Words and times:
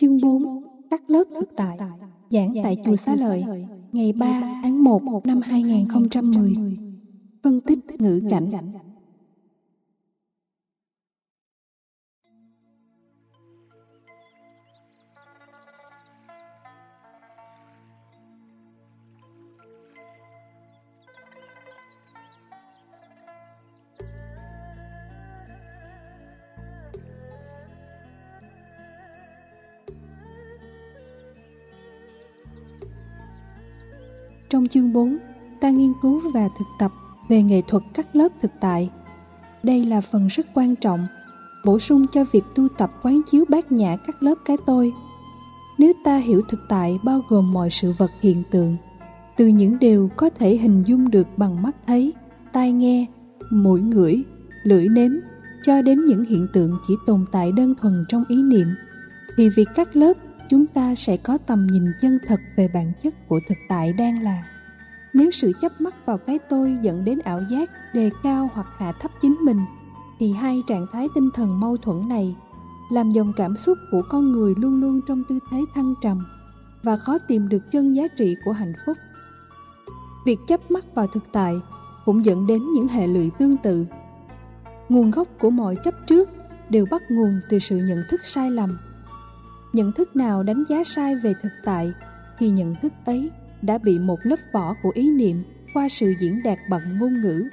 Chương 0.00 0.16
4 0.22 0.42
Các 0.90 1.02
lớp 1.10 1.24
thực 1.38 1.48
tại, 1.56 1.78
Giảng 2.30 2.52
tại 2.62 2.76
Chùa 2.84 2.96
Xá 2.96 3.16
Lợi, 3.16 3.44
Ngày 3.92 4.12
3 4.12 4.60
tháng 4.62 4.84
1 4.84 5.02
năm 5.26 5.40
2010 5.40 6.54
Phân 7.42 7.60
tích 7.60 7.78
ngữ 7.98 8.20
cảnh. 8.30 8.50
Trong 34.60 34.68
chương 34.68 34.92
4, 34.92 35.16
ta 35.60 35.70
nghiên 35.70 35.92
cứu 36.02 36.20
và 36.34 36.48
thực 36.58 36.64
tập 36.78 36.92
về 37.28 37.42
nghệ 37.42 37.62
thuật 37.68 37.82
các 37.94 38.16
lớp 38.16 38.28
thực 38.42 38.50
tại. 38.60 38.90
Đây 39.62 39.84
là 39.84 40.00
phần 40.00 40.26
rất 40.26 40.46
quan 40.54 40.76
trọng, 40.76 41.06
bổ 41.64 41.78
sung 41.78 42.06
cho 42.12 42.24
việc 42.32 42.44
tu 42.54 42.68
tập 42.78 42.90
quán 43.02 43.20
chiếu 43.30 43.44
bát 43.48 43.72
nhã 43.72 43.96
các 44.06 44.22
lớp 44.22 44.34
cái 44.44 44.56
tôi. 44.66 44.92
Nếu 45.78 45.92
ta 46.04 46.16
hiểu 46.16 46.42
thực 46.48 46.60
tại 46.68 46.98
bao 47.04 47.20
gồm 47.28 47.52
mọi 47.52 47.70
sự 47.70 47.92
vật 47.98 48.10
hiện 48.22 48.42
tượng, 48.50 48.76
từ 49.36 49.46
những 49.46 49.78
điều 49.78 50.10
có 50.16 50.30
thể 50.30 50.56
hình 50.56 50.82
dung 50.86 51.10
được 51.10 51.26
bằng 51.36 51.62
mắt 51.62 51.76
thấy, 51.86 52.12
tai 52.52 52.72
nghe, 52.72 53.06
mũi 53.52 53.80
ngửi, 53.80 54.22
lưỡi 54.62 54.88
nếm, 54.88 55.10
cho 55.62 55.82
đến 55.82 56.04
những 56.04 56.24
hiện 56.24 56.46
tượng 56.52 56.70
chỉ 56.88 56.94
tồn 57.06 57.24
tại 57.32 57.52
đơn 57.56 57.74
thuần 57.80 58.04
trong 58.08 58.24
ý 58.28 58.42
niệm, 58.42 58.66
thì 59.36 59.48
việc 59.56 59.68
các 59.74 59.96
lớp 59.96 60.14
chúng 60.50 60.66
ta 60.66 60.94
sẽ 60.94 61.16
có 61.16 61.38
tầm 61.46 61.66
nhìn 61.66 61.84
chân 62.00 62.18
thật 62.26 62.40
về 62.56 62.68
bản 62.68 62.92
chất 63.02 63.28
của 63.28 63.40
thực 63.48 63.58
tại 63.68 63.92
đang 63.92 64.22
là 64.22 64.42
nếu 65.14 65.30
sự 65.30 65.52
chấp 65.60 65.72
mắc 65.80 65.94
vào 66.06 66.18
cái 66.18 66.38
tôi 66.48 66.78
dẫn 66.82 67.04
đến 67.04 67.18
ảo 67.18 67.40
giác, 67.50 67.70
đề 67.94 68.10
cao 68.22 68.50
hoặc 68.54 68.66
hạ 68.78 68.92
thấp 69.00 69.10
chính 69.22 69.36
mình, 69.44 69.58
thì 70.18 70.32
hai 70.32 70.62
trạng 70.66 70.86
thái 70.92 71.06
tinh 71.14 71.30
thần 71.34 71.60
mâu 71.60 71.76
thuẫn 71.76 72.08
này 72.08 72.36
làm 72.90 73.10
dòng 73.10 73.32
cảm 73.36 73.56
xúc 73.56 73.78
của 73.90 74.02
con 74.08 74.32
người 74.32 74.54
luôn 74.56 74.80
luôn 74.80 75.00
trong 75.08 75.22
tư 75.28 75.38
thế 75.50 75.58
thăng 75.74 75.94
trầm 76.02 76.18
và 76.82 76.96
khó 76.96 77.18
tìm 77.18 77.48
được 77.48 77.70
chân 77.70 77.96
giá 77.96 78.08
trị 78.08 78.36
của 78.44 78.52
hạnh 78.52 78.72
phúc. 78.86 78.96
Việc 80.26 80.38
chấp 80.48 80.70
mắc 80.70 80.84
vào 80.94 81.06
thực 81.06 81.22
tại 81.32 81.54
cũng 82.04 82.24
dẫn 82.24 82.46
đến 82.46 82.62
những 82.72 82.88
hệ 82.88 83.06
lụy 83.06 83.30
tương 83.38 83.56
tự. 83.56 83.86
Nguồn 84.88 85.10
gốc 85.10 85.28
của 85.40 85.50
mọi 85.50 85.76
chấp 85.84 85.94
trước 86.06 86.28
đều 86.68 86.86
bắt 86.90 87.02
nguồn 87.10 87.40
từ 87.48 87.58
sự 87.58 87.76
nhận 87.76 88.02
thức 88.10 88.20
sai 88.24 88.50
lầm. 88.50 88.70
Nhận 89.72 89.92
thức 89.92 90.16
nào 90.16 90.42
đánh 90.42 90.64
giá 90.68 90.84
sai 90.84 91.16
về 91.16 91.34
thực 91.42 91.52
tại 91.64 91.92
thì 92.38 92.50
nhận 92.50 92.74
thức 92.82 92.92
ấy 93.04 93.30
đã 93.62 93.78
bị 93.78 93.98
một 93.98 94.18
lớp 94.22 94.38
vỏ 94.52 94.74
của 94.82 94.90
ý 94.94 95.10
niệm 95.10 95.42
qua 95.74 95.88
sự 95.88 96.14
diễn 96.20 96.42
đạt 96.44 96.58
bằng 96.70 96.98
ngôn 96.98 97.20
ngữ, 97.20 97.48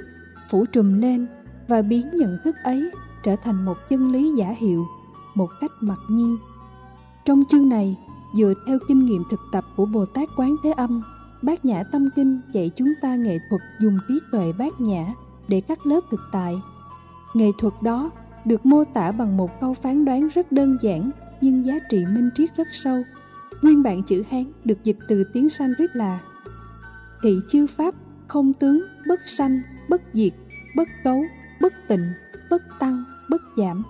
phủ 0.50 0.66
trùm 0.66 1.02
lên 1.02 1.28
và 1.68 1.82
biến 1.82 2.16
nhận 2.16 2.38
thức 2.44 2.56
ấy 2.64 2.92
trở 3.24 3.36
thành 3.44 3.66
một 3.66 3.78
chân 3.90 4.12
lý 4.12 4.34
giả 4.38 4.56
hiệu, 4.60 4.86
một 5.36 5.50
cách 5.62 5.72
mặc 5.82 6.00
nhiên 6.10 6.38
trong 7.28 7.44
chương 7.50 7.70
này, 7.70 7.98
dựa 8.34 8.54
theo 8.68 8.80
kinh 8.88 9.06
nghiệm 9.06 9.24
thực 9.32 9.40
tập 9.52 9.64
của 9.76 9.86
bồ 9.86 10.06
tát 10.06 10.30
quán 10.38 10.56
thế 10.64 10.72
âm, 10.72 11.02
bát 11.44 11.66
nhã 11.66 11.84
tâm 11.92 12.10
kinh 12.16 12.42
dạy 12.54 12.72
chúng 12.76 12.94
ta 13.02 13.16
nghệ 13.16 13.40
thuật 13.50 13.62
dùng 13.80 13.98
trí 14.08 14.20
tuệ 14.32 14.54
bát 14.60 14.74
nhã 14.80 15.14
để 15.48 15.62
cắt 15.62 15.86
lớp 15.86 16.02
thực 16.12 16.20
tại 16.32 16.56
nghệ 17.34 17.48
thuật 17.60 17.74
đó 17.84 18.12
được 18.46 18.66
mô 18.66 18.84
tả 18.84 19.12
bằng 19.12 19.38
một 19.38 19.60
câu 19.62 19.74
phán 19.74 20.06
đoán 20.06 20.28
rất 20.28 20.52
đơn 20.52 20.78
giản 20.82 21.12
nhưng 21.42 21.66
giá 21.66 21.80
trị 21.90 22.06
minh 22.06 22.30
triết 22.36 22.58
rất 22.58 22.68
sâu. 22.72 23.04
Nguyên 23.62 23.84
bản 23.84 24.04
chữ 24.04 24.24
Hán 24.30 24.52
được 24.66 24.84
dịch 24.84 24.98
từ 25.08 25.24
tiếng 25.34 25.50
Sanskrit 25.50 25.96
là 25.96 26.20
Thị 27.22 27.40
chư 27.50 27.68
Pháp 27.68 27.96
không 28.28 28.54
tướng, 28.54 28.84
bất 29.08 29.20
sanh, 29.26 29.62
bất 29.90 30.02
diệt, 30.14 30.34
bất 30.76 30.88
cấu, 31.04 31.24
bất 31.62 31.74
tịnh, 31.88 32.14
bất 32.50 32.62
tăng, 32.80 33.04
bất 33.30 33.42
giảm. 33.58 33.84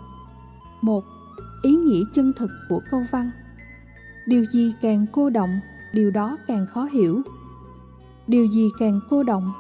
Một, 0.82 1.04
Ý 1.62 1.76
nghĩa 1.76 2.04
chân 2.14 2.34
thực 2.38 2.50
của 2.70 2.82
câu 2.92 3.04
văn 3.12 3.32
Điều 4.26 4.46
gì 4.46 4.74
càng 4.82 5.06
cô 5.12 5.30
động, 5.30 5.60
điều 5.94 6.12
đó 6.12 6.38
càng 6.48 6.66
khó 6.66 6.86
hiểu. 6.86 7.22
Điều 8.28 8.48
gì 8.48 8.70
càng 8.80 9.00
cô 9.10 9.24
động, 9.24 9.52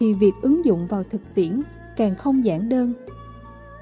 thì 0.00 0.14
việc 0.14 0.32
ứng 0.42 0.64
dụng 0.64 0.86
vào 0.86 1.04
thực 1.10 1.20
tiễn 1.34 1.62
càng 1.96 2.16
không 2.16 2.44
giản 2.44 2.68
đơn 2.68 2.92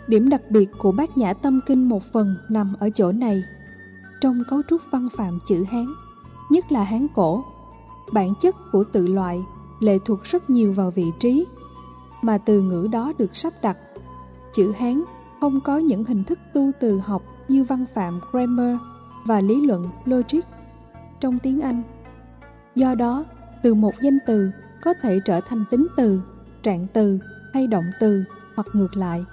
Điểm 0.08 0.28
đặc 0.28 0.50
biệt 0.50 0.70
của 0.78 0.92
bát 0.92 1.16
nhã 1.16 1.32
tâm 1.32 1.60
kinh 1.66 1.88
một 1.88 2.02
phần 2.12 2.36
nằm 2.48 2.74
ở 2.78 2.90
chỗ 2.94 3.12
này. 3.12 3.42
Trong 4.20 4.42
cấu 4.48 4.62
trúc 4.68 4.80
văn 4.90 5.08
phạm 5.16 5.38
chữ 5.46 5.64
Hán, 5.70 5.86
nhất 6.50 6.72
là 6.72 6.84
Hán 6.84 7.06
cổ, 7.14 7.44
bản 8.12 8.34
chất 8.40 8.56
của 8.72 8.84
tự 8.92 9.06
loại 9.06 9.44
lệ 9.80 9.98
thuộc 10.04 10.22
rất 10.22 10.50
nhiều 10.50 10.72
vào 10.72 10.90
vị 10.90 11.12
trí, 11.20 11.46
mà 12.22 12.38
từ 12.38 12.60
ngữ 12.60 12.88
đó 12.92 13.12
được 13.18 13.36
sắp 13.36 13.52
đặt. 13.62 13.76
Chữ 14.54 14.72
Hán 14.72 15.02
không 15.40 15.60
có 15.64 15.78
những 15.78 16.04
hình 16.04 16.24
thức 16.24 16.38
tu 16.54 16.70
từ 16.80 16.98
học 16.98 17.22
như 17.48 17.64
văn 17.64 17.84
phạm 17.94 18.20
grammar 18.32 18.76
và 19.26 19.40
lý 19.40 19.66
luận 19.66 19.88
logic 20.04 20.40
trong 21.20 21.38
tiếng 21.38 21.60
Anh. 21.60 21.82
Do 22.74 22.94
đó, 22.94 23.24
từ 23.62 23.74
một 23.74 23.94
danh 24.00 24.18
từ 24.26 24.50
có 24.82 24.94
thể 25.02 25.20
trở 25.24 25.40
thành 25.40 25.64
tính 25.70 25.86
từ, 25.96 26.22
trạng 26.62 26.86
từ 26.92 27.18
hay 27.54 27.66
động 27.66 27.84
từ 28.00 28.24
hoặc 28.56 28.66
ngược 28.72 28.96
lại. 28.96 29.24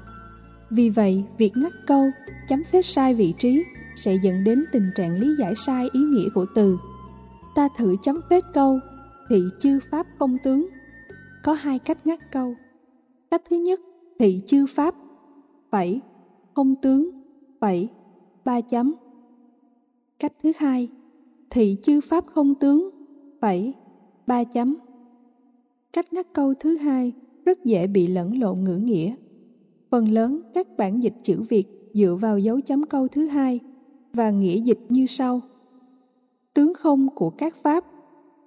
Vì 0.70 0.90
vậy, 0.90 1.24
việc 1.38 1.58
ngắt 1.58 1.74
câu, 1.88 2.10
chấm 2.48 2.64
phết 2.72 2.86
sai 2.86 3.14
vị 3.14 3.34
trí 3.40 3.64
sẽ 3.96 4.16
dẫn 4.24 4.44
đến 4.44 4.66
tình 4.72 4.90
trạng 4.96 5.20
lý 5.20 5.36
giải 5.40 5.54
sai 5.56 5.90
ý 5.94 6.00
nghĩa 6.00 6.30
của 6.34 6.46
từ. 6.56 6.78
Ta 7.56 7.70
thử 7.78 7.96
chấm 8.04 8.20
phết 8.30 8.44
câu, 8.54 8.80
thị 9.30 9.44
chư 9.60 9.80
pháp 9.92 10.08
công 10.20 10.38
tướng. 10.44 10.68
Có 11.44 11.54
hai 11.54 11.80
cách 11.80 12.08
ngắt 12.08 12.32
câu. 12.32 12.56
Cách 13.32 13.42
thứ 13.50 13.56
nhất, 13.56 13.80
thị 14.20 14.42
chư 14.46 14.66
pháp, 14.66 14.96
phẩy, 15.72 16.02
không 16.54 16.76
tướng, 16.82 17.10
phẩy, 17.60 17.90
ba 18.46 18.62
chấm. 18.62 18.94
Cách 20.20 20.34
thứ 20.44 20.52
hai, 20.58 20.90
thị 21.50 21.78
chư 21.82 22.02
pháp 22.02 22.26
không 22.28 22.56
tướng, 22.56 22.90
phẩy, 23.42 23.74
ba 24.28 24.44
chấm. 24.44 24.76
Cách 25.94 26.14
ngắt 26.14 26.28
câu 26.34 26.54
thứ 26.60 26.78
hai 26.78 27.14
rất 27.46 27.64
dễ 27.64 27.88
bị 27.88 28.08
lẫn 28.08 28.40
lộn 28.40 28.64
ngữ 28.64 28.78
nghĩa. 28.78 29.16
Phần 29.90 30.12
lớn 30.12 30.42
các 30.54 30.68
bản 30.78 31.04
dịch 31.04 31.14
chữ 31.24 31.42
Việt 31.50 31.66
dựa 31.94 32.18
vào 32.22 32.40
dấu 32.40 32.62
chấm 32.62 32.84
câu 32.84 33.08
thứ 33.08 33.28
hai 33.28 33.60
và 34.16 34.30
nghĩa 34.30 34.58
dịch 34.58 34.80
như 34.90 35.06
sau. 35.06 35.42
Tướng 36.54 36.74
không 36.74 37.08
của 37.16 37.30
các 37.30 37.56
pháp, 37.56 37.86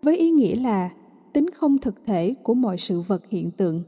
với 0.02 0.16
ý 0.16 0.30
nghĩa 0.30 0.56
là 0.56 0.90
tính 1.32 1.50
không 1.50 1.78
thực 1.78 1.94
thể 2.06 2.34
của 2.42 2.54
mọi 2.54 2.78
sự 2.78 3.00
vật 3.00 3.22
hiện 3.28 3.50
tượng. 3.50 3.82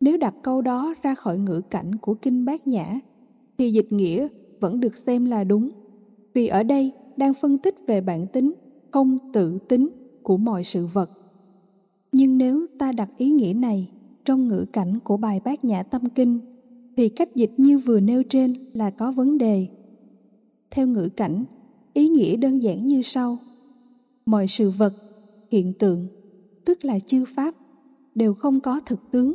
Nếu 0.00 0.16
đặt 0.16 0.34
câu 0.42 0.62
đó 0.62 0.94
ra 1.02 1.14
khỏi 1.14 1.38
ngữ 1.38 1.60
cảnh 1.70 1.94
của 1.96 2.14
Kinh 2.14 2.44
Bát 2.44 2.66
Nhã, 2.66 3.00
thì 3.58 3.72
dịch 3.72 3.92
nghĩa 3.92 4.28
vẫn 4.60 4.80
được 4.80 4.96
xem 4.96 5.24
là 5.24 5.44
đúng, 5.44 5.70
vì 6.34 6.46
ở 6.46 6.62
đây 6.62 6.92
đang 7.16 7.34
phân 7.34 7.58
tích 7.58 7.74
về 7.86 8.00
bản 8.00 8.26
tính, 8.26 8.52
không 8.90 9.18
tự 9.32 9.58
tính 9.68 9.88
của 10.22 10.36
mọi 10.36 10.64
sự 10.64 10.86
vật. 10.86 11.10
Nhưng 12.12 12.38
nếu 12.38 12.66
ta 12.78 12.92
đặt 12.92 13.08
ý 13.16 13.30
nghĩa 13.30 13.52
này 13.52 13.90
trong 14.24 14.48
ngữ 14.48 14.64
cảnh 14.72 14.98
của 15.04 15.16
bài 15.16 15.40
Bát 15.44 15.64
Nhã 15.64 15.82
Tâm 15.82 16.08
Kinh, 16.08 16.38
thì 16.96 17.08
cách 17.08 17.34
dịch 17.34 17.52
như 17.56 17.78
vừa 17.78 18.00
nêu 18.00 18.22
trên 18.22 18.54
là 18.72 18.90
có 18.90 19.12
vấn 19.12 19.38
đề. 19.38 19.66
Theo 20.70 20.86
ngữ 20.86 21.08
cảnh, 21.16 21.44
ý 21.92 22.08
nghĩa 22.08 22.36
đơn 22.36 22.62
giản 22.62 22.86
như 22.86 23.02
sau. 23.02 23.38
Mọi 24.26 24.46
sự 24.48 24.70
vật, 24.70 24.92
hiện 25.50 25.72
tượng, 25.78 26.06
tức 26.64 26.84
là 26.84 26.98
chư 26.98 27.24
pháp, 27.34 27.54
đều 28.14 28.34
không 28.34 28.60
có 28.60 28.80
thực 28.86 29.10
tướng 29.10 29.34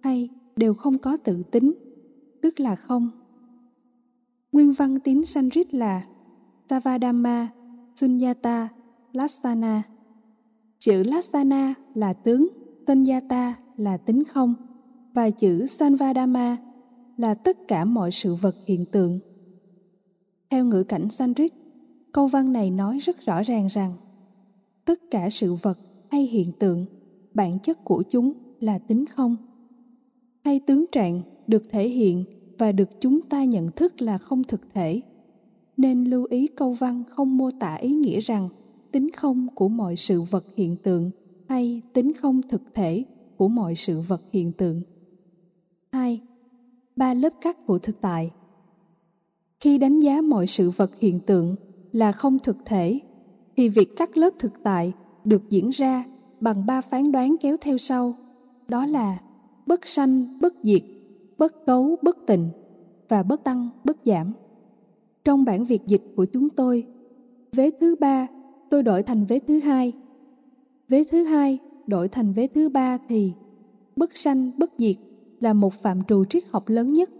hay 0.00 0.28
đều 0.56 0.74
không 0.74 0.98
có 0.98 1.16
tự 1.16 1.42
tính, 1.42 1.74
tức 2.42 2.60
là 2.60 2.76
không. 2.76 3.10
Nguyên 4.52 4.72
văn 4.72 5.00
tiếng 5.00 5.24
Sanskrit 5.24 5.74
là 5.74 6.06
Savadama, 6.70 7.48
Sunyata, 7.96 8.68
Lassana. 9.12 9.82
Chữ 10.78 11.02
Lassana 11.02 11.74
là 11.94 12.12
tướng, 12.12 12.48
Sunyata 12.86 13.54
là 13.76 13.96
tính 13.96 14.24
không 14.24 14.54
và 15.16 15.30
chữ 15.30 15.66
Sanvadama 15.66 16.56
là 17.16 17.34
tất 17.34 17.68
cả 17.68 17.84
mọi 17.84 18.10
sự 18.12 18.34
vật 18.34 18.56
hiện 18.66 18.86
tượng. 18.86 19.20
Theo 20.50 20.64
ngữ 20.64 20.82
cảnh 20.82 21.10
Sanskrit, 21.10 21.52
câu 22.12 22.26
văn 22.26 22.52
này 22.52 22.70
nói 22.70 22.98
rất 22.98 23.20
rõ 23.20 23.42
ràng 23.42 23.66
rằng 23.66 23.96
tất 24.84 25.00
cả 25.10 25.30
sự 25.30 25.54
vật 25.62 25.78
hay 26.10 26.22
hiện 26.22 26.52
tượng, 26.58 26.86
bản 27.34 27.58
chất 27.58 27.84
của 27.84 28.02
chúng 28.10 28.32
là 28.60 28.78
tính 28.78 29.04
không. 29.06 29.36
Hay 30.44 30.60
tướng 30.60 30.84
trạng 30.92 31.22
được 31.46 31.62
thể 31.70 31.88
hiện 31.88 32.24
và 32.58 32.72
được 32.72 33.00
chúng 33.00 33.22
ta 33.22 33.44
nhận 33.44 33.72
thức 33.72 34.02
là 34.02 34.18
không 34.18 34.44
thực 34.44 34.60
thể. 34.74 35.00
Nên 35.76 36.04
lưu 36.04 36.26
ý 36.30 36.46
câu 36.46 36.72
văn 36.72 37.04
không 37.10 37.38
mô 37.38 37.50
tả 37.60 37.74
ý 37.74 37.90
nghĩa 37.90 38.20
rằng 38.20 38.48
tính 38.90 39.10
không 39.16 39.46
của 39.54 39.68
mọi 39.68 39.96
sự 39.96 40.22
vật 40.22 40.44
hiện 40.56 40.76
tượng 40.76 41.10
hay 41.48 41.82
tính 41.92 42.12
không 42.12 42.42
thực 42.48 42.62
thể 42.74 43.04
của 43.36 43.48
mọi 43.48 43.74
sự 43.74 44.00
vật 44.00 44.22
hiện 44.32 44.52
tượng. 44.52 44.82
2 45.92 46.20
ba 46.96 47.14
lớp 47.14 47.32
cắt 47.40 47.66
của 47.66 47.78
thực 47.78 48.00
tại. 48.00 48.30
Khi 49.60 49.78
đánh 49.78 49.98
giá 49.98 50.20
mọi 50.20 50.46
sự 50.46 50.70
vật 50.70 50.90
hiện 50.98 51.20
tượng 51.20 51.56
là 51.92 52.12
không 52.12 52.38
thực 52.38 52.56
thể, 52.64 53.00
thì 53.56 53.68
việc 53.68 53.96
cắt 53.96 54.16
lớp 54.16 54.30
thực 54.38 54.52
tại 54.62 54.92
được 55.24 55.50
diễn 55.50 55.70
ra 55.70 56.04
bằng 56.40 56.66
ba 56.66 56.80
phán 56.80 57.12
đoán 57.12 57.36
kéo 57.40 57.56
theo 57.60 57.78
sau. 57.78 58.14
Đó 58.68 58.86
là 58.86 59.18
bất 59.66 59.86
sanh, 59.86 60.38
bất 60.40 60.54
diệt, 60.62 60.82
bất 61.38 61.66
cấu, 61.66 61.96
bất 62.02 62.16
tịnh 62.26 62.48
và 63.08 63.22
bất 63.22 63.44
tăng, 63.44 63.68
bất 63.84 63.96
giảm. 64.04 64.32
Trong 65.24 65.44
bản 65.44 65.64
việt 65.64 65.86
dịch 65.86 66.02
của 66.16 66.24
chúng 66.24 66.50
tôi, 66.50 66.86
vế 67.52 67.70
thứ 67.80 67.96
ba 68.00 68.26
tôi 68.70 68.82
đổi 68.82 69.02
thành 69.02 69.24
vế 69.24 69.38
thứ 69.38 69.58
hai. 69.60 69.92
Vế 70.88 71.04
thứ 71.10 71.24
hai 71.24 71.58
đổi 71.86 72.08
thành 72.08 72.32
vế 72.32 72.46
thứ 72.46 72.68
ba 72.68 72.98
thì 73.08 73.32
bất 73.96 74.16
sanh, 74.16 74.50
bất 74.58 74.70
diệt 74.78 74.96
là 75.40 75.52
một 75.52 75.74
phạm 75.74 76.04
trù 76.04 76.24
triết 76.24 76.42
học 76.50 76.64
lớn 76.68 76.92
nhất. 76.92 77.10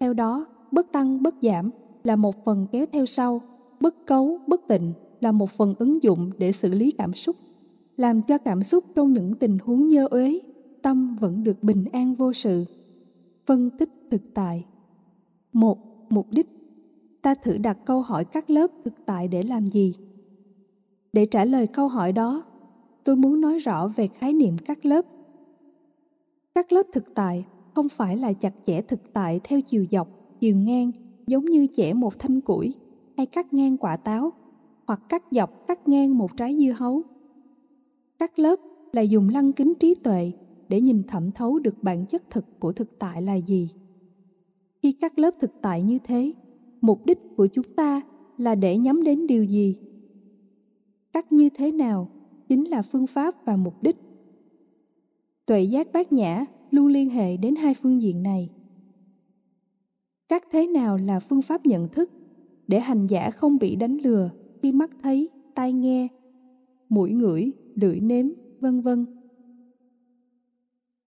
Theo 0.00 0.14
đó 0.14 0.46
bất 0.74 0.92
tăng, 0.92 1.22
bất 1.22 1.34
giảm 1.42 1.70
là 2.04 2.16
một 2.16 2.44
phần 2.44 2.66
kéo 2.72 2.86
theo 2.92 3.06
sau. 3.06 3.40
Bất 3.80 4.06
cấu, 4.06 4.38
bất 4.46 4.60
tịnh 4.68 4.92
là 5.20 5.32
một 5.32 5.50
phần 5.50 5.74
ứng 5.78 6.02
dụng 6.02 6.30
để 6.38 6.52
xử 6.52 6.68
lý 6.68 6.90
cảm 6.90 7.14
xúc, 7.14 7.36
làm 7.96 8.22
cho 8.22 8.38
cảm 8.38 8.62
xúc 8.62 8.84
trong 8.94 9.12
những 9.12 9.34
tình 9.34 9.58
huống 9.64 9.88
nhơ 9.88 10.06
uế, 10.10 10.40
tâm 10.82 11.16
vẫn 11.20 11.44
được 11.44 11.62
bình 11.62 11.84
an 11.92 12.14
vô 12.14 12.32
sự. 12.32 12.64
Phân 13.46 13.70
tích 13.70 13.90
thực 14.10 14.22
tại. 14.34 14.64
Một, 15.52 15.78
mục 16.10 16.26
đích. 16.30 16.46
Ta 17.22 17.34
thử 17.34 17.58
đặt 17.58 17.78
câu 17.84 18.02
hỏi 18.02 18.24
các 18.24 18.50
lớp 18.50 18.66
thực 18.84 18.94
tại 19.06 19.28
để 19.28 19.42
làm 19.42 19.66
gì? 19.66 19.94
Để 21.12 21.26
trả 21.26 21.44
lời 21.44 21.66
câu 21.66 21.88
hỏi 21.88 22.12
đó, 22.12 22.44
tôi 23.04 23.16
muốn 23.16 23.40
nói 23.40 23.58
rõ 23.58 23.88
về 23.88 24.06
khái 24.06 24.32
niệm 24.32 24.56
các 24.58 24.86
lớp. 24.86 25.04
Các 26.54 26.72
lớp 26.72 26.82
thực 26.92 27.04
tại 27.14 27.44
không 27.74 27.88
phải 27.88 28.16
là 28.16 28.32
chặt 28.32 28.54
chẽ 28.66 28.80
thực 28.82 29.12
tại 29.12 29.40
theo 29.44 29.60
chiều 29.60 29.86
dọc 29.90 30.08
chiều 30.44 30.56
ngang, 30.56 30.92
giống 31.26 31.44
như 31.44 31.66
chẻ 31.70 31.92
một 31.92 32.18
thanh 32.18 32.40
củi, 32.40 32.74
hay 33.16 33.26
cắt 33.26 33.52
ngang 33.52 33.78
quả 33.78 33.96
táo, 33.96 34.32
hoặc 34.86 35.00
cắt 35.08 35.22
dọc, 35.30 35.50
cắt 35.66 35.88
ngang 35.88 36.18
một 36.18 36.36
trái 36.36 36.56
dưa 36.58 36.72
hấu. 36.72 37.02
Cắt 38.18 38.38
lớp 38.38 38.56
là 38.92 39.02
dùng 39.02 39.28
lăng 39.28 39.52
kính 39.52 39.74
trí 39.80 39.94
tuệ 39.94 40.32
để 40.68 40.80
nhìn 40.80 41.02
thẩm 41.06 41.32
thấu 41.32 41.58
được 41.58 41.74
bản 41.82 42.06
chất 42.06 42.22
thực 42.30 42.44
của 42.58 42.72
thực 42.72 42.98
tại 42.98 43.22
là 43.22 43.34
gì. 43.40 43.70
Khi 44.82 44.92
cắt 44.92 45.18
lớp 45.18 45.30
thực 45.38 45.50
tại 45.60 45.82
như 45.82 45.98
thế, 45.98 46.32
mục 46.80 47.00
đích 47.04 47.18
của 47.36 47.46
chúng 47.46 47.66
ta 47.76 48.00
là 48.36 48.54
để 48.54 48.76
nhắm 48.78 49.02
đến 49.02 49.26
điều 49.26 49.44
gì? 49.44 49.76
Cắt 51.12 51.32
như 51.32 51.50
thế 51.54 51.72
nào 51.72 52.08
chính 52.48 52.64
là 52.64 52.82
phương 52.82 53.06
pháp 53.06 53.34
và 53.44 53.56
mục 53.56 53.76
đích. 53.80 53.96
Tuệ 55.46 55.62
giác 55.62 55.88
bát 55.92 56.12
nhã 56.12 56.46
luôn 56.70 56.86
liên 56.86 57.10
hệ 57.10 57.36
đến 57.36 57.54
hai 57.56 57.74
phương 57.74 58.02
diện 58.02 58.22
này 58.22 58.53
các 60.28 60.42
thế 60.50 60.66
nào 60.66 60.96
là 60.96 61.20
phương 61.20 61.42
pháp 61.42 61.66
nhận 61.66 61.88
thức 61.88 62.10
để 62.66 62.80
hành 62.80 63.06
giả 63.06 63.30
không 63.30 63.58
bị 63.58 63.76
đánh 63.76 63.96
lừa 64.04 64.30
khi 64.62 64.72
mắt 64.72 64.90
thấy, 65.02 65.30
tai 65.54 65.72
nghe, 65.72 66.08
mũi 66.88 67.10
ngửi, 67.12 67.52
lưỡi 67.74 68.00
nếm, 68.00 68.26
vân 68.60 68.80
vân? 68.80 69.06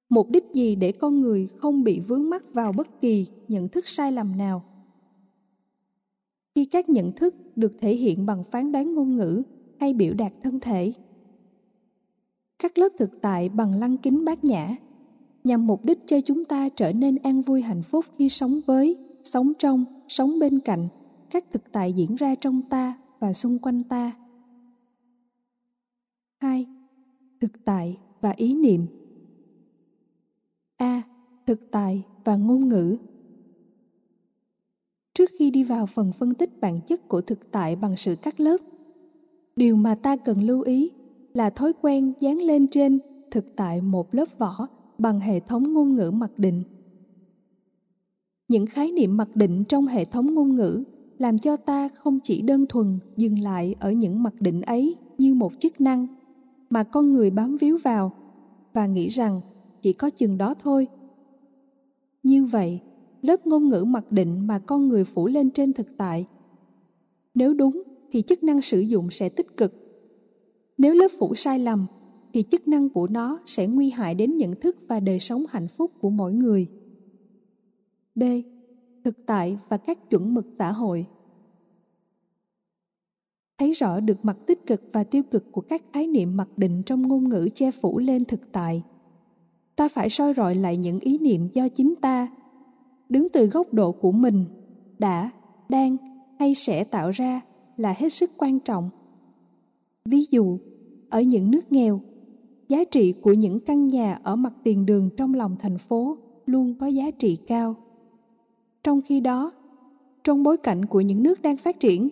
Mục 0.10 0.30
đích 0.30 0.44
gì 0.54 0.76
để 0.76 0.92
con 0.92 1.22
người 1.22 1.48
không 1.48 1.84
bị 1.84 2.00
vướng 2.00 2.30
mắc 2.30 2.54
vào 2.54 2.72
bất 2.72 3.02
kỳ 3.02 3.28
nhận 3.48 3.70
thức 3.70 3.88
sai 3.88 4.12
lầm 4.12 4.38
nào? 4.38 4.64
Khi 6.56 6.66
các 6.66 6.90
nhận 6.90 7.12
thức 7.12 7.36
được 7.56 7.74
thể 7.80 7.96
hiện 7.96 8.26
bằng 8.26 8.44
phán 8.52 8.72
đoán 8.72 8.94
ngôn 8.94 9.16
ngữ 9.16 9.44
hay 9.80 9.94
biểu 9.94 10.14
đạt 10.14 10.34
thân 10.44 10.60
thể. 10.60 10.94
Các 12.60 12.78
lớp 12.78 12.90
thực 12.98 13.22
tại 13.22 13.50
bằng 13.50 13.80
lăng 13.80 13.98
kính 13.98 14.26
bát 14.26 14.44
nhã 14.44 14.76
nhằm 15.44 15.68
mục 15.68 15.86
đích 15.86 16.00
cho 16.06 16.22
chúng 16.22 16.46
ta 16.46 16.70
trở 16.70 16.94
nên 16.94 17.16
an 17.16 17.42
vui 17.42 17.62
hạnh 17.62 17.84
phúc 17.84 18.06
khi 18.18 18.30
sống 18.30 18.60
với 18.66 19.07
sống 19.28 19.54
trong 19.60 19.86
sống 20.08 20.40
bên 20.40 20.60
cạnh 20.60 20.88
các 21.30 21.46
thực 21.52 21.72
tại 21.72 21.94
diễn 21.94 22.16
ra 22.16 22.36
trong 22.36 22.62
ta 22.70 22.98
và 23.20 23.34
xung 23.34 23.60
quanh 23.60 23.84
ta 23.84 24.12
2. 26.40 26.66
Thực 27.42 27.52
tại 27.66 27.98
và 28.22 28.34
ý 28.38 28.54
niệm 28.54 28.86
A. 30.78 31.02
Thực 31.46 31.72
tại 31.72 32.04
và 32.24 32.36
ngôn 32.36 32.70
ngữ 32.70 32.98
Trước 35.14 35.30
khi 35.40 35.52
đi 35.52 35.64
vào 35.64 35.86
phần 35.86 36.12
phân 36.20 36.34
tích 36.34 36.62
bản 36.62 36.82
chất 36.82 37.08
của 37.08 37.22
thực 37.22 37.52
tại 37.52 37.76
bằng 37.76 37.96
sự 37.98 38.16
cắt 38.16 38.40
lớp, 38.40 38.58
điều 39.56 39.76
mà 39.76 39.96
ta 39.96 40.18
cần 40.18 40.44
lưu 40.44 40.62
ý 40.62 40.92
là 41.34 41.50
thói 41.50 41.74
quen 41.82 42.14
dán 42.20 42.38
lên 42.38 42.68
trên 42.68 43.00
thực 43.32 43.56
tại 43.56 43.82
một 43.82 44.16
lớp 44.16 44.28
vỏ 44.38 44.68
bằng 44.98 45.20
hệ 45.20 45.40
thống 45.40 45.74
ngôn 45.74 45.96
ngữ 45.96 46.12
mặc 46.12 46.32
định. 46.38 46.64
Những 48.48 48.66
khái 48.66 48.92
niệm 48.92 49.18
mặc 49.18 49.30
định 49.36 49.64
trong 49.70 49.88
hệ 49.88 50.06
thống 50.06 50.34
ngôn 50.34 50.56
ngữ 50.56 50.84
làm 51.18 51.38
cho 51.38 51.58
ta 51.58 51.90
không 51.90 52.20
chỉ 52.24 52.42
đơn 52.42 52.66
thuần 52.70 53.00
dừng 53.16 53.40
lại 53.40 53.76
ở 53.80 53.92
những 53.92 54.24
mặc 54.24 54.34
định 54.40 54.62
ấy 54.62 54.96
như 55.18 55.34
một 55.34 55.60
chức 55.60 55.82
năng 55.82 56.08
mà 56.70 56.84
con 56.84 57.14
người 57.14 57.30
bám 57.30 57.58
víu 57.58 57.78
vào 57.84 58.14
và 58.74 58.88
nghĩ 58.88 59.08
rằng 59.08 59.42
chỉ 59.82 59.94
có 59.94 60.10
chừng 60.10 60.38
đó 60.38 60.54
thôi. 60.60 60.88
Như 62.24 62.46
vậy, 62.46 62.80
lớp 63.22 63.46
ngôn 63.46 63.70
ngữ 63.70 63.84
mặc 63.88 64.06
định 64.10 64.48
mà 64.48 64.60
con 64.60 64.88
người 64.88 65.04
phủ 65.06 65.28
lên 65.28 65.52
trên 65.52 65.74
thực 65.74 65.88
tại. 65.98 66.26
Nếu 67.34 67.54
đúng 67.54 67.84
thì 68.10 68.22
chức 68.22 68.44
năng 68.44 68.62
sử 68.62 68.80
dụng 68.80 69.08
sẽ 69.12 69.30
tích 69.30 69.58
cực. 69.58 69.74
Nếu 70.78 70.94
lớp 70.94 71.08
phủ 71.20 71.36
sai 71.36 71.60
lầm 71.60 71.88
thì 72.34 72.44
chức 72.52 72.68
năng 72.68 72.90
của 72.90 73.08
nó 73.08 73.40
sẽ 73.46 73.68
nguy 73.68 73.90
hại 73.90 74.16
đến 74.16 74.38
nhận 74.38 74.56
thức 74.56 74.78
và 74.88 75.00
đời 75.00 75.20
sống 75.20 75.44
hạnh 75.50 75.68
phúc 75.68 75.92
của 75.98 76.10
mỗi 76.10 76.34
người. 76.34 76.68
B. 78.18 78.24
Thực 79.04 79.26
tại 79.26 79.58
và 79.70 79.78
các 79.78 80.10
chuẩn 80.10 80.34
mực 80.34 80.46
xã 80.60 80.72
hội. 80.72 81.06
Thấy 83.58 83.72
rõ 83.72 84.00
được 84.00 84.26
mặt 84.26 84.38
tích 84.48 84.66
cực 84.66 84.82
và 84.94 85.04
tiêu 85.04 85.24
cực 85.32 85.52
của 85.52 85.62
các 85.62 85.84
khái 85.94 86.08
niệm 86.08 86.38
mặc 86.38 86.50
định 86.58 86.82
trong 86.86 87.02
ngôn 87.02 87.30
ngữ 87.30 87.50
che 87.54 87.72
phủ 87.72 88.00
lên 88.00 88.26
thực 88.26 88.52
tại. 88.52 88.84
Ta 89.76 89.88
phải 89.88 90.10
soi 90.10 90.34
rọi 90.34 90.56
lại 90.56 90.78
những 90.78 91.00
ý 91.00 91.18
niệm 91.18 91.48
do 91.54 91.68
chính 91.68 91.96
ta, 92.02 92.28
đứng 93.10 93.28
từ 93.34 93.46
góc 93.46 93.74
độ 93.74 93.92
của 93.92 94.12
mình, 94.12 94.46
đã, 95.00 95.32
đang 95.70 95.98
hay 96.40 96.56
sẽ 96.56 96.84
tạo 96.84 97.10
ra 97.10 97.42
là 97.78 97.94
hết 97.98 98.10
sức 98.10 98.32
quan 98.38 98.60
trọng. 98.60 98.90
Ví 100.06 100.26
dụ, 100.32 100.60
ở 101.10 101.22
những 101.22 101.52
nước 101.52 101.72
nghèo, 101.72 102.02
giá 102.70 102.84
trị 102.92 103.14
của 103.22 103.34
những 103.34 103.60
căn 103.60 103.88
nhà 103.88 104.20
ở 104.24 104.36
mặt 104.36 104.54
tiền 104.64 104.86
đường 104.86 105.10
trong 105.18 105.34
lòng 105.34 105.56
thành 105.60 105.78
phố 105.78 106.18
luôn 106.46 106.74
có 106.80 106.88
giá 106.88 107.12
trị 107.12 107.38
cao 107.48 107.76
trong 108.88 109.02
khi 109.02 109.20
đó, 109.20 109.52
trong 110.24 110.44
bối 110.44 110.58
cảnh 110.58 110.86
của 110.86 111.02
những 111.02 111.24
nước 111.24 111.42
đang 111.42 111.58
phát 111.58 111.80
triển, 111.80 112.10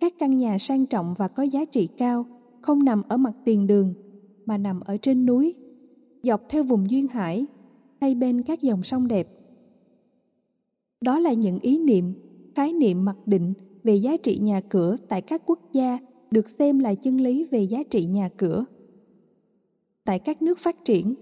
các 0.00 0.14
căn 0.18 0.36
nhà 0.36 0.58
sang 0.58 0.86
trọng 0.86 1.14
và 1.18 1.28
có 1.28 1.42
giá 1.42 1.64
trị 1.64 1.88
cao 1.96 2.26
không 2.60 2.84
nằm 2.84 3.02
ở 3.08 3.16
mặt 3.16 3.32
tiền 3.44 3.66
đường, 3.66 3.94
mà 4.46 4.58
nằm 4.58 4.80
ở 4.80 4.96
trên 4.96 5.26
núi, 5.26 5.54
dọc 6.22 6.42
theo 6.48 6.62
vùng 6.62 6.90
duyên 6.90 7.08
hải 7.08 7.46
hay 8.00 8.14
bên 8.14 8.42
các 8.42 8.60
dòng 8.60 8.82
sông 8.82 9.08
đẹp. 9.08 9.28
Đó 11.00 11.18
là 11.18 11.32
những 11.32 11.58
ý 11.58 11.78
niệm, 11.78 12.12
khái 12.54 12.72
niệm 12.72 13.04
mặc 13.04 13.16
định 13.26 13.52
về 13.84 13.94
giá 13.94 14.16
trị 14.16 14.38
nhà 14.38 14.60
cửa 14.68 14.96
tại 15.08 15.22
các 15.22 15.42
quốc 15.46 15.58
gia 15.72 15.98
được 16.30 16.50
xem 16.50 16.78
là 16.78 16.94
chân 16.94 17.20
lý 17.20 17.46
về 17.50 17.62
giá 17.62 17.82
trị 17.90 18.06
nhà 18.06 18.28
cửa. 18.36 18.64
Tại 20.04 20.18
các 20.18 20.42
nước 20.42 20.58
phát 20.58 20.84
triển, 20.84 21.14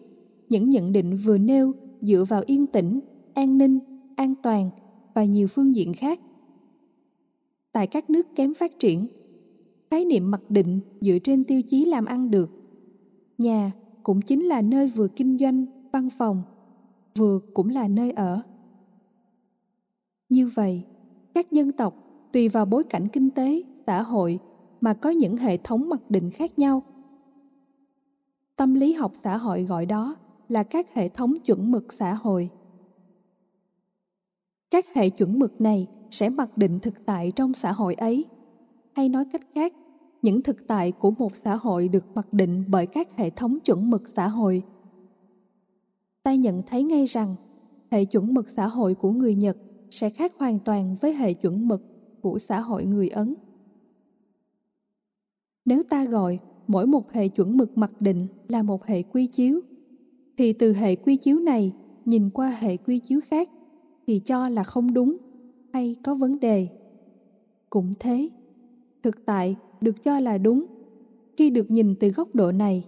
những 0.49 0.71
nhận 0.71 0.93
định 0.93 1.17
vừa 1.17 1.39
nêu 1.39 1.73
dựa 2.01 2.25
vào 2.29 2.43
yên 2.47 2.67
tĩnh, 2.67 3.01
an 3.35 3.59
ninh 3.59 3.79
an 4.21 4.35
toàn 4.43 4.71
và 5.15 5.25
nhiều 5.25 5.47
phương 5.50 5.75
diện 5.75 5.93
khác. 5.95 6.21
Tại 7.73 7.87
các 7.87 8.11
nước 8.11 8.35
kém 8.35 8.55
phát 8.55 8.79
triển, 8.79 9.09
khái 9.91 10.05
niệm 10.05 10.31
mặc 10.31 10.43
định 10.49 10.81
dựa 11.00 11.19
trên 11.25 11.45
tiêu 11.45 11.62
chí 11.62 11.85
làm 11.85 12.05
ăn 12.05 12.31
được. 12.31 12.53
Nhà 13.39 13.73
cũng 14.03 14.21
chính 14.23 14.45
là 14.45 14.62
nơi 14.62 14.89
vừa 14.89 15.09
kinh 15.09 15.39
doanh, 15.39 15.67
văn 15.93 16.09
phòng, 16.11 16.45
vừa 17.19 17.41
cũng 17.55 17.69
là 17.69 17.89
nơi 17.89 18.12
ở. 18.12 18.43
Như 20.29 20.50
vậy, 20.55 20.85
các 21.35 21.50
dân 21.50 21.73
tộc 21.73 21.95
tùy 22.33 22.49
vào 22.49 22.65
bối 22.65 22.85
cảnh 22.85 23.09
kinh 23.09 23.31
tế, 23.31 23.62
xã 23.87 24.03
hội 24.03 24.41
mà 24.81 24.95
có 24.95 25.11
những 25.11 25.37
hệ 25.37 25.57
thống 25.57 25.89
mặc 25.89 26.00
định 26.09 26.31
khác 26.31 26.59
nhau. 26.59 26.83
Tâm 28.57 28.75
lý 28.75 28.93
học 28.93 29.11
xã 29.15 29.37
hội 29.37 29.65
gọi 29.65 29.87
đó 29.87 30.17
là 30.49 30.62
các 30.62 30.91
hệ 30.95 31.09
thống 31.09 31.35
chuẩn 31.45 31.71
mực 31.71 31.93
xã 31.93 32.15
hội 32.15 32.50
các 34.71 34.87
hệ 34.95 35.11
chuẩn 35.11 35.39
mực 35.39 35.61
này 35.61 35.87
sẽ 36.11 36.29
mặc 36.29 36.50
định 36.57 36.81
thực 36.81 37.05
tại 37.05 37.33
trong 37.37 37.55
xã 37.55 37.73
hội 37.73 37.95
ấy. 37.95 38.27
Hay 38.95 39.09
nói 39.09 39.25
cách 39.25 39.43
khác, 39.55 39.75
những 40.23 40.43
thực 40.43 40.67
tại 40.67 40.93
của 40.93 41.11
một 41.11 41.37
xã 41.37 41.57
hội 41.57 41.89
được 41.89 42.07
mặc 42.15 42.29
định 42.33 42.65
bởi 42.69 42.87
các 42.87 43.09
hệ 43.17 43.31
thống 43.31 43.61
chuẩn 43.61 43.91
mực 43.91 44.09
xã 44.09 44.29
hội. 44.29 44.62
Ta 46.23 46.35
nhận 46.35 46.62
thấy 46.67 46.83
ngay 46.85 47.05
rằng, 47.07 47.37
hệ 47.91 48.05
chuẩn 48.05 48.35
mực 48.35 48.50
xã 48.50 48.67
hội 48.69 48.95
của 48.95 49.11
người 49.11 49.35
nhật 49.35 49.59
sẽ 49.91 50.11
khác 50.11 50.33
hoàn 50.39 50.61
toàn 50.61 50.95
với 51.00 51.15
hệ 51.15 51.35
chuẩn 51.35 51.69
mực 51.69 51.83
của 52.21 52.39
xã 52.39 52.61
hội 52.61 52.85
người 52.85 53.09
ấn. 53.09 53.35
Nếu 55.65 55.83
ta 55.83 56.05
gọi 56.05 56.39
mỗi 56.67 56.87
một 56.87 57.12
hệ 57.12 57.29
chuẩn 57.29 57.57
mực 57.57 57.77
mặc 57.77 57.95
định 58.00 58.29
là 58.49 58.62
một 58.62 58.85
hệ 58.85 59.03
quy 59.03 59.27
chiếu, 59.27 59.61
thì 60.37 60.53
từ 60.53 60.73
hệ 60.73 60.97
quy 60.97 61.17
chiếu 61.17 61.39
này 61.39 61.73
nhìn 62.05 62.31
qua 62.31 62.50
hệ 62.50 62.77
quy 62.77 62.99
chiếu 62.99 63.21
khác 63.27 63.50
thì 64.11 64.21
cho 64.25 64.49
là 64.49 64.64
không 64.64 64.95
đúng 64.95 65.17
hay 65.73 65.97
có 66.02 66.14
vấn 66.14 66.40
đề. 66.40 66.69
Cũng 67.71 67.93
thế, 67.99 68.29
thực 69.02 69.25
tại 69.25 69.57
được 69.81 70.02
cho 70.02 70.21
là 70.21 70.38
đúng, 70.38 70.67
khi 71.37 71.50
được 71.50 71.71
nhìn 71.71 71.95
từ 71.97 72.09
góc 72.09 72.35
độ 72.35 72.52
này 72.52 72.85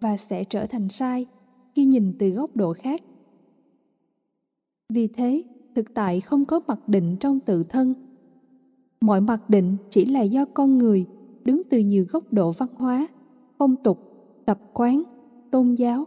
và 0.00 0.16
sẽ 0.16 0.44
trở 0.44 0.66
thành 0.66 0.88
sai 0.88 1.26
khi 1.74 1.84
nhìn 1.84 2.12
từ 2.18 2.28
góc 2.28 2.56
độ 2.56 2.72
khác. 2.72 3.00
Vì 4.88 5.08
thế, 5.08 5.42
thực 5.74 5.94
tại 5.94 6.20
không 6.20 6.44
có 6.44 6.60
mặc 6.66 6.80
định 6.86 7.16
trong 7.20 7.40
tự 7.40 7.64
thân. 7.64 7.94
Mọi 9.00 9.20
mặc 9.20 9.42
định 9.48 9.78
chỉ 9.90 10.04
là 10.04 10.22
do 10.22 10.44
con 10.54 10.78
người 10.78 11.06
đứng 11.44 11.62
từ 11.70 11.78
nhiều 11.78 12.06
góc 12.10 12.24
độ 12.30 12.52
văn 12.52 12.68
hóa, 12.74 13.08
phong 13.58 13.76
tục, 13.76 14.00
tập 14.44 14.62
quán, 14.72 15.02
tôn 15.50 15.74
giáo. 15.74 16.04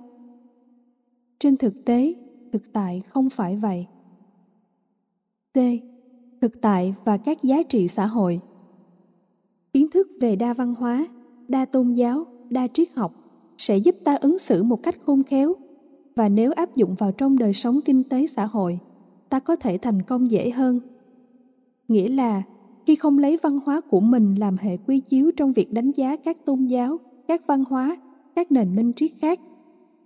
Trên 1.40 1.58
thực 1.58 1.84
tế, 1.84 2.14
thực 2.52 2.72
tại 2.72 3.02
không 3.02 3.30
phải 3.30 3.58
vậy 3.58 3.88
c 5.54 5.58
thực 6.42 6.62
tại 6.62 6.94
và 7.04 7.18
các 7.18 7.38
giá 7.44 7.64
trị 7.70 7.88
xã 7.88 8.06
hội. 8.06 8.42
Kiến 9.74 9.88
thức 9.94 10.08
về 10.22 10.36
đa 10.36 10.54
văn 10.54 10.76
hóa, 10.76 11.08
đa 11.48 11.66
tôn 11.66 11.92
giáo, 11.92 12.26
đa 12.50 12.68
triết 12.68 12.88
học 12.96 13.14
sẽ 13.58 13.78
giúp 13.78 13.96
ta 14.04 14.16
ứng 14.16 14.40
xử 14.40 14.64
một 14.64 14.84
cách 14.84 14.96
khôn 15.02 15.24
khéo. 15.24 15.54
Và 16.16 16.30
nếu 16.30 16.52
áp 16.52 16.76
dụng 16.76 16.96
vào 16.96 17.12
trong 17.12 17.38
đời 17.38 17.54
sống 17.54 17.80
kinh 17.86 18.04
tế 18.04 18.28
xã 18.28 18.46
hội, 18.46 18.80
ta 19.30 19.40
có 19.40 19.56
thể 19.56 19.78
thành 19.78 20.02
công 20.02 20.32
dễ 20.32 20.50
hơn. 20.50 20.80
Nghĩa 21.88 22.10
là, 22.10 22.44
khi 22.86 22.96
không 22.96 23.18
lấy 23.18 23.38
văn 23.44 23.60
hóa 23.66 23.82
của 23.82 24.00
mình 24.00 24.36
làm 24.36 24.58
hệ 24.58 24.78
quy 24.78 25.00
chiếu 25.00 25.32
trong 25.38 25.54
việc 25.54 25.72
đánh 25.72 25.92
giá 25.92 26.18
các 26.18 26.38
tôn 26.46 26.66
giáo, 26.66 26.98
các 27.28 27.42
văn 27.48 27.64
hóa, 27.70 27.98
các 28.36 28.52
nền 28.52 28.76
minh 28.76 28.92
triết 28.96 29.12
khác, 29.22 29.40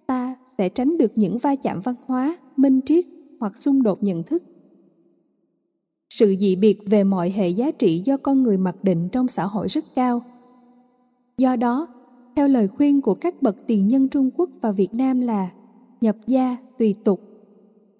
ta 0.07 0.35
sẽ 0.57 0.69
tránh 0.69 0.97
được 0.97 1.11
những 1.15 1.37
va 1.37 1.55
chạm 1.55 1.81
văn 1.81 1.95
hóa, 2.01 2.37
minh 2.55 2.81
triết 2.85 3.05
hoặc 3.39 3.57
xung 3.57 3.83
đột 3.83 4.03
nhận 4.03 4.23
thức 4.23 4.43
sự 6.11 6.35
dị 6.39 6.55
biệt 6.55 6.77
về 6.85 7.03
mọi 7.03 7.29
hệ 7.29 7.49
giá 7.49 7.71
trị 7.71 8.01
do 8.05 8.17
con 8.17 8.43
người 8.43 8.57
mặc 8.57 8.75
định 8.81 9.09
trong 9.11 9.27
xã 9.27 9.45
hội 9.45 9.67
rất 9.67 9.85
cao. 9.95 10.21
Do 11.37 11.55
đó, 11.55 11.87
theo 12.35 12.47
lời 12.47 12.67
khuyên 12.67 13.01
của 13.01 13.15
các 13.15 13.41
bậc 13.41 13.55
tiền 13.65 13.87
nhân 13.87 14.09
trung 14.09 14.29
quốc 14.33 14.49
và 14.61 14.71
việt 14.71 14.93
nam 14.93 15.21
là 15.21 15.49
nhập 16.01 16.17
gia, 16.27 16.57
tùy 16.77 16.95
tục. 17.03 17.19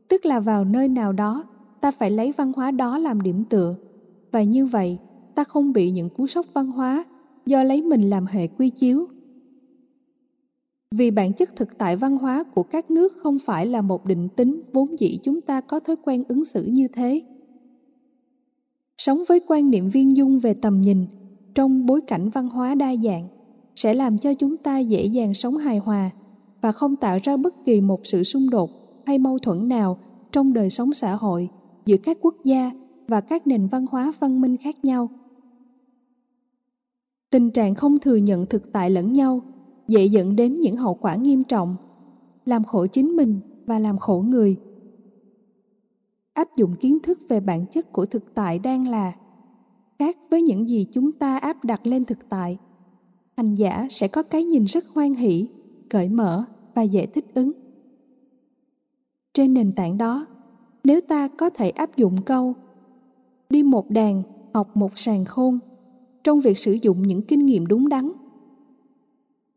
Tức 0.08 0.26
là 0.26 0.40
vào 0.40 0.66
nơi 0.66 0.88
nào 0.88 1.14
đó, 1.14 1.44
ta 1.82 1.92
phải 1.92 2.12
lấy 2.12 2.32
văn 2.38 2.52
hóa 2.56 2.72
đó 2.72 2.98
làm 2.98 3.22
điểm 3.22 3.44
tựa. 3.46 3.76
Và 4.32 4.44
như 4.44 4.66
vậy, 4.66 4.98
ta 5.36 5.44
không 5.44 5.74
bị 5.74 5.92
những 5.92 6.10
cú 6.10 6.28
sốc 6.28 6.46
văn 6.54 6.72
hóa 6.72 7.04
do 7.46 7.64
lấy 7.64 7.82
mình 7.82 8.10
làm 8.10 8.26
hệ 8.26 8.48
quy 8.48 8.70
chiếu. 8.70 9.08
Vì 10.96 11.12
bản 11.12 11.34
chất 11.34 11.56
thực 11.56 11.78
tại 11.78 11.96
văn 11.96 12.18
hóa 12.18 12.44
của 12.52 12.64
các 12.64 12.92
nước 12.92 13.14
không 13.18 13.38
phải 13.40 13.66
là 13.66 13.82
một 13.82 14.06
định 14.06 14.30
tính 14.30 14.62
vốn 14.74 15.00
dĩ 15.00 15.20
chúng 15.24 15.42
ta 15.42 15.62
có 15.62 15.80
thói 15.80 15.96
quen 16.02 16.24
ứng 16.28 16.46
xử 16.46 16.66
như 16.66 16.88
thế 16.88 17.22
sống 18.98 19.24
với 19.28 19.40
quan 19.48 19.70
niệm 19.70 19.90
viên 19.90 20.18
dung 20.18 20.40
về 20.40 20.54
tầm 20.54 20.82
nhìn 20.82 21.08
trong 21.56 21.86
bối 21.86 22.02
cảnh 22.08 22.30
văn 22.30 22.50
hóa 22.50 22.76
đa 22.76 22.96
dạng 22.96 23.28
sẽ 23.76 23.94
làm 23.94 24.18
cho 24.18 24.34
chúng 24.34 24.58
ta 24.58 24.80
dễ 24.80 25.06
dàng 25.06 25.34
sống 25.34 25.58
hài 25.58 25.78
hòa 25.78 26.12
và 26.62 26.72
không 26.72 26.96
tạo 26.96 27.18
ra 27.24 27.38
bất 27.38 27.54
kỳ 27.66 27.82
một 27.82 28.00
sự 28.04 28.24
xung 28.24 28.50
đột 28.50 28.72
hay 29.06 29.18
mâu 29.18 29.40
thuẫn 29.40 29.68
nào 29.68 29.98
trong 30.32 30.54
đời 30.54 30.70
sống 30.70 30.94
xã 30.94 31.16
hội 31.16 31.50
giữa 31.86 31.98
các 32.04 32.18
quốc 32.22 32.36
gia 32.44 32.72
và 33.08 33.22
các 33.22 33.48
nền 33.48 33.68
văn 33.68 33.86
hóa 33.92 34.14
văn 34.20 34.42
minh 34.42 34.58
khác 34.58 34.76
nhau. 34.84 35.10
Tình 37.30 37.52
trạng 37.52 37.76
không 37.76 38.00
thừa 38.00 38.16
nhận 38.16 38.46
thực 38.46 38.72
tại 38.72 38.90
lẫn 38.90 39.14
nhau 39.14 39.42
dễ 39.88 40.06
dẫn 40.06 40.36
đến 40.36 40.56
những 40.56 40.76
hậu 40.76 40.96
quả 40.96 41.16
nghiêm 41.16 41.44
trọng, 41.44 41.76
làm 42.46 42.64
khổ 42.64 42.88
chính 42.88 43.08
mình 43.08 43.40
và 43.66 43.80
làm 43.80 43.98
khổ 43.98 44.24
người 44.28 44.58
áp 46.34 46.48
dụng 46.56 46.76
kiến 46.76 47.00
thức 47.04 47.20
về 47.30 47.40
bản 47.40 47.66
chất 47.66 47.92
của 47.92 48.06
thực 48.06 48.36
tại 48.36 48.60
đang 48.60 48.88
là 48.88 49.14
khác 50.00 50.18
với 50.30 50.42
những 50.42 50.70
gì 50.70 50.88
chúng 50.92 51.12
ta 51.12 51.38
áp 51.38 51.66
đặt 51.66 51.88
lên 51.88 52.06
thực 52.06 52.30
tại. 52.30 52.58
Hành 53.38 53.56
giả 53.56 53.88
sẽ 53.90 54.08
có 54.08 54.24
cái 54.24 54.44
nhìn 54.44 54.66
rất 54.66 54.88
hoan 54.88 55.14
hỷ, 55.14 55.48
cởi 55.90 56.10
mở 56.10 56.46
và 56.76 56.82
dễ 56.82 57.06
thích 57.06 57.26
ứng. 57.34 57.52
Trên 59.34 59.54
nền 59.54 59.72
tảng 59.72 59.98
đó, 59.98 60.26
nếu 60.84 61.02
ta 61.02 61.28
có 61.28 61.50
thể 61.50 61.70
áp 61.70 61.98
dụng 61.98 62.16
câu, 62.26 62.54
đi 63.50 63.64
một 63.64 63.90
đàn 63.90 64.24
học 64.54 64.78
một 64.78 64.92
sàn 64.96 65.26
khôn 65.26 65.60
trong 66.24 66.40
việc 66.40 66.58
sử 66.58 66.72
dụng 66.82 67.02
những 67.02 67.22
kinh 67.22 67.46
nghiệm 67.46 67.68
đúng 67.68 67.90
đắn, 67.90 68.12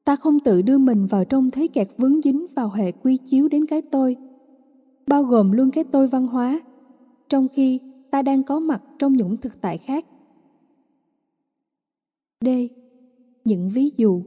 ta 0.05 0.17
không 0.17 0.41
tự 0.41 0.63
đưa 0.63 0.79
mình 0.79 1.07
vào 1.07 1.25
trong 1.25 1.51
thế 1.51 1.67
kẹt 1.67 1.89
vướng 1.99 2.21
dính 2.23 2.47
vào 2.57 2.71
hệ 2.71 2.93
quy 2.93 3.17
chiếu 3.17 3.49
đến 3.49 3.67
cái 3.67 3.83
tôi 3.83 4.17
bao 5.07 5.23
gồm 5.23 5.53
luôn 5.53 5.71
cái 5.71 5.85
tôi 5.85 6.09
văn 6.09 6.27
hóa, 6.27 6.61
trong 7.29 7.49
khi 7.49 7.81
ta 8.11 8.23
đang 8.23 8.43
có 8.43 8.61
mặt 8.61 8.83
trong 8.99 9.13
những 9.13 9.37
thực 9.37 9.61
tại 9.61 9.79
khác. 9.79 10.07
D. 12.41 12.49
Những 13.45 13.71
ví 13.75 13.91
dụ. 13.97 14.23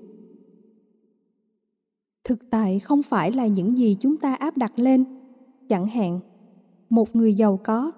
Thực 2.23 2.49
tại 2.49 2.79
không 2.79 3.03
phải 3.03 3.31
là 3.31 3.47
những 3.47 3.77
gì 3.77 3.97
chúng 3.99 4.17
ta 4.17 4.35
áp 4.35 4.57
đặt 4.57 4.79
lên. 4.79 5.03
Chẳng 5.69 5.87
hạn, 5.87 6.19
một 6.89 7.15
người 7.15 7.33
giàu 7.33 7.59
có, 7.63 7.91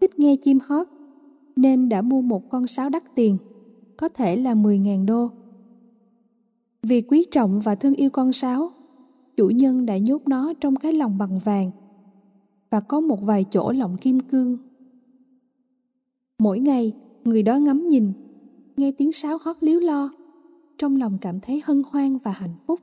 thích 0.00 0.18
nghe 0.18 0.36
chim 0.36 0.58
hót, 0.66 0.88
nên 1.56 1.88
đã 1.88 2.02
mua 2.02 2.20
một 2.20 2.48
con 2.48 2.66
sáo 2.66 2.90
đắt 2.90 3.02
tiền, 3.14 3.38
có 3.96 4.08
thể 4.08 4.36
là 4.36 4.54
10.000 4.54 5.06
đô. 5.06 5.30
Vì 6.82 7.02
quý 7.02 7.24
trọng 7.30 7.60
và 7.60 7.74
thương 7.74 7.94
yêu 7.94 8.10
con 8.10 8.32
sáo, 8.32 8.70
chủ 9.36 9.50
nhân 9.50 9.86
đã 9.86 9.98
nhốt 9.98 10.22
nó 10.28 10.52
trong 10.60 10.76
cái 10.76 10.92
lòng 10.92 11.18
bằng 11.18 11.38
vàng 11.44 11.70
và 12.70 12.80
có 12.80 13.00
một 13.00 13.22
vài 13.22 13.44
chỗ 13.50 13.72
lọng 13.72 13.96
kim 13.96 14.20
cương. 14.20 14.58
Mỗi 16.38 16.58
ngày, 16.58 16.92
người 17.24 17.42
đó 17.42 17.56
ngắm 17.56 17.88
nhìn, 17.88 18.12
nghe 18.76 18.92
tiếng 18.92 19.12
sáo 19.12 19.38
hót 19.42 19.56
líu 19.60 19.80
lo, 19.80 20.10
trong 20.78 20.96
lòng 20.96 21.18
cảm 21.20 21.40
thấy 21.40 21.62
hân 21.64 21.82
hoan 21.90 22.18
và 22.18 22.30
hạnh 22.30 22.54
phúc. 22.66 22.80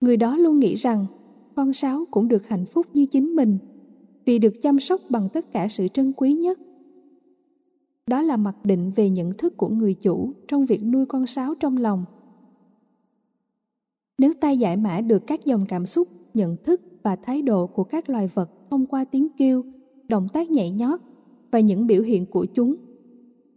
Người 0.00 0.16
đó 0.16 0.36
luôn 0.36 0.58
nghĩ 0.58 0.74
rằng, 0.74 1.06
con 1.54 1.72
sáo 1.72 2.04
cũng 2.10 2.28
được 2.28 2.48
hạnh 2.48 2.66
phúc 2.66 2.86
như 2.94 3.06
chính 3.06 3.36
mình, 3.36 3.58
vì 4.24 4.38
được 4.38 4.62
chăm 4.62 4.80
sóc 4.80 5.00
bằng 5.08 5.28
tất 5.32 5.52
cả 5.52 5.68
sự 5.68 5.88
trân 5.88 6.12
quý 6.16 6.32
nhất. 6.32 6.58
Đó 8.06 8.22
là 8.22 8.36
mặc 8.36 8.56
định 8.64 8.92
về 8.96 9.10
nhận 9.10 9.32
thức 9.32 9.56
của 9.56 9.68
người 9.68 9.94
chủ 9.94 10.32
trong 10.48 10.66
việc 10.66 10.82
nuôi 10.82 11.06
con 11.06 11.26
sáo 11.26 11.54
trong 11.60 11.76
lòng. 11.76 12.04
Nếu 14.18 14.32
ta 14.40 14.50
giải 14.50 14.76
mã 14.76 15.00
được 15.00 15.26
các 15.26 15.44
dòng 15.44 15.64
cảm 15.68 15.86
xúc, 15.86 16.08
nhận 16.34 16.56
thức 16.64 16.80
và 17.02 17.16
thái 17.16 17.42
độ 17.42 17.66
của 17.66 17.84
các 17.84 18.10
loài 18.10 18.30
vật 18.34 18.50
thông 18.70 18.86
qua 18.86 19.04
tiếng 19.04 19.28
kêu, 19.36 19.64
động 20.08 20.26
tác 20.32 20.50
nhảy 20.50 20.70
nhót 20.70 21.00
và 21.50 21.60
những 21.60 21.86
biểu 21.86 22.02
hiện 22.02 22.26
của 22.26 22.46
chúng. 22.54 22.76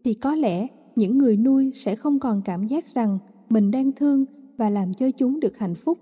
Thì 0.04 0.14
có 0.14 0.36
lẽ 0.36 0.68
những 0.96 1.18
người 1.18 1.38
nuôi 1.38 1.72
sẽ 1.74 1.96
không 1.96 2.20
còn 2.20 2.42
cảm 2.46 2.68
giác 2.68 2.86
rằng 2.94 3.18
mình 3.50 3.72
đang 3.72 3.92
thương 3.92 4.26
và 4.58 4.70
làm 4.70 4.94
cho 4.94 5.12
chúng 5.12 5.40
được 5.40 5.58
hạnh 5.58 5.76
phúc. 5.76 6.00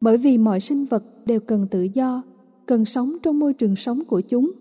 Bởi 0.00 0.16
vì 0.16 0.38
mọi 0.38 0.60
sinh 0.60 0.84
vật 0.84 1.04
đều 1.26 1.40
cần 1.40 1.66
tự 1.70 1.82
do, 1.82 2.22
cần 2.66 2.84
sống 2.84 3.12
trong 3.22 3.38
môi 3.38 3.54
trường 3.54 3.76
sống 3.76 4.02
của 4.04 4.20
chúng. 4.20 4.52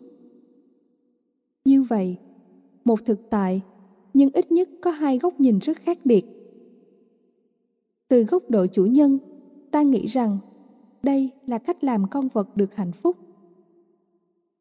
Như 1.65 1.81
vậy, 1.81 2.17
một 2.85 3.05
thực 3.05 3.29
tại, 3.29 3.61
nhưng 4.13 4.29
ít 4.33 4.51
nhất 4.51 4.69
có 4.81 4.91
hai 4.91 5.19
góc 5.19 5.39
nhìn 5.39 5.59
rất 5.59 5.77
khác 5.77 5.99
biệt. 6.05 6.25
Từ 8.07 8.23
góc 8.23 8.49
độ 8.49 8.67
chủ 8.67 8.85
nhân, 8.85 9.17
ta 9.71 9.81
nghĩ 9.81 10.05
rằng 10.05 10.37
đây 11.03 11.29
là 11.45 11.57
cách 11.57 11.83
làm 11.83 12.07
con 12.07 12.27
vật 12.27 12.57
được 12.57 12.75
hạnh 12.75 12.91
phúc. 12.91 13.17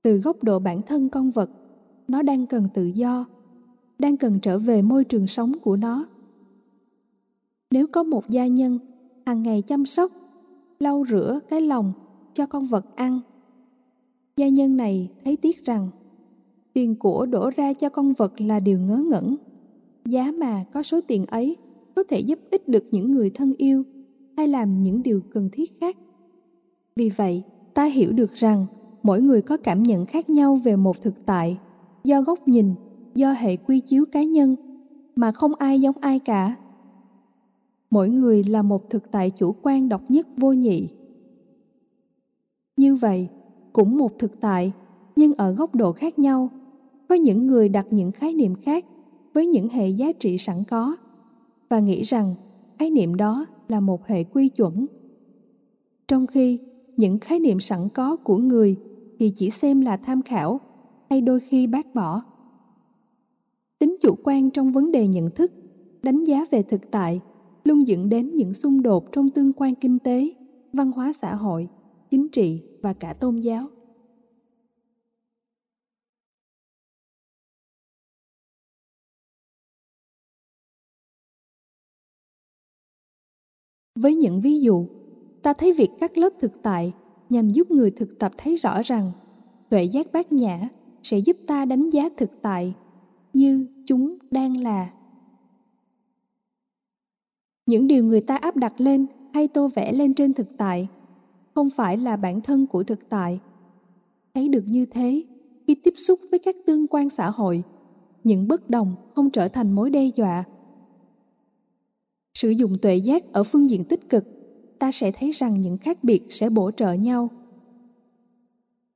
Từ 0.03 0.19
góc 0.19 0.43
độ 0.43 0.59
bản 0.59 0.83
thân 0.83 1.09
con 1.09 1.31
vật, 1.31 1.51
nó 2.09 2.23
đang 2.23 2.47
cần 2.47 2.67
tự 2.75 2.85
do, 2.85 3.27
đang 3.99 4.17
cần 4.17 4.39
trở 4.43 4.59
về 4.59 4.83
môi 4.83 5.05
trường 5.05 5.27
sống 5.27 5.53
của 5.63 5.77
nó. 5.77 6.07
Nếu 7.71 7.87
có 7.93 8.03
một 8.03 8.29
gia 8.29 8.47
nhân 8.47 8.79
hàng 9.27 9.43
ngày 9.43 9.63
chăm 9.63 9.87
sóc, 9.87 10.13
lau 10.81 11.05
rửa 11.11 11.41
cái 11.49 11.61
lòng 11.61 11.93
cho 12.33 12.47
con 12.47 12.67
vật 12.67 12.97
ăn, 12.97 13.21
gia 14.37 14.49
nhân 14.49 14.77
này 14.77 15.11
thấy 15.25 15.37
tiếc 15.37 15.65
rằng 15.65 15.89
tiền 16.73 16.95
của 16.95 17.27
đổ 17.27 17.51
ra 17.57 17.73
cho 17.73 17.89
con 17.89 18.13
vật 18.13 18.41
là 18.41 18.61
điều 18.61 18.79
ngớ 18.79 18.97
ngẩn. 19.11 19.37
Giá 20.05 20.33
mà 20.33 20.65
có 20.73 20.83
số 20.83 21.01
tiền 21.01 21.27
ấy 21.27 21.57
có 21.95 22.03
thể 22.09 22.21
giúp 22.21 22.39
ích 22.51 22.69
được 22.69 22.85
những 22.91 23.13
người 23.13 23.31
thân 23.31 23.55
yêu 23.59 23.83
hay 24.37 24.49
làm 24.49 24.83
những 24.83 25.03
điều 25.03 25.21
cần 25.31 25.49
thiết 25.53 25.81
khác 25.81 25.97
vì 26.99 27.11
vậy, 27.17 27.43
ta 27.75 27.85
hiểu 27.85 28.13
được 28.13 28.35
rằng, 28.35 28.67
mỗi 29.03 29.21
người 29.21 29.43
có 29.43 29.57
cảm 29.57 29.83
nhận 29.83 30.07
khác 30.07 30.31
nhau 30.31 30.57
về 30.57 30.77
một 30.77 31.01
thực 31.01 31.15
tại. 31.25 31.57
Do 32.05 32.23
góc 32.23 32.49
nhìn, 32.49 32.75
do 33.15 33.33
hệ 33.33 33.57
quy 33.57 33.81
chiếu 33.81 34.05
cá 34.13 34.23
nhân, 34.23 34.57
mà 35.17 35.33
không 35.33 35.55
ai 35.55 35.81
giống 35.81 35.97
ai 36.01 36.19
cả. 36.19 36.57
Mỗi 37.91 38.09
người 38.09 38.43
là 38.43 38.63
một 38.63 38.91
thực 38.91 39.11
tại 39.11 39.31
chủ 39.31 39.55
quan 39.63 39.89
độc 39.89 40.03
nhất 40.09 40.27
vô 40.37 40.53
nhị. 40.53 40.89
Như 42.77 42.95
vậy, 42.95 43.29
cũng 43.73 43.97
một 43.97 44.19
thực 44.19 44.41
tại, 44.41 44.73
nhưng 45.17 45.35
ở 45.35 45.53
góc 45.53 45.75
độ 45.75 45.93
khác 45.93 46.19
nhau. 46.19 46.49
Có 47.09 47.15
những 47.15 47.47
người 47.47 47.69
đặt 47.69 47.87
những 47.91 48.13
khái 48.13 48.35
niệm 48.35 48.55
khác 48.55 48.85
với 49.35 49.47
những 49.47 49.69
hệ 49.69 49.89
giá 49.89 50.13
trị 50.21 50.39
sẵn 50.39 50.65
có, 50.65 50.97
và 51.69 51.81
nghĩ 51.81 52.03
rằng 52.03 52.35
khái 52.79 52.91
niệm 52.91 53.15
đó 53.15 53.47
là 53.69 53.81
một 53.81 54.07
hệ 54.07 54.25
quy 54.25 54.49
chuẩn. 54.49 54.87
Trong 56.09 56.27
khi 56.27 56.59
những 56.99 57.19
khái 57.21 57.41
niệm 57.41 57.61
sẵn 57.61 57.89
có 57.95 58.17
của 58.25 58.39
người 58.39 58.77
thì 59.21 59.33
chỉ 59.37 59.51
xem 59.51 59.81
là 59.81 59.97
tham 59.97 60.23
khảo, 60.23 60.61
hay 61.11 61.21
đôi 61.21 61.41
khi 61.41 61.67
bác 61.67 61.95
bỏ. 61.95 62.23
Tính 63.79 63.97
chủ 64.01 64.17
quan 64.23 64.51
trong 64.51 64.73
vấn 64.73 64.93
đề 64.93 65.09
nhận 65.09 65.31
thức, 65.31 65.53
đánh 66.03 66.25
giá 66.25 66.45
về 66.51 66.63
thực 66.63 66.91
tại, 66.91 67.21
luôn 67.65 67.89
dẫn 67.89 68.09
đến 68.09 68.35
những 68.35 68.55
xung 68.55 68.83
đột 68.83 69.05
trong 69.13 69.31
tương 69.31 69.53
quan 69.53 69.75
kinh 69.75 69.99
tế, 69.99 70.31
văn 70.73 70.93
hóa 70.93 71.13
xã 71.13 71.35
hội, 71.35 71.69
chính 72.11 72.29
trị 72.33 72.63
và 72.83 72.95
cả 72.95 73.15
tôn 73.21 73.41
giáo. 73.41 73.69
Với 83.95 84.15
những 84.15 84.41
ví 84.41 84.61
dụ 84.61 84.89
ta 85.49 85.53
thấy 85.53 85.73
việc 85.73 85.91
các 86.01 86.19
lớp 86.19 86.31
thực 86.41 86.63
tại 86.63 86.93
nhằm 87.31 87.51
giúp 87.51 87.71
người 87.71 87.91
thực 87.91 88.19
tập 88.19 88.33
thấy 88.39 88.57
rõ 88.57 88.83
rằng 88.83 89.13
tuệ 89.71 89.85
giác 89.85 90.13
bát 90.13 90.33
nhã 90.33 90.69
sẽ 91.03 91.19
giúp 91.19 91.37
ta 91.47 91.65
đánh 91.65 91.91
giá 91.91 92.09
thực 92.17 92.31
tại 92.43 92.75
như 93.33 93.67
chúng 93.87 94.19
đang 94.31 94.63
là. 94.63 94.91
Những 97.67 97.87
điều 97.87 98.05
người 98.05 98.21
ta 98.21 98.37
áp 98.37 98.57
đặt 98.57 98.81
lên 98.81 99.07
hay 99.35 99.49
tô 99.49 99.69
vẽ 99.75 99.93
lên 99.93 100.15
trên 100.15 100.33
thực 100.33 100.57
tại 100.57 100.89
không 101.55 101.71
phải 101.71 101.97
là 101.97 102.17
bản 102.17 102.41
thân 102.41 102.67
của 102.67 102.83
thực 102.83 103.09
tại. 103.09 103.41
Thấy 104.35 104.49
được 104.49 104.65
như 104.67 104.87
thế, 104.87 105.23
khi 105.67 105.75
tiếp 105.75 105.95
xúc 105.97 106.19
với 106.31 106.39
các 106.39 106.57
tương 106.67 106.87
quan 106.87 107.11
xã 107.11 107.31
hội, 107.31 107.63
những 108.25 108.49
bất 108.49 108.71
đồng 108.71 108.95
không 109.15 109.31
trở 109.31 109.49
thành 109.49 109.73
mối 109.73 109.91
đe 109.91 110.05
dọa. 110.15 110.45
Sử 112.35 112.51
dụng 112.51 112.73
tuệ 112.83 112.97
giác 112.97 113.33
ở 113.33 113.45
phương 113.45 113.71
diện 113.71 113.85
tích 113.85 114.09
cực 114.09 114.38
ta 114.79 114.91
sẽ 114.93 115.13
thấy 115.13 115.31
rằng 115.31 115.61
những 115.61 115.77
khác 115.77 116.05
biệt 116.05 116.23
sẽ 116.29 116.51
bổ 116.51 116.71
trợ 116.71 116.93
nhau. 116.93 117.31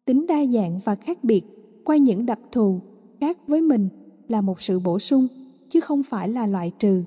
Tính 0.04 0.26
đa 0.26 0.46
dạng 0.46 0.78
và 0.84 0.94
khác 0.94 1.24
biệt 1.24 1.42
qua 1.84 1.96
những 1.96 2.26
đặc 2.26 2.40
thù 2.52 2.80
khác 3.20 3.38
với 3.46 3.62
mình 3.62 3.88
là 4.28 4.40
một 4.40 4.60
sự 4.60 4.78
bổ 4.78 4.98
sung, 4.98 5.28
chứ 5.68 5.80
không 5.80 6.02
phải 6.02 6.28
là 6.28 6.46
loại 6.46 6.72
trừ. 6.78 7.04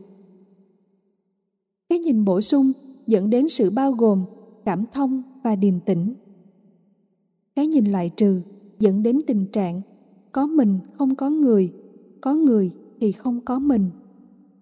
Cái 1.90 2.00
nhìn 2.00 2.26
bổ 2.26 2.42
sung 2.42 2.72
dẫn 3.08 3.30
đến 3.30 3.50
sự 3.50 3.70
bao 3.70 3.92
gồm 3.92 4.26
cảm 4.66 4.86
thông 4.92 5.24
và 5.44 5.56
điềm 5.56 5.80
tĩnh. 5.80 6.14
Cái 7.56 7.68
nhìn 7.68 7.86
loại 7.86 8.10
trừ 8.10 8.42
dẫn 8.80 9.04
đến 9.04 9.22
tình 9.28 9.46
trạng 9.52 9.82
có 10.32 10.46
mình 10.46 10.80
không 10.94 11.16
có 11.16 11.30
người 11.30 11.74
có 12.26 12.34
người 12.34 12.72
thì 13.00 13.12
không 13.12 13.42
có 13.46 13.60
mình. 13.60 13.90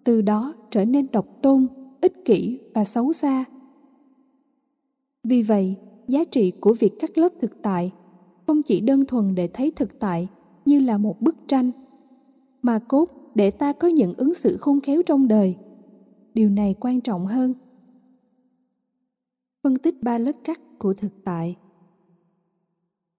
Từ 0.03 0.22
đó 0.22 0.53
trở 0.72 0.86
nên 0.86 1.08
độc 1.12 1.25
tôn, 1.41 1.67
ích 2.01 2.25
kỷ 2.25 2.60
và 2.74 2.86
xấu 2.86 3.13
xa 3.13 3.46
vì 5.24 5.42
vậy, 5.42 5.75
giá 6.08 6.24
trị 6.32 6.51
của 6.60 6.74
việc 6.80 7.00
cắt 7.00 7.18
lớp 7.18 7.30
thực 7.39 7.62
tại 7.62 7.92
không 8.48 8.63
chỉ 8.63 8.82
đơn 8.82 9.06
thuần 9.06 9.36
để 9.36 9.50
thấy 9.53 9.72
thực 9.75 10.00
tại 10.00 10.27
như 10.65 10.80
là 10.80 10.98
một 10.98 11.22
bức 11.22 11.36
tranh 11.48 11.72
mà 12.62 12.80
cốt 12.88 13.06
để 13.36 13.51
ta 13.51 13.74
có 13.74 13.88
những 13.88 14.13
ứng 14.18 14.34
xử 14.34 14.58
khôn 14.58 14.82
khéo 14.82 15.01
trong 15.06 15.27
đời. 15.27 15.56
Điều 16.34 16.50
này 16.50 16.75
quan 16.80 17.01
trọng 17.01 17.25
hơn. 17.25 17.53
Phân 19.63 19.80
tích 19.80 19.96
ba 20.01 20.18
lớp 20.18 20.32
cắt 20.44 20.62
của 20.77 20.94
thực 20.94 21.12
tại. 21.24 21.56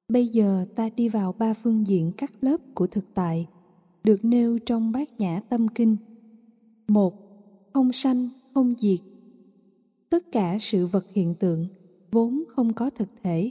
Bây 0.09 0.27
giờ 0.29 0.65
ta 0.75 0.91
đi 0.97 1.09
vào 1.09 1.33
ba 1.39 1.55
phương 1.55 1.87
diện 1.87 2.13
cắt 2.17 2.33
lớp 2.41 2.57
của 2.75 2.87
thực 2.87 3.05
tại, 3.15 3.47
được 4.03 4.25
nêu 4.25 4.59
trong 4.67 4.93
bát 4.93 5.09
nhã 5.19 5.41
tâm 5.49 5.69
kinh. 5.69 5.97
Một, 6.89 7.15
không 7.73 7.93
sanh, 7.93 8.29
không 8.55 8.75
diệt. 8.79 9.01
Tất 10.09 10.33
cả 10.33 10.57
sự 10.61 10.87
vật 10.87 11.05
hiện 11.15 11.35
tượng 11.35 11.69
vốn 12.15 12.45
không 12.49 12.73
có 12.73 12.91
thực 12.91 13.09
thể, 13.23 13.51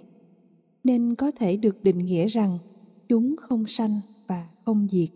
nên 0.83 1.15
có 1.15 1.31
thể 1.31 1.57
được 1.57 1.83
định 1.83 1.97
nghĩa 1.97 2.27
rằng 2.27 2.57
chúng 3.09 3.35
không 3.37 3.63
sanh 3.67 3.99
và 4.27 4.49
không 4.65 4.87
diệt. 4.91 5.09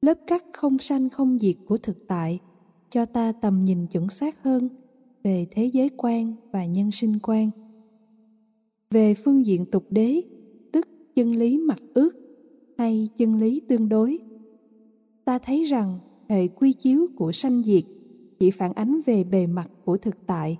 Lớp 0.00 0.14
cắt 0.26 0.44
không 0.52 0.78
sanh 0.78 1.10
không 1.10 1.38
diệt 1.38 1.56
của 1.66 1.76
thực 1.76 2.06
tại 2.08 2.40
cho 2.90 3.04
ta 3.04 3.32
tầm 3.32 3.64
nhìn 3.64 3.86
chuẩn 3.86 4.08
xác 4.10 4.42
hơn 4.42 4.68
về 5.22 5.46
thế 5.50 5.64
giới 5.64 5.90
quan 5.96 6.34
và 6.52 6.66
nhân 6.66 6.90
sinh 6.90 7.18
quan. 7.22 7.50
Về 8.90 9.14
phương 9.14 9.46
diện 9.46 9.66
tục 9.66 9.84
đế, 9.90 10.22
tức 10.72 10.88
chân 11.14 11.36
lý 11.36 11.58
mặt 11.58 11.78
ước 11.94 12.16
hay 12.78 13.08
chân 13.16 13.34
lý 13.34 13.60
tương 13.68 13.88
đối, 13.88 14.18
ta 15.24 15.38
thấy 15.38 15.64
rằng 15.64 15.98
hệ 16.28 16.48
quy 16.48 16.72
chiếu 16.72 17.06
của 17.16 17.32
sanh 17.32 17.62
diệt 17.62 17.84
chỉ 18.38 18.50
phản 18.50 18.72
ánh 18.72 19.00
về 19.06 19.24
bề 19.24 19.46
mặt 19.46 19.70
của 19.84 19.96
thực 19.96 20.26
tại, 20.26 20.58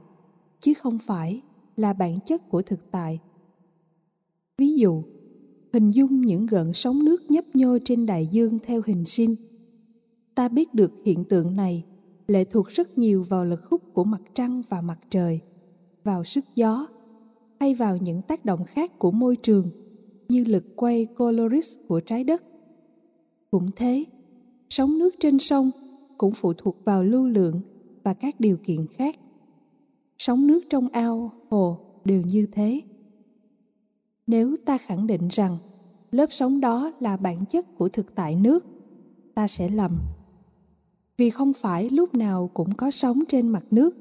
chứ 0.60 0.74
không 0.74 0.98
phải 0.98 1.42
là 1.76 1.92
bản 1.92 2.20
chất 2.20 2.48
của 2.48 2.62
thực 2.62 2.90
tại. 2.90 3.20
Ví 4.58 4.74
dụ, 4.76 5.04
hình 5.72 5.90
dung 5.90 6.20
những 6.20 6.46
gợn 6.46 6.72
sóng 6.74 7.04
nước 7.04 7.30
nhấp 7.30 7.44
nhô 7.54 7.78
trên 7.84 8.06
đại 8.06 8.26
dương 8.26 8.58
theo 8.62 8.82
hình 8.86 9.04
sin 9.06 9.36
ta 10.36 10.48
biết 10.48 10.74
được 10.74 10.92
hiện 11.04 11.24
tượng 11.24 11.56
này, 11.56 11.82
lệ 12.26 12.44
thuộc 12.44 12.68
rất 12.68 12.98
nhiều 12.98 13.22
vào 13.22 13.44
lực 13.44 13.64
hút 13.64 13.82
của 13.92 14.04
mặt 14.04 14.22
trăng 14.34 14.62
và 14.68 14.80
mặt 14.80 14.98
trời, 15.10 15.40
vào 16.04 16.24
sức 16.24 16.44
gió, 16.54 16.86
hay 17.60 17.74
vào 17.74 17.96
những 17.96 18.22
tác 18.22 18.44
động 18.44 18.64
khác 18.64 18.92
của 18.98 19.10
môi 19.10 19.36
trường, 19.36 19.70
như 20.28 20.44
lực 20.44 20.64
quay 20.74 21.06
coloris 21.14 21.74
của 21.88 22.00
trái 22.00 22.24
đất. 22.24 22.42
Cũng 23.50 23.66
thế, 23.76 24.04
sóng 24.70 24.98
nước 24.98 25.14
trên 25.20 25.38
sông 25.38 25.70
cũng 26.18 26.32
phụ 26.36 26.52
thuộc 26.58 26.78
vào 26.84 27.04
lưu 27.04 27.28
lượng 27.28 27.62
và 28.04 28.14
các 28.14 28.34
điều 28.38 28.58
kiện 28.62 28.86
khác 28.86 29.16
sóng 30.18 30.46
nước 30.46 30.60
trong 30.70 30.88
ao. 30.88 31.32
Hồ 31.50 31.78
đều 32.04 32.22
như 32.22 32.46
thế. 32.52 32.80
Nếu 34.26 34.56
ta 34.64 34.78
khẳng 34.78 35.06
định 35.06 35.28
rằng 35.30 35.58
lớp 36.10 36.26
sóng 36.30 36.60
đó 36.60 36.92
là 37.00 37.16
bản 37.16 37.46
chất 37.46 37.74
của 37.74 37.88
thực 37.88 38.14
tại 38.14 38.34
nước, 38.34 38.66
ta 39.34 39.48
sẽ 39.48 39.68
lầm. 39.68 39.98
Vì 41.16 41.30
không 41.30 41.52
phải 41.52 41.90
lúc 41.90 42.14
nào 42.14 42.50
cũng 42.54 42.74
có 42.74 42.90
sóng 42.90 43.22
trên 43.28 43.48
mặt 43.48 43.64
nước. 43.70 43.96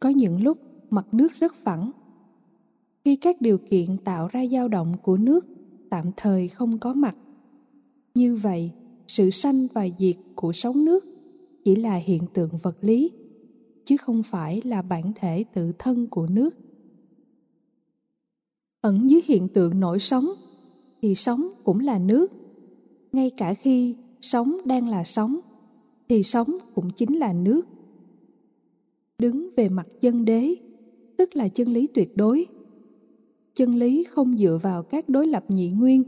Có 0.00 0.08
những 0.08 0.42
lúc 0.42 0.58
mặt 0.90 1.06
nước 1.12 1.32
rất 1.32 1.54
phẳng. 1.54 1.90
Khi 3.04 3.16
các 3.16 3.40
điều 3.40 3.58
kiện 3.58 3.96
tạo 4.04 4.28
ra 4.32 4.46
dao 4.46 4.68
động 4.68 4.96
của 5.02 5.16
nước 5.16 5.46
tạm 5.90 6.04
thời 6.16 6.48
không 6.48 6.78
có 6.78 6.94
mặt. 6.94 7.16
Như 8.14 8.36
vậy, 8.36 8.70
sự 9.08 9.30
sanh 9.30 9.66
và 9.74 9.88
diệt 9.98 10.16
của 10.34 10.52
sóng 10.52 10.84
nước 10.84 11.04
chỉ 11.64 11.76
là 11.76 11.96
hiện 11.96 12.22
tượng 12.34 12.50
vật 12.62 12.76
lý 12.80 13.10
chứ 13.90 13.96
không 13.96 14.22
phải 14.22 14.60
là 14.64 14.82
bản 14.82 15.12
thể 15.14 15.44
tự 15.52 15.72
thân 15.78 16.06
của 16.10 16.26
nước. 16.26 16.50
Ẩn 18.80 19.10
dưới 19.10 19.20
hiện 19.24 19.48
tượng 19.48 19.80
nổi 19.80 19.98
sóng, 20.00 20.26
thì 21.02 21.14
sóng 21.14 21.48
cũng 21.64 21.80
là 21.80 21.98
nước. 21.98 22.32
Ngay 23.12 23.30
cả 23.36 23.54
khi 23.54 23.94
sóng 24.20 24.56
đang 24.64 24.88
là 24.88 25.04
sóng, 25.04 25.40
thì 26.08 26.22
sóng 26.22 26.48
cũng 26.74 26.90
chính 26.90 27.18
là 27.18 27.32
nước. 27.32 27.68
Đứng 29.18 29.48
về 29.56 29.68
mặt 29.68 29.86
chân 30.00 30.24
đế, 30.24 30.54
tức 31.16 31.36
là 31.36 31.48
chân 31.48 31.68
lý 31.68 31.86
tuyệt 31.94 32.08
đối. 32.14 32.46
Chân 33.54 33.74
lý 33.74 34.04
không 34.04 34.36
dựa 34.36 34.58
vào 34.62 34.82
các 34.82 35.08
đối 35.08 35.26
lập 35.26 35.44
nhị 35.48 35.70
nguyên, 35.70 36.02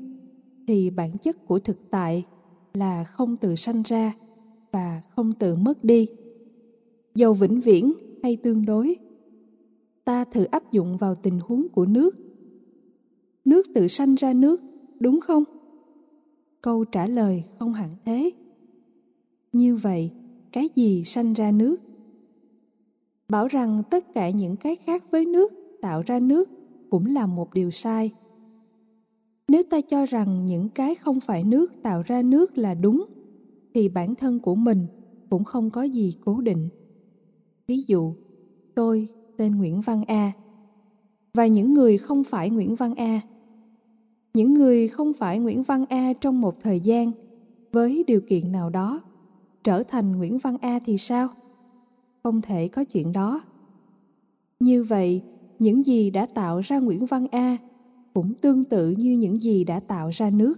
thì 0.66 0.90
bản 0.90 1.18
chất 1.18 1.44
của 1.44 1.58
thực 1.58 1.76
tại 1.90 2.24
là 2.74 3.04
không 3.04 3.36
tự 3.36 3.56
sanh 3.56 3.82
ra 3.82 4.12
và 4.72 5.02
không 5.08 5.32
tự 5.32 5.54
mất 5.54 5.84
đi 5.84 6.21
dầu 7.14 7.34
vĩnh 7.34 7.60
viễn 7.60 7.92
hay 8.22 8.36
tương 8.36 8.66
đối. 8.66 8.96
Ta 10.04 10.24
thử 10.24 10.44
áp 10.44 10.72
dụng 10.72 10.96
vào 10.96 11.14
tình 11.14 11.38
huống 11.40 11.68
của 11.68 11.86
nước. 11.86 12.16
Nước 13.44 13.66
tự 13.74 13.88
sanh 13.88 14.14
ra 14.14 14.32
nước, 14.32 14.60
đúng 15.00 15.20
không? 15.20 15.44
Câu 16.60 16.84
trả 16.84 17.06
lời 17.06 17.44
không 17.58 17.72
hẳn 17.72 17.90
thế. 18.04 18.30
Như 19.52 19.76
vậy, 19.76 20.10
cái 20.52 20.68
gì 20.74 21.04
sanh 21.04 21.32
ra 21.32 21.52
nước? 21.52 21.76
Bảo 23.28 23.48
rằng 23.48 23.82
tất 23.90 24.14
cả 24.14 24.30
những 24.30 24.56
cái 24.56 24.76
khác 24.76 25.04
với 25.10 25.26
nước 25.26 25.52
tạo 25.80 26.02
ra 26.06 26.18
nước 26.20 26.50
cũng 26.90 27.06
là 27.06 27.26
một 27.26 27.54
điều 27.54 27.70
sai. 27.70 28.10
Nếu 29.48 29.62
ta 29.70 29.80
cho 29.80 30.04
rằng 30.04 30.46
những 30.46 30.68
cái 30.68 30.94
không 30.94 31.20
phải 31.20 31.44
nước 31.44 31.82
tạo 31.82 32.02
ra 32.06 32.22
nước 32.22 32.58
là 32.58 32.74
đúng, 32.74 33.04
thì 33.74 33.88
bản 33.88 34.14
thân 34.14 34.40
của 34.40 34.54
mình 34.54 34.86
cũng 35.30 35.44
không 35.44 35.70
có 35.70 35.82
gì 35.82 36.14
cố 36.20 36.40
định 36.40 36.68
ví 37.72 37.84
dụ, 37.86 38.14
tôi 38.74 39.08
tên 39.36 39.58
nguyễn 39.58 39.80
văn 39.80 40.02
a. 40.06 40.32
Và 41.34 41.46
những 41.46 41.74
người 41.74 41.98
không 41.98 42.24
phải 42.24 42.50
nguyễn 42.50 42.74
văn 42.74 42.94
a. 42.94 43.20
Những 44.34 44.54
người 44.54 44.88
không 44.88 45.12
phải 45.12 45.38
nguyễn 45.38 45.62
văn 45.62 45.84
a 45.88 46.12
trong 46.20 46.40
một 46.40 46.60
thời 46.60 46.80
gian, 46.80 47.12
với 47.72 48.04
điều 48.06 48.20
kiện 48.20 48.52
nào 48.52 48.70
đó, 48.70 49.00
trở 49.64 49.82
thành 49.88 50.12
nguyễn 50.12 50.38
văn 50.38 50.56
a 50.60 50.78
thì 50.84 50.98
sao? 50.98 51.28
Không 52.22 52.40
thể 52.40 52.68
có 52.68 52.84
chuyện 52.84 53.12
đó. 53.12 53.40
Như 54.60 54.82
vậy, 54.82 55.22
những 55.58 55.86
gì 55.86 56.10
đã 56.10 56.26
tạo 56.26 56.60
ra 56.60 56.78
nguyễn 56.78 57.06
văn 57.06 57.26
a 57.30 57.58
cũng 58.14 58.34
tương 58.34 58.64
tự 58.64 58.94
như 58.98 59.12
những 59.12 59.42
gì 59.42 59.64
đã 59.64 59.80
tạo 59.80 60.10
ra 60.10 60.30
nước. 60.30 60.54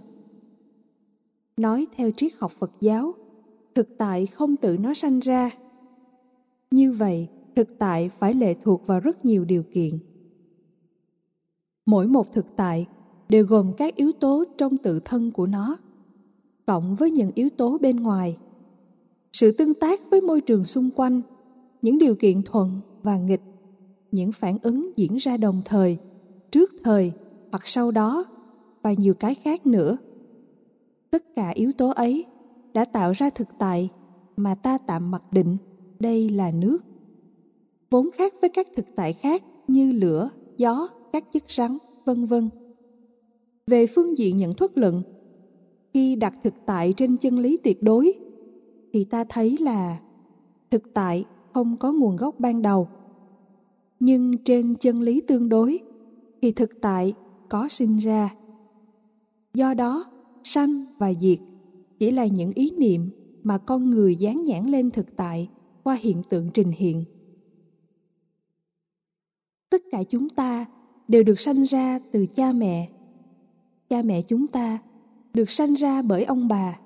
Nói 1.57 1.87
theo 1.91 2.11
triết 2.11 2.31
học 2.35 2.51
phật 2.51 2.71
giáo, 2.79 3.13
thực 3.75 3.97
tại 3.97 4.25
không 4.25 4.57
tự 4.57 4.77
nó 4.77 4.93
sanh 4.93 5.19
ra 5.19 5.64
như 6.75 6.91
vậy 6.91 7.27
thực 7.55 7.77
tại 7.77 8.09
phải 8.09 8.33
lệ 8.33 8.53
thuộc 8.59 8.85
vào 8.85 8.99
rất 8.99 9.25
nhiều 9.25 9.45
điều 9.45 9.63
kiện 9.63 9.99
mỗi 11.85 12.07
một 12.07 12.31
thực 12.31 12.55
tại 12.55 12.87
đều 13.29 13.45
gồm 13.45 13.73
các 13.73 13.95
yếu 13.95 14.11
tố 14.19 14.43
trong 14.57 14.77
tự 14.77 14.99
thân 15.05 15.31
của 15.31 15.45
nó 15.45 15.77
cộng 16.65 16.95
với 16.95 17.11
những 17.11 17.31
yếu 17.35 17.49
tố 17.49 17.77
bên 17.81 17.95
ngoài. 17.95 18.37
Sự 19.33 19.51
tương 19.51 19.73
tác 19.73 20.01
với 20.09 20.21
môi 20.21 20.41
trường 20.41 20.65
xung 20.65 20.91
quanh, 20.91 21.21
những 21.81 21.97
điều 21.97 22.15
kiện 22.15 22.43
thuận 22.43 22.81
và 23.03 23.17
nghịch, 23.17 23.43
những 24.11 24.31
phản 24.31 24.57
ứng 24.61 24.91
diễn 24.97 25.15
ra 25.15 25.37
đồng 25.37 25.61
thời, 25.65 25.97
trước 26.51 26.73
thời 26.83 27.13
hoặc 27.51 27.61
sau 27.65 27.91
đó 27.91 28.25
và 28.83 28.93
nhiều 28.97 29.13
cái 29.13 29.35
khác 29.35 29.65
nữa. 29.65 29.97
Tất 31.11 31.23
cả 31.35 31.49
yếu 31.49 31.71
tố 31.77 31.89
ấy 31.89 32.25
đã 32.73 32.85
tạo 32.85 33.11
ra 33.11 33.29
thực 33.29 33.57
tại 33.57 33.89
mà 34.35 34.55
ta 34.55 34.77
tạm 34.77 35.11
mặc 35.11 35.23
định 35.31 35.57
đây 35.99 36.29
là 36.29 36.51
nước. 36.51 36.77
Vốn 37.89 38.09
khác 38.11 38.33
với 38.41 38.49
các 38.49 38.67
thực 38.75 38.85
tại 38.95 39.13
khác 39.13 39.43
như 39.67 39.91
lửa, 39.91 40.29
gió, 40.57 40.87
các 41.11 41.23
chất 41.31 41.43
rắn, 41.47 41.77
vân 42.05 42.25
vân. 42.25 42.49
Về 43.67 43.87
phương 43.87 44.17
diện 44.17 44.37
nhận 44.37 44.53
thức 44.53 44.71
luận, 44.75 45.01
khi 45.93 46.15
đặt 46.15 46.33
thực 46.43 46.53
tại 46.65 46.93
trên 46.97 47.17
chân 47.17 47.39
lý 47.39 47.57
tuyệt 47.63 47.77
đối, 47.81 48.13
thì 48.93 49.03
ta 49.03 49.23
thấy 49.29 49.57
là 49.59 50.01
thực 50.71 50.93
tại 50.93 51.25
không 51.53 51.77
có 51.79 51.91
nguồn 51.91 52.15
gốc 52.15 52.35
ban 52.39 52.61
đầu. 52.61 52.87
Nhưng 53.99 54.37
trên 54.45 54.75
chân 54.75 55.01
lý 55.01 55.21
tương 55.21 55.49
đối, 55.49 55.79
thì 56.41 56.51
thực 56.51 56.81
tại 56.81 57.13
có 57.49 57.67
sinh 57.67 57.97
ra. 57.97 58.35
Do 59.53 59.73
đó, 59.73 60.05
sanh 60.43 60.85
và 60.99 61.13
diệt 61.13 61.39
chỉ 61.99 62.11
là 62.11 62.25
những 62.25 62.51
ý 62.55 62.71
niệm 62.77 63.09
mà 63.43 63.57
con 63.57 63.89
người 63.89 64.15
dán 64.15 64.43
nhãn 64.43 64.65
lên 64.65 64.91
thực 64.91 65.15
tại 65.15 65.47
qua 65.85 65.95
hiện 65.95 66.21
tượng 66.29 66.49
trình 66.53 66.71
hiện. 66.71 67.05
Tất 69.69 69.81
cả 69.91 70.03
chúng 70.09 70.29
ta 70.29 70.65
đều 71.07 71.23
được 71.23 71.39
sanh 71.39 71.63
ra 71.63 71.99
từ 72.11 72.25
cha 72.27 72.51
mẹ. 72.51 72.89
Cha 73.89 74.01
mẹ 74.01 74.21
chúng 74.21 74.47
ta 74.47 74.79
được 75.33 75.49
sanh 75.49 75.73
ra 75.73 76.01
bởi 76.01 76.23
ông 76.23 76.47
bà. 76.47 76.79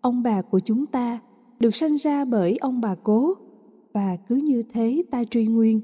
Ông 0.00 0.22
bà 0.22 0.42
của 0.42 0.60
chúng 0.60 0.86
ta 0.86 1.18
được 1.58 1.76
sanh 1.76 1.96
ra 1.96 2.24
bởi 2.24 2.56
ông 2.56 2.80
bà 2.80 2.94
cố 3.02 3.34
và 3.94 4.16
cứ 4.26 4.40
như 4.44 4.62
thế 4.68 5.02
ta 5.10 5.24
truy 5.24 5.46
nguyên. 5.46 5.80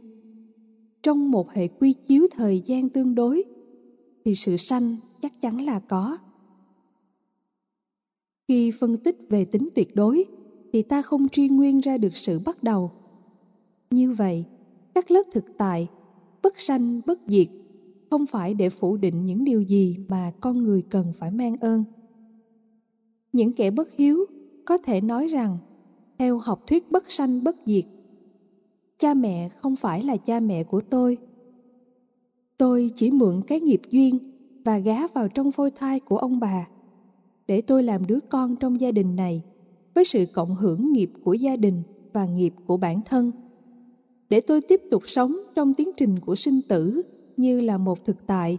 Trong 1.03 1.31
một 1.31 1.51
hệ 1.51 1.69
quy 1.69 1.93
chiếu 1.93 2.27
thời 2.31 2.63
gian 2.67 2.89
tương 2.89 3.15
đối 3.15 3.45
thì 4.25 4.35
sự 4.35 4.57
sanh 4.57 4.97
chắc 5.21 5.41
chắn 5.41 5.61
là 5.61 5.81
có. 5.81 6.19
Khi 8.49 8.71
phân 8.81 8.97
tích 8.97 9.17
về 9.29 9.45
tính 9.45 9.69
tuyệt 9.75 9.89
đối 9.95 10.25
thì 10.73 10.83
ta 10.83 11.03
không 11.03 11.29
truy 11.29 11.49
nguyên 11.49 11.79
ra 11.79 11.99
được 11.99 12.17
sự 12.17 12.39
bắt 12.39 12.63
đầu. 12.63 12.91
Như 13.91 14.13
vậy, 14.13 14.45
các 14.95 15.11
lớp 15.11 15.23
thực 15.31 15.45
tại, 15.57 15.89
bất 16.43 16.61
sanh 16.61 17.01
bất 17.07 17.21
diệt, 17.27 17.49
không 18.11 18.27
phải 18.27 18.55
để 18.55 18.71
phủ 18.71 18.97
định 18.97 19.25
những 19.25 19.45
điều 19.45 19.63
gì 19.63 19.97
mà 20.09 20.33
con 20.41 20.65
người 20.65 20.83
cần 20.83 21.13
phải 21.19 21.31
mang 21.31 21.57
ơn. 21.57 21.85
Những 23.33 23.53
kẻ 23.53 23.71
bất 23.71 23.93
hiếu 23.93 24.27
có 24.65 24.79
thể 24.79 25.01
nói 25.01 25.27
rằng, 25.27 25.59
theo 26.19 26.39
học 26.39 26.63
thuyết 26.67 26.91
bất 26.91 27.11
sanh 27.11 27.45
bất 27.45 27.57
diệt, 27.67 27.85
cha 28.99 29.15
mẹ 29.15 29.49
không 29.49 29.77
phải 29.77 30.03
là 30.03 30.17
cha 30.17 30.41
mẹ 30.41 30.65
của 30.65 30.81
tôi. 30.91 31.19
Tôi 32.59 32.91
chỉ 32.95 33.11
mượn 33.11 33.43
cái 33.47 33.61
nghiệp 33.61 33.81
duyên 33.91 34.19
và 34.65 34.79
gá 34.79 35.09
vào 35.09 35.29
trong 35.29 35.53
phôi 35.53 35.71
thai 35.71 36.01
của 36.01 36.19
ông 36.19 36.41
bà 36.41 36.69
để 37.47 37.61
tôi 37.61 37.83
làm 37.83 38.07
đứa 38.07 38.19
con 38.29 38.57
trong 38.57 38.81
gia 38.81 38.93
đình 38.93 39.17
này 39.17 39.43
với 39.97 40.05
sự 40.05 40.27
cộng 40.33 40.55
hưởng 40.55 40.93
nghiệp 40.93 41.11
của 41.25 41.35
gia 41.35 41.57
đình 41.57 41.83
và 42.13 42.27
nghiệp 42.27 42.55
của 42.67 42.77
bản 42.77 43.01
thân. 43.05 43.33
Để 44.31 44.41
tôi 44.41 44.61
tiếp 44.61 44.81
tục 44.91 45.03
sống 45.07 45.37
trong 45.55 45.75
tiến 45.75 45.91
trình 45.97 46.19
của 46.19 46.35
sinh 46.35 46.61
tử 46.69 47.03
như 47.37 47.61
là 47.61 47.79
một 47.79 48.05
thực 48.05 48.27
tại 48.27 48.59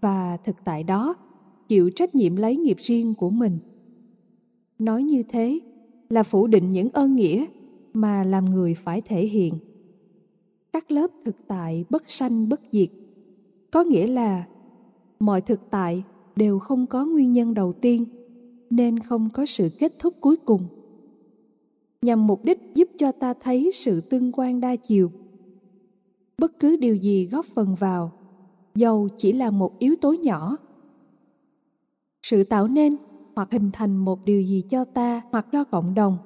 và 0.00 0.36
thực 0.44 0.56
tại 0.64 0.84
đó, 0.84 1.14
chịu 1.68 1.90
trách 1.90 2.14
nhiệm 2.14 2.36
lấy 2.36 2.56
nghiệp 2.56 2.76
riêng 2.80 3.14
của 3.14 3.30
mình. 3.30 3.58
Nói 4.78 5.02
như 5.02 5.22
thế 5.28 5.58
là 6.10 6.22
phủ 6.22 6.46
định 6.46 6.70
những 6.70 6.90
ơn 6.90 7.16
nghĩa 7.16 7.46
mà 7.92 8.24
làm 8.24 8.44
người 8.44 8.74
phải 8.74 9.00
thể 9.00 9.26
hiện. 9.26 9.54
Các 10.72 10.90
lớp 10.90 11.10
thực 11.24 11.36
tại 11.48 11.84
bất 11.90 12.02
sanh 12.06 12.48
bất 12.48 12.60
diệt, 12.72 12.88
có 13.70 13.84
nghĩa 13.84 14.06
là 14.06 14.46
mọi 15.20 15.40
thực 15.40 15.60
tại 15.70 16.02
đều 16.36 16.58
không 16.58 16.86
có 16.86 17.06
nguyên 17.06 17.32
nhân 17.32 17.54
đầu 17.54 17.72
tiên, 17.72 18.04
nên 18.70 18.98
không 18.98 19.28
có 19.32 19.46
sự 19.46 19.70
kết 19.78 19.98
thúc 19.98 20.14
cuối 20.20 20.36
cùng 20.36 20.62
nhằm 22.02 22.26
mục 22.26 22.44
đích 22.44 22.58
giúp 22.74 22.88
cho 22.96 23.12
ta 23.12 23.34
thấy 23.40 23.70
sự 23.74 24.00
tương 24.00 24.32
quan 24.32 24.60
đa 24.60 24.76
chiều. 24.76 25.10
Bất 26.38 26.58
cứ 26.58 26.76
điều 26.76 26.96
gì 26.96 27.26
góp 27.26 27.46
phần 27.46 27.74
vào, 27.74 28.12
dầu 28.74 29.08
chỉ 29.16 29.32
là 29.32 29.50
một 29.50 29.78
yếu 29.78 29.94
tố 30.00 30.12
nhỏ. 30.12 30.56
Sự 32.22 32.44
tạo 32.44 32.68
nên 32.68 32.96
hoặc 33.36 33.52
hình 33.52 33.70
thành 33.72 33.96
một 33.96 34.24
điều 34.24 34.42
gì 34.42 34.62
cho 34.68 34.84
ta 34.84 35.22
hoặc 35.32 35.46
cho 35.52 35.64
cộng 35.64 35.94
đồng. 35.94 36.18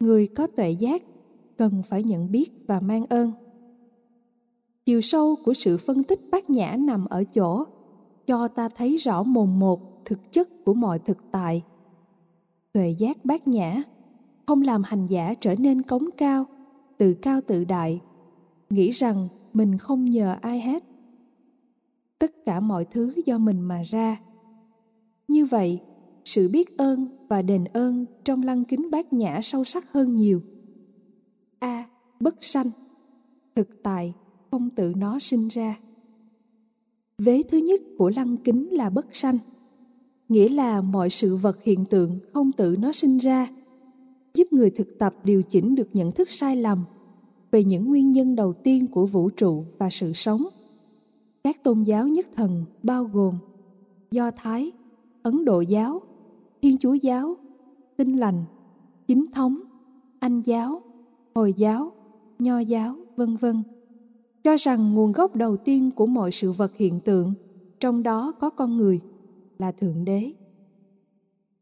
Người 0.00 0.26
có 0.26 0.46
tuệ 0.46 0.70
giác 0.70 1.02
cần 1.56 1.82
phải 1.86 2.02
nhận 2.02 2.30
biết 2.30 2.50
và 2.66 2.80
mang 2.80 3.06
ơn. 3.06 3.32
Chiều 4.84 5.00
sâu 5.00 5.36
của 5.36 5.54
sự 5.54 5.78
phân 5.78 6.04
tích 6.04 6.20
bát 6.30 6.50
nhã 6.50 6.76
nằm 6.78 7.04
ở 7.04 7.24
chỗ 7.24 7.64
cho 8.26 8.48
ta 8.48 8.68
thấy 8.68 8.96
rõ 8.96 9.22
mồn 9.22 9.58
một 9.58 9.80
thực 10.04 10.32
chất 10.32 10.48
của 10.64 10.74
mọi 10.74 10.98
thực 10.98 11.18
tại. 11.30 11.62
Tuệ 12.72 12.94
giác 12.98 13.24
bát 13.24 13.46
nhã 13.46 13.82
không 14.46 14.62
làm 14.62 14.82
hành 14.82 15.06
giả 15.06 15.34
trở 15.40 15.54
nên 15.54 15.82
cống 15.82 16.04
cao 16.16 16.46
tự 16.98 17.14
cao 17.14 17.40
tự 17.46 17.64
đại. 17.64 18.00
Nghĩ 18.70 18.90
rằng 18.90 19.28
mình 19.52 19.78
không 19.78 20.04
nhờ 20.04 20.36
ai 20.40 20.60
hết. 20.60 20.84
Tất 22.18 22.32
cả 22.46 22.60
mọi 22.60 22.84
thứ 22.84 23.14
do 23.26 23.38
mình 23.38 23.60
mà 23.60 23.82
ra. 23.82 24.20
Như 25.28 25.44
vậy, 25.44 25.80
sự 26.24 26.48
biết 26.48 26.76
ơn 26.76 27.08
và 27.28 27.42
đền 27.42 27.64
ơn 27.64 28.06
trong 28.24 28.42
lăng 28.42 28.64
kính 28.64 28.90
bát 28.90 29.12
nhã 29.12 29.40
sâu 29.42 29.64
sắc 29.64 29.92
hơn 29.92 30.16
nhiều. 30.16 30.40
A, 31.58 31.88
bất 32.20 32.34
sanh. 32.40 32.70
Thực 33.54 33.82
tại, 33.82 34.14
không 34.50 34.70
tự 34.70 34.92
nó 34.96 35.18
sinh 35.18 35.48
ra. 35.48 35.78
Vế 37.18 37.42
thứ 37.50 37.58
nhất 37.58 37.80
của 37.98 38.10
lăng 38.16 38.36
kính 38.36 38.68
là 38.72 38.90
bất 38.90 39.06
sanh. 39.12 39.38
Nghĩa 40.28 40.48
là 40.48 40.80
mọi 40.80 41.10
sự 41.10 41.36
vật 41.36 41.62
hiện 41.62 41.84
tượng 41.86 42.18
không 42.32 42.52
tự 42.52 42.76
nó 42.78 42.92
sinh 42.92 43.18
ra 43.18 43.48
giúp 44.34 44.52
người 44.52 44.70
thực 44.70 44.98
tập 44.98 45.12
điều 45.22 45.42
chỉnh 45.42 45.74
được 45.74 45.88
nhận 45.92 46.10
thức 46.10 46.30
sai 46.30 46.56
lầm 46.56 46.84
về 47.52 47.64
những 47.64 47.84
nguyên 47.84 48.10
nhân 48.10 48.36
đầu 48.36 48.52
tiên 48.52 48.86
của 48.86 49.06
vũ 49.06 49.30
trụ 49.30 49.66
và 49.78 49.90
sự 49.90 50.12
sống. 50.14 50.42
Các 51.44 51.62
tôn 51.62 51.82
giáo 51.82 52.08
nhất 52.08 52.26
thần 52.32 52.64
bao 52.82 53.04
gồm 53.04 53.38
do 54.10 54.30
thái, 54.36 54.72
ấn 55.22 55.44
độ 55.44 55.60
giáo, 55.60 56.00
thiên 56.62 56.78
chúa 56.78 56.94
giáo, 56.94 57.36
tinh 57.96 58.12
lành, 58.12 58.44
chính 59.06 59.24
thống, 59.32 59.60
anh 60.18 60.42
giáo, 60.42 60.82
hồi 61.34 61.52
giáo, 61.52 61.92
nho 62.38 62.58
giáo, 62.58 62.96
vân 63.16 63.36
vân. 63.36 63.62
Cho 64.42 64.56
rằng 64.56 64.94
nguồn 64.94 65.12
gốc 65.12 65.36
đầu 65.36 65.56
tiên 65.56 65.90
của 65.90 66.06
mọi 66.06 66.32
sự 66.32 66.52
vật 66.52 66.76
hiện 66.76 67.00
tượng, 67.00 67.34
trong 67.80 68.02
đó 68.02 68.32
có 68.38 68.50
con 68.50 68.76
người, 68.76 69.00
là 69.58 69.72
thượng 69.72 70.04
đế 70.04 70.32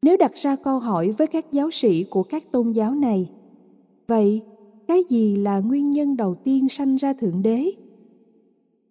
nếu 0.03 0.17
đặt 0.17 0.35
ra 0.35 0.57
câu 0.57 0.79
hỏi 0.79 1.15
với 1.19 1.27
các 1.27 1.53
giáo 1.53 1.71
sĩ 1.71 2.05
của 2.05 2.23
các 2.23 2.53
tôn 2.53 2.73
giáo 2.73 2.95
này, 2.95 3.31
vậy 4.09 4.43
cái 4.89 5.03
gì 5.09 5.37
là 5.37 5.61
nguyên 5.61 5.91
nhân 5.91 6.17
đầu 6.17 6.35
tiên 6.35 6.69
sanh 6.69 6.97
ra 6.97 7.13
thượng 7.13 7.43
đế? 7.43 7.71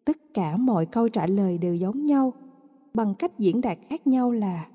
Tất 0.06 0.34
cả 0.34 0.58
mọi 0.58 0.86
câu 0.86 1.10
trả 1.10 1.28
lời 1.28 1.58
đều 1.58 1.76
giống 1.76 2.04
nhau, 2.04 2.34
bằng 2.94 3.16
cách 3.20 3.40
diễn 3.40 3.62
đạt 3.62 3.78
khác 3.90 4.08
nhau 4.08 4.32
là, 4.32 4.68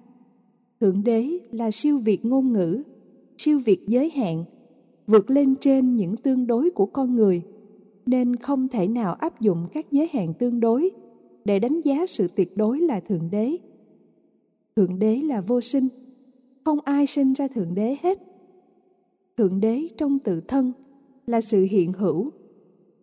thượng 0.81 1.05
đế 1.05 1.38
là 1.51 1.70
siêu 1.70 1.99
việt 1.99 2.25
ngôn 2.25 2.53
ngữ, 2.53 2.83
siêu 3.38 3.61
việt 3.64 3.81
giới 3.87 4.11
hạn, 4.11 4.44
vượt 5.07 5.31
lên 5.31 5.55
trên 5.61 5.96
những 5.96 6.16
tương 6.16 6.46
đối 6.46 6.70
của 6.70 6.87
con 6.87 7.16
người, 7.16 7.42
nên 8.07 8.37
không 8.37 8.68
thể 8.68 8.88
nào 8.88 9.14
áp 9.14 9.40
dụng 9.40 9.68
các 9.72 9.87
giới 9.90 10.09
hạn 10.12 10.35
tương 10.38 10.61
đối 10.61 10.90
để 11.44 11.59
đánh 11.59 11.81
giá 11.81 12.07
sự 12.07 12.29
tuyệt 12.37 12.57
đối 12.57 12.79
là 12.79 13.01
thượng 13.01 13.31
đế. 13.31 13.57
Thượng 14.77 14.99
đế 14.99 15.16
là 15.16 15.40
vô 15.40 15.61
sinh 15.61 15.88
không 16.66 16.81
ai 16.85 17.07
sinh 17.07 17.33
ra 17.33 17.48
thượng 17.48 17.74
đế 17.74 17.96
hết. 18.02 18.18
Thượng 19.37 19.61
đế 19.61 19.88
trong 19.96 20.18
tự 20.18 20.40
thân 20.40 20.72
là 21.26 21.40
sự 21.40 21.66
hiện 21.70 21.92
hữu, 21.92 22.31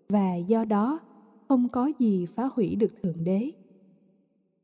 và 0.09 0.35
do 0.35 0.65
đó 0.65 0.99
không 1.47 1.67
có 1.71 1.91
gì 1.99 2.25
phá 2.25 2.49
hủy 2.55 2.75
được 2.75 2.91
thượng 3.03 3.23
đế. 3.23 3.51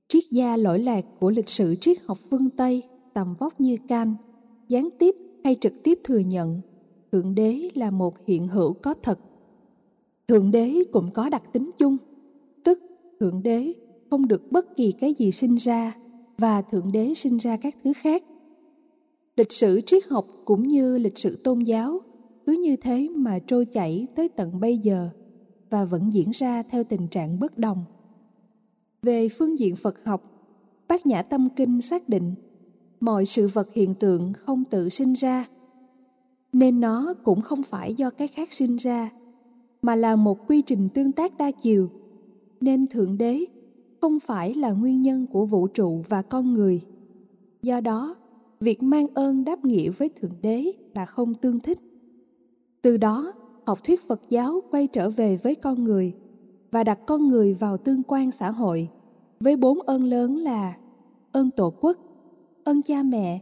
Triết 0.07 0.23
gia 0.31 0.57
lỗi 0.57 0.79
lạc 0.79 1.05
của 1.19 1.29
lịch 1.29 1.49
sử 1.49 1.75
triết 1.75 1.97
học 2.05 2.17
phương 2.29 2.49
tây 2.49 2.83
tầm 3.13 3.35
vóc 3.39 3.61
như 3.61 3.77
can, 3.87 4.15
gián 4.67 4.89
tiếp 4.99 5.15
hay 5.43 5.55
trực 5.55 5.73
tiếp 5.83 5.99
thừa 6.03 6.19
nhận, 6.19 6.61
thượng 7.11 7.35
đế 7.35 7.69
là 7.73 7.91
một 7.91 8.13
hiện 8.27 8.47
hữu 8.47 8.73
có 8.73 8.93
thật. 9.03 9.19
Thượng 10.27 10.51
đế 10.51 10.83
cũng 10.91 11.11
có 11.13 11.29
đặc 11.29 11.43
tính 11.53 11.71
chung, 11.77 11.97
tức 12.63 12.79
thượng 13.19 13.43
đế 13.43 13.73
không 14.09 14.27
được 14.27 14.51
bất 14.51 14.75
kỳ 14.75 14.91
cái 14.91 15.13
gì 15.13 15.31
sinh 15.31 15.55
ra 15.55 15.93
và 16.37 16.61
thượng 16.61 16.91
đế 16.91 17.13
sinh 17.13 17.37
ra 17.37 17.57
các 17.57 17.75
thứ 17.83 17.93
khác 17.95 18.23
lịch 19.39 19.51
sử 19.51 19.81
triết 19.81 20.03
học 20.09 20.25
cũng 20.45 20.67
như 20.67 20.97
lịch 20.97 21.17
sử 21.17 21.35
tôn 21.43 21.59
giáo 21.59 21.99
cứ 22.45 22.51
như 22.51 22.75
thế 22.75 23.09
mà 23.15 23.39
trôi 23.47 23.65
chảy 23.65 24.07
tới 24.13 24.29
tận 24.29 24.59
bây 24.59 24.77
giờ 24.77 25.09
và 25.69 25.85
vẫn 25.85 26.13
diễn 26.13 26.29
ra 26.31 26.63
theo 26.63 26.83
tình 26.83 27.07
trạng 27.07 27.39
bất 27.39 27.57
đồng. 27.57 27.85
Về 29.01 29.29
phương 29.29 29.59
diện 29.59 29.75
phật 29.75 30.03
học, 30.03 30.21
bát 30.87 31.05
nhã 31.05 31.21
tâm 31.21 31.49
kinh 31.49 31.81
xác 31.81 32.09
định 32.09 32.35
mọi 32.99 33.25
sự 33.25 33.47
vật 33.47 33.71
hiện 33.71 33.95
tượng 33.95 34.33
không 34.33 34.65
tự 34.65 34.89
sinh 34.89 35.13
ra, 35.13 35.45
nên 36.53 36.79
nó 36.79 37.13
cũng 37.23 37.41
không 37.41 37.63
phải 37.63 37.93
do 37.93 38.09
cái 38.09 38.27
khác 38.27 38.53
sinh 38.53 38.75
ra, 38.75 39.09
mà 39.81 39.95
là 39.95 40.15
một 40.15 40.45
quy 40.45 40.61
trình 40.61 40.89
tương 40.89 41.11
tác 41.11 41.37
đa 41.37 41.51
chiều, 41.51 41.89
nên 42.61 42.87
thượng 42.87 43.17
đế 43.17 43.45
không 44.01 44.19
phải 44.19 44.53
là 44.53 44.71
nguyên 44.71 45.01
nhân 45.01 45.27
của 45.27 45.45
vũ 45.45 45.67
trụ 45.67 46.03
và 46.09 46.21
con 46.21 46.53
người. 46.53 46.81
Do 47.61 47.81
đó 47.81 48.15
việc 48.59 48.83
mang 48.83 49.07
ơn 49.13 49.45
đáp 49.45 49.65
nghĩa 49.65 49.89
với 49.89 50.09
thượng 50.09 50.41
đế 50.41 50.71
là 50.93 51.05
không 51.05 51.33
tương 51.33 51.59
thích. 51.59 51.79
Từ 52.81 52.97
đó, 52.97 53.33
học 53.65 53.79
thuyết 53.83 54.07
phật 54.07 54.21
giáo 54.29 54.61
quay 54.71 54.87
trở 54.87 55.09
về 55.09 55.37
với 55.43 55.55
con 55.55 55.83
người 55.83 56.13
và 56.71 56.83
đặt 56.83 56.99
con 57.07 57.27
người 57.27 57.53
vào 57.53 57.77
tương 57.77 58.03
quan 58.03 58.31
xã 58.31 58.51
hội 58.51 58.89
với 59.39 59.57
bốn 59.57 59.81
ơn 59.81 60.03
lớn 60.03 60.37
là 60.37 60.77
ơn 61.31 61.51
tổ 61.51 61.73
quốc, 61.81 61.97
ơn 62.63 62.81
cha 62.81 63.03
mẹ, 63.03 63.39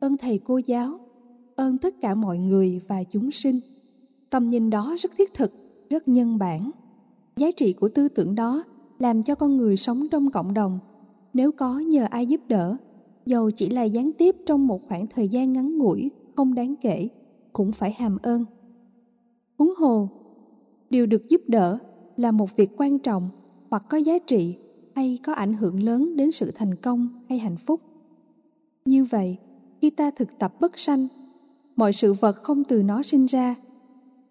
ơn 0.00 0.16
thầy 0.16 0.38
cô 0.38 0.60
giáo, 0.66 0.98
ơn 1.56 1.78
tất 1.78 2.00
cả 2.00 2.14
mọi 2.14 2.38
người 2.38 2.80
và 2.88 3.04
chúng 3.04 3.30
sinh. 3.30 3.60
Tầm 4.30 4.50
nhìn 4.50 4.70
đó 4.70 4.94
rất 4.98 5.12
thiết 5.18 5.34
thực, 5.34 5.52
rất 5.90 6.08
nhân 6.08 6.38
bản. 6.38 6.70
Giá 7.36 7.50
trị 7.56 7.72
của 7.72 7.88
tư 7.88 8.08
tưởng 8.08 8.34
đó 8.34 8.64
làm 8.98 9.22
cho 9.22 9.34
con 9.34 9.56
người 9.56 9.76
sống 9.76 10.06
trong 10.10 10.30
cộng 10.30 10.54
đồng. 10.54 10.78
Nếu 11.32 11.52
có 11.52 11.78
nhờ 11.78 12.06
ai 12.10 12.26
giúp 12.26 12.40
đỡ 12.48 12.76
dầu 13.26 13.50
chỉ 13.50 13.68
là 13.68 13.82
gián 13.82 14.10
tiếp 14.18 14.36
trong 14.46 14.66
một 14.66 14.88
khoảng 14.88 15.06
thời 15.06 15.28
gian 15.28 15.52
ngắn 15.52 15.78
ngủi, 15.78 16.10
không 16.36 16.54
đáng 16.54 16.74
kể, 16.80 17.08
cũng 17.52 17.72
phải 17.72 17.92
hàm 17.92 18.18
ơn. 18.22 18.44
Huống 19.58 19.74
hồ, 19.78 20.08
điều 20.90 21.06
được 21.06 21.28
giúp 21.28 21.40
đỡ 21.46 21.78
là 22.16 22.30
một 22.30 22.56
việc 22.56 22.70
quan 22.76 22.98
trọng 22.98 23.28
hoặc 23.70 23.82
có 23.88 23.96
giá 23.96 24.18
trị 24.18 24.56
hay 24.94 25.18
có 25.22 25.32
ảnh 25.32 25.54
hưởng 25.54 25.82
lớn 25.82 26.16
đến 26.16 26.30
sự 26.30 26.50
thành 26.54 26.74
công 26.74 27.08
hay 27.28 27.38
hạnh 27.38 27.56
phúc. 27.56 27.80
Như 28.84 29.04
vậy, 29.04 29.36
khi 29.80 29.90
ta 29.90 30.10
thực 30.10 30.38
tập 30.38 30.54
bất 30.60 30.78
sanh, 30.78 31.08
mọi 31.76 31.92
sự 31.92 32.12
vật 32.12 32.36
không 32.36 32.64
từ 32.64 32.82
nó 32.82 33.02
sinh 33.02 33.26
ra, 33.26 33.54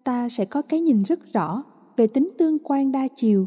ta 0.04 0.28
sẽ 0.28 0.44
có 0.44 0.62
cái 0.62 0.80
nhìn 0.80 1.02
rất 1.02 1.32
rõ 1.32 1.62
về 1.96 2.06
tính 2.06 2.28
tương 2.38 2.58
quan 2.58 2.92
đa 2.92 3.08
chiều. 3.16 3.46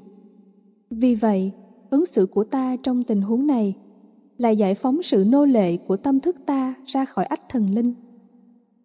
Vì 0.89 1.15
vậy, 1.15 1.51
ứng 1.89 2.05
xử 2.05 2.25
của 2.25 2.43
ta 2.43 2.75
trong 2.83 3.03
tình 3.03 3.21
huống 3.21 3.47
này 3.47 3.75
là 4.37 4.49
giải 4.49 4.75
phóng 4.75 5.03
sự 5.03 5.25
nô 5.27 5.45
lệ 5.45 5.77
của 5.77 5.97
tâm 5.97 6.19
thức 6.19 6.35
ta 6.45 6.75
ra 6.85 7.05
khỏi 7.05 7.25
ách 7.25 7.41
thần 7.49 7.69
linh. 7.69 7.93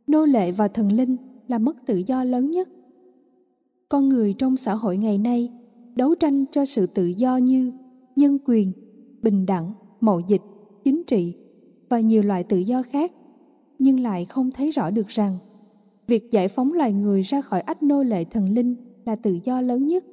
Nô 0.06 0.24
lệ 0.24 0.52
và 0.52 0.68
thần 0.68 0.92
linh 0.92 1.16
là 1.48 1.58
mất 1.58 1.76
tự 1.86 2.02
do 2.06 2.24
lớn 2.24 2.50
nhất. 2.50 2.68
Con 3.88 4.08
người 4.08 4.34
trong 4.38 4.56
xã 4.56 4.74
hội 4.74 4.96
ngày 4.96 5.18
nay 5.18 5.48
đấu 5.96 6.14
tranh 6.14 6.44
cho 6.50 6.64
sự 6.64 6.86
tự 6.86 7.06
do 7.06 7.36
như 7.36 7.72
nhân 8.16 8.38
quyền, 8.44 8.72
bình 9.22 9.46
đẳng, 9.46 9.72
mậu 10.00 10.20
dịch, 10.20 10.42
chính 10.84 11.02
trị 11.06 11.34
và 11.88 12.00
nhiều 12.00 12.22
loại 12.22 12.44
tự 12.44 12.58
do 12.58 12.82
khác, 12.82 13.12
nhưng 13.78 14.00
lại 14.00 14.24
không 14.24 14.50
thấy 14.50 14.70
rõ 14.70 14.90
được 14.90 15.08
rằng 15.08 15.38
việc 16.06 16.30
giải 16.30 16.48
phóng 16.48 16.72
loài 16.72 16.92
người 16.92 17.22
ra 17.22 17.40
khỏi 17.40 17.60
ách 17.60 17.82
nô 17.82 18.02
lệ 18.02 18.24
thần 18.24 18.48
linh 18.48 18.74
là 19.04 19.16
tự 19.16 19.38
do 19.44 19.60
lớn 19.60 19.86
nhất. 19.86 20.04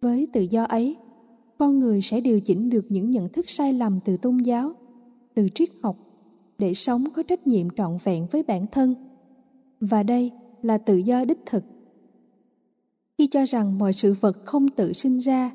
Với 0.00 0.28
tự 0.32 0.40
do 0.40 0.64
ấy 0.64 0.96
con 1.58 1.78
người 1.78 2.02
sẽ 2.02 2.20
điều 2.20 2.40
chỉnh 2.40 2.70
được 2.70 2.86
những 2.88 3.10
nhận 3.10 3.28
thức 3.28 3.48
sai 3.48 3.72
lầm 3.72 4.00
từ 4.04 4.16
tôn 4.16 4.38
giáo, 4.38 4.72
từ 5.34 5.48
triết 5.54 5.68
học, 5.82 5.96
để 6.58 6.74
sống 6.74 7.04
có 7.14 7.22
trách 7.22 7.46
nhiệm 7.46 7.70
trọn 7.70 7.98
vẹn 8.04 8.26
với 8.30 8.42
bản 8.42 8.66
thân. 8.72 8.94
Và 9.80 10.02
đây 10.02 10.30
là 10.62 10.78
tự 10.78 10.96
do 10.96 11.24
đích 11.24 11.46
thực. 11.46 11.64
Khi 13.18 13.26
cho 13.26 13.44
rằng 13.44 13.78
mọi 13.78 13.92
sự 13.92 14.14
vật 14.20 14.38
không 14.44 14.68
tự 14.68 14.92
sinh 14.92 15.18
ra, 15.18 15.52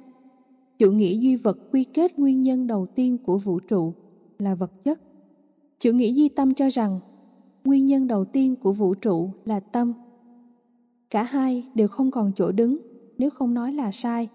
chủ 0.80 0.92
nghĩa 0.92 1.14
duy 1.14 1.36
vật 1.36 1.58
quy 1.72 1.84
kết 1.84 2.20
nguyên 2.20 2.42
nhân 2.42 2.68
đầu 2.68 2.86
tiên 2.86 3.18
của 3.18 3.38
vũ 3.38 3.60
trụ 3.60 3.94
là 4.40 4.56
vật 4.56 4.84
chất. 4.84 5.02
Chủ 5.80 5.92
nghĩa 5.92 6.12
duy 6.12 6.30
tâm 6.30 6.54
cho 6.54 6.70
rằng 6.70 7.00
nguyên 7.66 7.86
nhân 7.86 8.08
đầu 8.08 8.26
tiên 8.26 8.56
của 8.56 8.72
vũ 8.72 8.94
trụ 8.94 9.30
là 9.46 9.60
tâm. 9.60 9.94
Cả 11.10 11.24
hai 11.24 11.64
đều 11.76 11.88
không 11.88 12.12
còn 12.12 12.32
chỗ 12.36 12.52
đứng, 12.52 12.78
nếu 13.18 13.30
không 13.30 13.54
nói 13.54 13.72
là 13.74 13.92
sai 13.92 14.30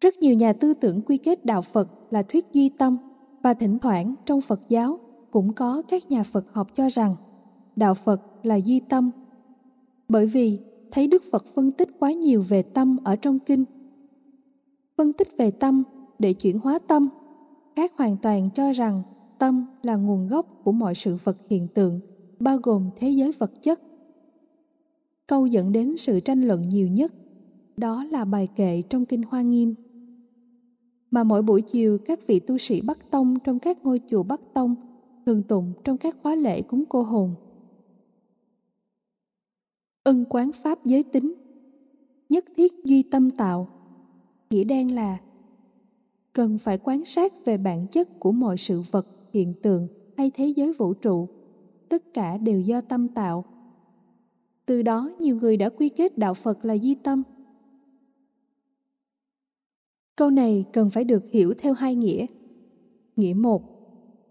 rất 0.00 0.18
nhiều 0.18 0.34
nhà 0.34 0.52
tư 0.52 0.74
tưởng 0.74 1.00
quy 1.00 1.16
kết 1.16 1.44
đạo 1.44 1.62
phật 1.62 1.88
là 2.10 2.22
thuyết 2.22 2.46
duy 2.52 2.68
tâm 2.68 2.96
và 3.42 3.54
thỉnh 3.54 3.78
thoảng 3.78 4.14
trong 4.24 4.40
phật 4.40 4.60
giáo 4.68 4.98
cũng 5.30 5.52
có 5.52 5.82
các 5.88 6.10
nhà 6.10 6.22
phật 6.22 6.52
học 6.52 6.68
cho 6.74 6.88
rằng 6.88 7.16
đạo 7.76 7.94
phật 7.94 8.20
là 8.42 8.54
duy 8.54 8.80
tâm. 8.80 9.10
Bởi 10.08 10.26
vì 10.26 10.58
thấy 10.90 11.06
đức 11.06 11.22
phật 11.32 11.44
phân 11.54 11.70
tích 11.72 11.88
quá 11.98 12.12
nhiều 12.12 12.42
về 12.48 12.62
tâm 12.62 12.96
ở 13.04 13.16
trong 13.16 13.38
kinh, 13.38 13.64
phân 14.96 15.12
tích 15.12 15.28
về 15.38 15.50
tâm 15.50 15.82
để 16.18 16.32
chuyển 16.32 16.58
hóa 16.58 16.78
tâm, 16.86 17.08
khác 17.76 17.92
hoàn 17.96 18.16
toàn 18.16 18.50
cho 18.54 18.72
rằng 18.72 19.02
tâm 19.38 19.66
là 19.82 19.96
nguồn 19.96 20.28
gốc 20.28 20.46
của 20.64 20.72
mọi 20.72 20.94
sự 20.94 21.16
vật 21.24 21.36
hiện 21.48 21.68
tượng, 21.68 22.00
bao 22.40 22.58
gồm 22.62 22.90
thế 22.96 23.10
giới 23.10 23.32
vật 23.38 23.52
chất. 23.62 23.80
Câu 25.26 25.46
dẫn 25.46 25.72
đến 25.72 25.96
sự 25.96 26.20
tranh 26.20 26.42
luận 26.42 26.68
nhiều 26.68 26.88
nhất, 26.88 27.12
đó 27.76 28.04
là 28.04 28.24
bài 28.24 28.48
kệ 28.56 28.82
trong 28.82 29.06
kinh 29.06 29.22
hoa 29.22 29.42
nghiêm 29.42 29.74
mà 31.10 31.24
mỗi 31.24 31.42
buổi 31.42 31.62
chiều 31.62 31.98
các 32.06 32.26
vị 32.26 32.40
tu 32.40 32.58
sĩ 32.58 32.80
Bắc 32.80 33.10
Tông 33.10 33.38
trong 33.44 33.58
các 33.58 33.84
ngôi 33.84 34.00
chùa 34.10 34.22
Bắc 34.22 34.40
Tông 34.54 34.74
thường 35.26 35.42
tụng 35.42 35.72
trong 35.84 35.96
các 35.96 36.16
khóa 36.22 36.34
lễ 36.34 36.62
cúng 36.62 36.84
cô 36.88 37.02
hồn. 37.02 37.34
Ân 40.02 40.24
quán 40.28 40.50
pháp 40.52 40.84
giới 40.84 41.02
tính. 41.02 41.34
Nhất 42.28 42.44
thiết 42.56 42.72
duy 42.84 43.02
tâm 43.02 43.30
tạo. 43.30 43.68
Nghĩa 44.50 44.64
đen 44.64 44.94
là 44.94 45.18
Cần 46.32 46.58
phải 46.58 46.78
quan 46.78 47.04
sát 47.04 47.32
về 47.44 47.56
bản 47.56 47.86
chất 47.86 48.20
của 48.20 48.32
mọi 48.32 48.56
sự 48.56 48.82
vật, 48.90 49.06
hiện 49.32 49.54
tượng 49.62 49.88
hay 50.16 50.30
thế 50.34 50.46
giới 50.46 50.72
vũ 50.72 50.94
trụ. 50.94 51.28
Tất 51.88 52.14
cả 52.14 52.36
đều 52.36 52.60
do 52.60 52.80
tâm 52.80 53.08
tạo. 53.08 53.44
Từ 54.66 54.82
đó 54.82 55.10
nhiều 55.18 55.36
người 55.36 55.56
đã 55.56 55.68
quy 55.68 55.88
kết 55.88 56.18
đạo 56.18 56.34
Phật 56.34 56.64
là 56.64 56.76
di 56.76 56.94
tâm. 56.94 57.22
Câu 60.20 60.30
này 60.30 60.64
cần 60.72 60.90
phải 60.90 61.04
được 61.04 61.30
hiểu 61.30 61.54
theo 61.58 61.72
hai 61.72 61.94
nghĩa. 61.94 62.26
Nghĩa 63.16 63.34
một, 63.34 63.62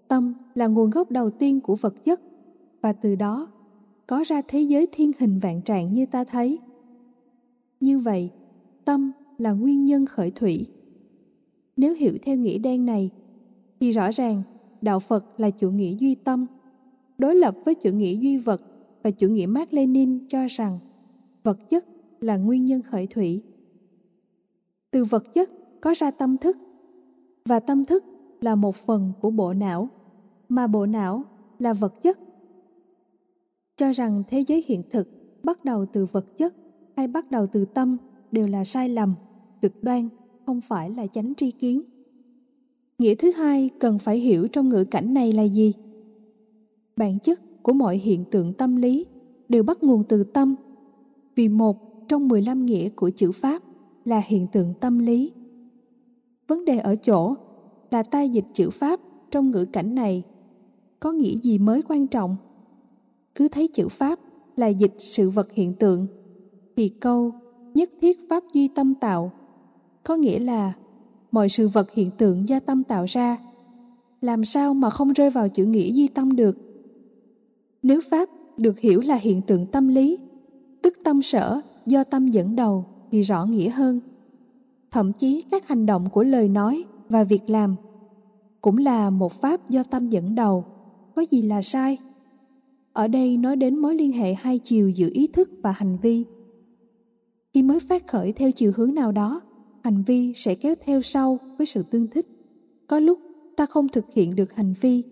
tâm 0.07 0.33
là 0.55 0.67
nguồn 0.67 0.89
gốc 0.89 1.11
đầu 1.11 1.29
tiên 1.29 1.61
của 1.61 1.75
vật 1.75 2.03
chất 2.03 2.21
và 2.81 2.93
từ 2.93 3.15
đó 3.15 3.47
có 4.07 4.23
ra 4.25 4.41
thế 4.47 4.61
giới 4.61 4.87
thiên 4.91 5.11
hình 5.19 5.39
vạn 5.39 5.61
trạng 5.61 5.91
như 5.91 6.05
ta 6.05 6.23
thấy. 6.23 6.59
Như 7.79 7.99
vậy, 7.99 8.29
tâm 8.85 9.11
là 9.37 9.51
nguyên 9.51 9.85
nhân 9.85 10.05
khởi 10.05 10.31
thủy. 10.31 10.67
Nếu 11.77 11.93
hiểu 11.93 12.13
theo 12.21 12.37
nghĩa 12.37 12.57
đen 12.57 12.85
này, 12.85 13.09
thì 13.79 13.91
rõ 13.91 14.09
ràng 14.11 14.43
đạo 14.81 14.99
Phật 14.99 15.39
là 15.39 15.49
chủ 15.49 15.71
nghĩa 15.71 15.95
duy 15.99 16.15
tâm, 16.15 16.45
đối 17.17 17.35
lập 17.35 17.55
với 17.65 17.75
chủ 17.75 17.91
nghĩa 17.91 18.13
duy 18.13 18.37
vật 18.37 18.61
và 19.03 19.11
chủ 19.11 19.29
nghĩa 19.29 19.45
Mark 19.45 19.73
Lenin 19.73 20.27
cho 20.27 20.45
rằng 20.49 20.79
vật 21.43 21.69
chất 21.69 21.85
là 22.21 22.37
nguyên 22.37 22.65
nhân 22.65 22.81
khởi 22.81 23.07
thủy. 23.07 23.41
Từ 24.91 25.03
vật 25.03 25.33
chất 25.33 25.58
có 25.81 25.93
ra 25.97 26.11
tâm 26.11 26.37
thức. 26.37 26.57
Và 27.45 27.59
tâm 27.59 27.85
thức 27.85 28.03
là 28.41 28.55
một 28.55 28.75
phần 28.75 29.13
của 29.19 29.31
bộ 29.31 29.53
não, 29.53 29.89
mà 30.49 30.67
bộ 30.67 30.85
não 30.85 31.23
là 31.59 31.73
vật 31.73 32.01
chất. 32.01 32.19
Cho 33.75 33.91
rằng 33.91 34.23
thế 34.27 34.43
giới 34.47 34.63
hiện 34.67 34.83
thực 34.89 35.07
bắt 35.43 35.65
đầu 35.65 35.85
từ 35.85 36.05
vật 36.11 36.37
chất 36.37 36.55
hay 36.95 37.07
bắt 37.07 37.31
đầu 37.31 37.47
từ 37.47 37.65
tâm 37.65 37.97
đều 38.31 38.47
là 38.47 38.63
sai 38.63 38.89
lầm, 38.89 39.15
cực 39.61 39.83
đoan, 39.83 40.09
không 40.45 40.61
phải 40.61 40.91
là 40.91 41.07
chánh 41.07 41.35
tri 41.35 41.51
kiến. 41.51 41.81
Nghĩa 42.97 43.15
thứ 43.15 43.31
hai 43.31 43.69
cần 43.79 43.99
phải 43.99 44.19
hiểu 44.19 44.47
trong 44.47 44.69
ngữ 44.69 44.83
cảnh 44.83 45.13
này 45.13 45.31
là 45.31 45.43
gì? 45.43 45.73
Bản 46.95 47.19
chất 47.19 47.39
của 47.61 47.73
mọi 47.73 47.97
hiện 47.97 48.25
tượng 48.25 48.53
tâm 48.53 48.75
lý 48.75 49.05
đều 49.49 49.63
bắt 49.63 49.83
nguồn 49.83 50.03
từ 50.03 50.23
tâm. 50.23 50.55
Vì 51.35 51.47
một 51.47 51.77
trong 52.07 52.27
15 52.27 52.65
nghĩa 52.65 52.89
của 52.89 53.09
chữ 53.09 53.31
Pháp 53.31 53.63
là 54.05 54.21
hiện 54.25 54.47
tượng 54.47 54.73
tâm 54.81 54.99
lý. 54.99 55.31
Vấn 56.49 56.65
đề 56.65 56.77
ở 56.77 56.95
chỗ 56.95 57.35
là 57.91 58.03
ta 58.03 58.21
dịch 58.21 58.45
chữ 58.53 58.69
Pháp 58.69 58.99
trong 59.31 59.51
ngữ 59.51 59.65
cảnh 59.65 59.95
này 59.95 60.23
có 60.99 61.11
nghĩa 61.11 61.35
gì 61.37 61.57
mới 61.57 61.81
quan 61.87 62.07
trọng? 62.07 62.35
Cứ 63.35 63.47
thấy 63.47 63.67
chữ 63.67 63.87
Pháp 63.87 64.19
là 64.55 64.67
dịch 64.67 64.93
sự 64.97 65.29
vật 65.29 65.51
hiện 65.53 65.73
tượng, 65.73 66.07
thì 66.75 66.89
câu 66.89 67.31
nhất 67.73 67.89
thiết 68.01 68.29
Pháp 68.29 68.43
duy 68.53 68.67
tâm 68.67 68.95
tạo 68.95 69.31
có 70.03 70.15
nghĩa 70.15 70.39
là 70.39 70.73
mọi 71.31 71.49
sự 71.49 71.67
vật 71.67 71.91
hiện 71.91 72.09
tượng 72.17 72.47
do 72.47 72.59
tâm 72.59 72.83
tạo 72.83 73.05
ra. 73.07 73.37
Làm 74.21 74.45
sao 74.45 74.73
mà 74.73 74.89
không 74.89 75.13
rơi 75.13 75.29
vào 75.29 75.49
chữ 75.49 75.65
nghĩa 75.65 75.91
duy 75.91 76.07
tâm 76.07 76.35
được? 76.35 76.57
Nếu 77.83 78.01
pháp 78.09 78.29
được 78.57 78.79
hiểu 78.79 79.01
là 79.01 79.15
hiện 79.15 79.41
tượng 79.41 79.65
tâm 79.65 79.87
lý, 79.87 80.17
tức 80.81 80.93
tâm 81.03 81.21
sở 81.21 81.61
do 81.85 82.03
tâm 82.03 82.27
dẫn 82.27 82.55
đầu 82.55 82.85
thì 83.11 83.21
rõ 83.21 83.45
nghĩa 83.45 83.69
hơn 83.69 83.99
thậm 84.91 85.13
chí 85.13 85.43
các 85.51 85.67
hành 85.67 85.85
động 85.85 86.09
của 86.09 86.23
lời 86.23 86.49
nói 86.49 86.83
và 87.09 87.23
việc 87.23 87.49
làm 87.49 87.75
cũng 88.61 88.77
là 88.77 89.09
một 89.09 89.33
pháp 89.33 89.69
do 89.69 89.83
tâm 89.83 90.07
dẫn 90.07 90.35
đầu. 90.35 90.65
Có 91.15 91.25
gì 91.31 91.41
là 91.41 91.61
sai? 91.61 91.97
Ở 92.93 93.07
đây 93.07 93.37
nói 93.37 93.55
đến 93.55 93.77
mối 93.77 93.95
liên 93.95 94.11
hệ 94.11 94.33
hai 94.33 94.59
chiều 94.59 94.89
giữa 94.89 95.09
ý 95.11 95.27
thức 95.27 95.49
và 95.61 95.71
hành 95.71 95.97
vi. 96.01 96.25
Khi 97.53 97.63
mới 97.63 97.79
phát 97.79 98.07
khởi 98.07 98.33
theo 98.33 98.51
chiều 98.51 98.71
hướng 98.75 98.95
nào 98.95 99.11
đó 99.11 99.41
hành 99.83 100.03
vi 100.03 100.33
sẽ 100.35 100.55
kéo 100.55 100.75
theo 100.85 101.01
sau 101.01 101.37
với 101.57 101.67
sự 101.67 101.83
tương 101.83 102.07
thích. 102.07 102.27
Có 102.87 102.99
lúc 102.99 103.19
ta 103.55 103.65
không 103.65 103.87
thực 103.89 104.13
hiện 104.13 104.35
được 104.35 104.53
hành 104.53 104.73
vi 104.81 105.03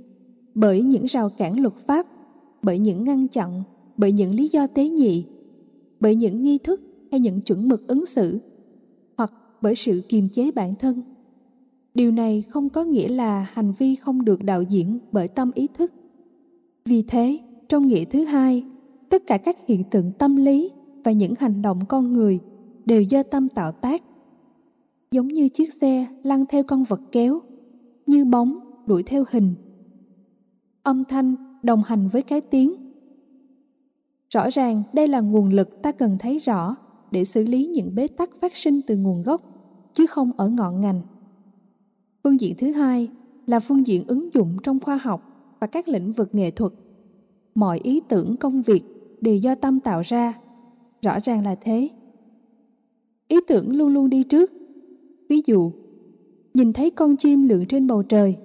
bởi 0.56 0.82
những 0.82 1.06
rào 1.06 1.30
cản 1.30 1.60
luật 1.60 1.74
pháp, 1.74 2.08
bởi 2.62 2.80
những 2.80 3.04
ngăn 3.04 3.28
chặn, 3.28 3.64
bởi 3.98 4.12
những 4.12 4.36
lý 4.36 4.48
do 4.48 4.68
tế 4.68 4.90
nhị, 4.90 5.26
bởi 6.00 6.16
những 6.16 6.44
nghi 6.44 6.58
thức 6.58 6.82
hay 7.12 7.20
những 7.20 7.42
chuẩn 7.42 7.68
mực 7.68 7.88
ứng 7.88 8.06
xử, 8.06 8.40
bởi 9.68 9.76
sự 9.76 10.04
kiềm 10.10 10.30
chế 10.34 10.52
bản 10.52 10.76
thân. 10.76 11.02
Điều 11.94 12.12
này 12.12 12.42
không 12.50 12.70
có 12.70 12.84
nghĩa 12.84 13.08
là 13.08 13.48
hành 13.54 13.74
vi 13.78 13.96
không 13.96 14.26
được 14.26 14.44
đạo 14.44 14.62
diễn 14.62 15.00
bởi 15.12 15.28
tâm 15.28 15.52
ý 15.56 15.68
thức. 15.74 15.94
Vì 16.86 17.02
thế, 17.02 17.40
trong 17.70 17.88
nghĩa 17.88 18.06
thứ 18.06 18.24
hai, 18.24 18.64
tất 19.10 19.24
cả 19.28 19.38
các 19.38 19.56
hiện 19.68 19.84
tượng 19.92 20.12
tâm 20.12 20.36
lý 20.36 20.72
và 21.04 21.12
những 21.12 21.34
hành 21.40 21.62
động 21.62 21.80
con 21.90 22.14
người 22.14 22.40
đều 22.86 23.02
do 23.02 23.24
tâm 23.24 23.50
tạo 23.50 23.72
tác. 23.72 24.04
Giống 25.12 25.28
như 25.28 25.50
chiếc 25.50 25.74
xe 25.74 26.08
lăn 26.24 26.46
theo 26.50 26.64
con 26.64 26.84
vật 26.84 27.02
kéo, 27.12 27.42
như 28.06 28.26
bóng 28.26 28.60
đuổi 28.86 29.04
theo 29.04 29.24
hình. 29.32 29.54
Âm 30.84 31.04
thanh 31.04 31.36
đồng 31.64 31.84
hành 31.86 32.08
với 32.08 32.22
cái 32.22 32.42
tiếng. 32.42 32.76
Rõ 34.30 34.50
ràng 34.50 34.84
đây 34.94 35.08
là 35.08 35.20
nguồn 35.20 35.50
lực 35.50 35.82
ta 35.82 35.92
cần 35.92 36.18
thấy 36.20 36.38
rõ 36.38 36.76
để 37.12 37.26
xử 37.26 37.44
lý 37.44 37.66
những 37.66 37.96
bế 37.96 38.08
tắc 38.08 38.30
phát 38.42 38.56
sinh 38.56 38.82
từ 38.88 38.98
nguồn 38.98 39.24
gốc, 39.24 39.57
chứ 39.98 40.06
không 40.08 40.32
ở 40.38 40.50
ngọn 40.50 40.82
ngành. 40.82 41.04
Phương 42.24 42.40
diện 42.40 42.54
thứ 42.58 42.72
hai 42.72 43.10
là 43.46 43.60
phương 43.60 43.88
diện 43.88 44.04
ứng 44.08 44.30
dụng 44.34 44.58
trong 44.64 44.80
khoa 44.80 44.98
học 44.98 45.22
và 45.62 45.68
các 45.68 45.88
lĩnh 45.88 46.12
vực 46.12 46.30
nghệ 46.32 46.52
thuật. 46.52 46.74
Mọi 47.56 47.80
ý 47.80 48.02
tưởng 48.08 48.38
công 48.40 48.62
việc 48.62 48.82
đều 49.22 49.36
do 49.36 49.56
tâm 49.56 49.80
tạo 49.80 50.02
ra, 50.02 50.34
rõ 51.06 51.18
ràng 51.24 51.44
là 51.44 51.56
thế. 51.62 51.90
Ý 53.28 53.38
tưởng 53.48 53.76
luôn 53.76 53.94
luôn 53.94 54.10
đi 54.10 54.24
trước. 54.24 54.52
Ví 55.30 55.42
dụ, 55.46 55.72
nhìn 56.54 56.74
thấy 56.74 56.92
con 56.92 57.18
chim 57.18 57.44
lượn 57.44 57.66
trên 57.70 57.88
bầu 57.88 58.04
trời, 58.04 58.38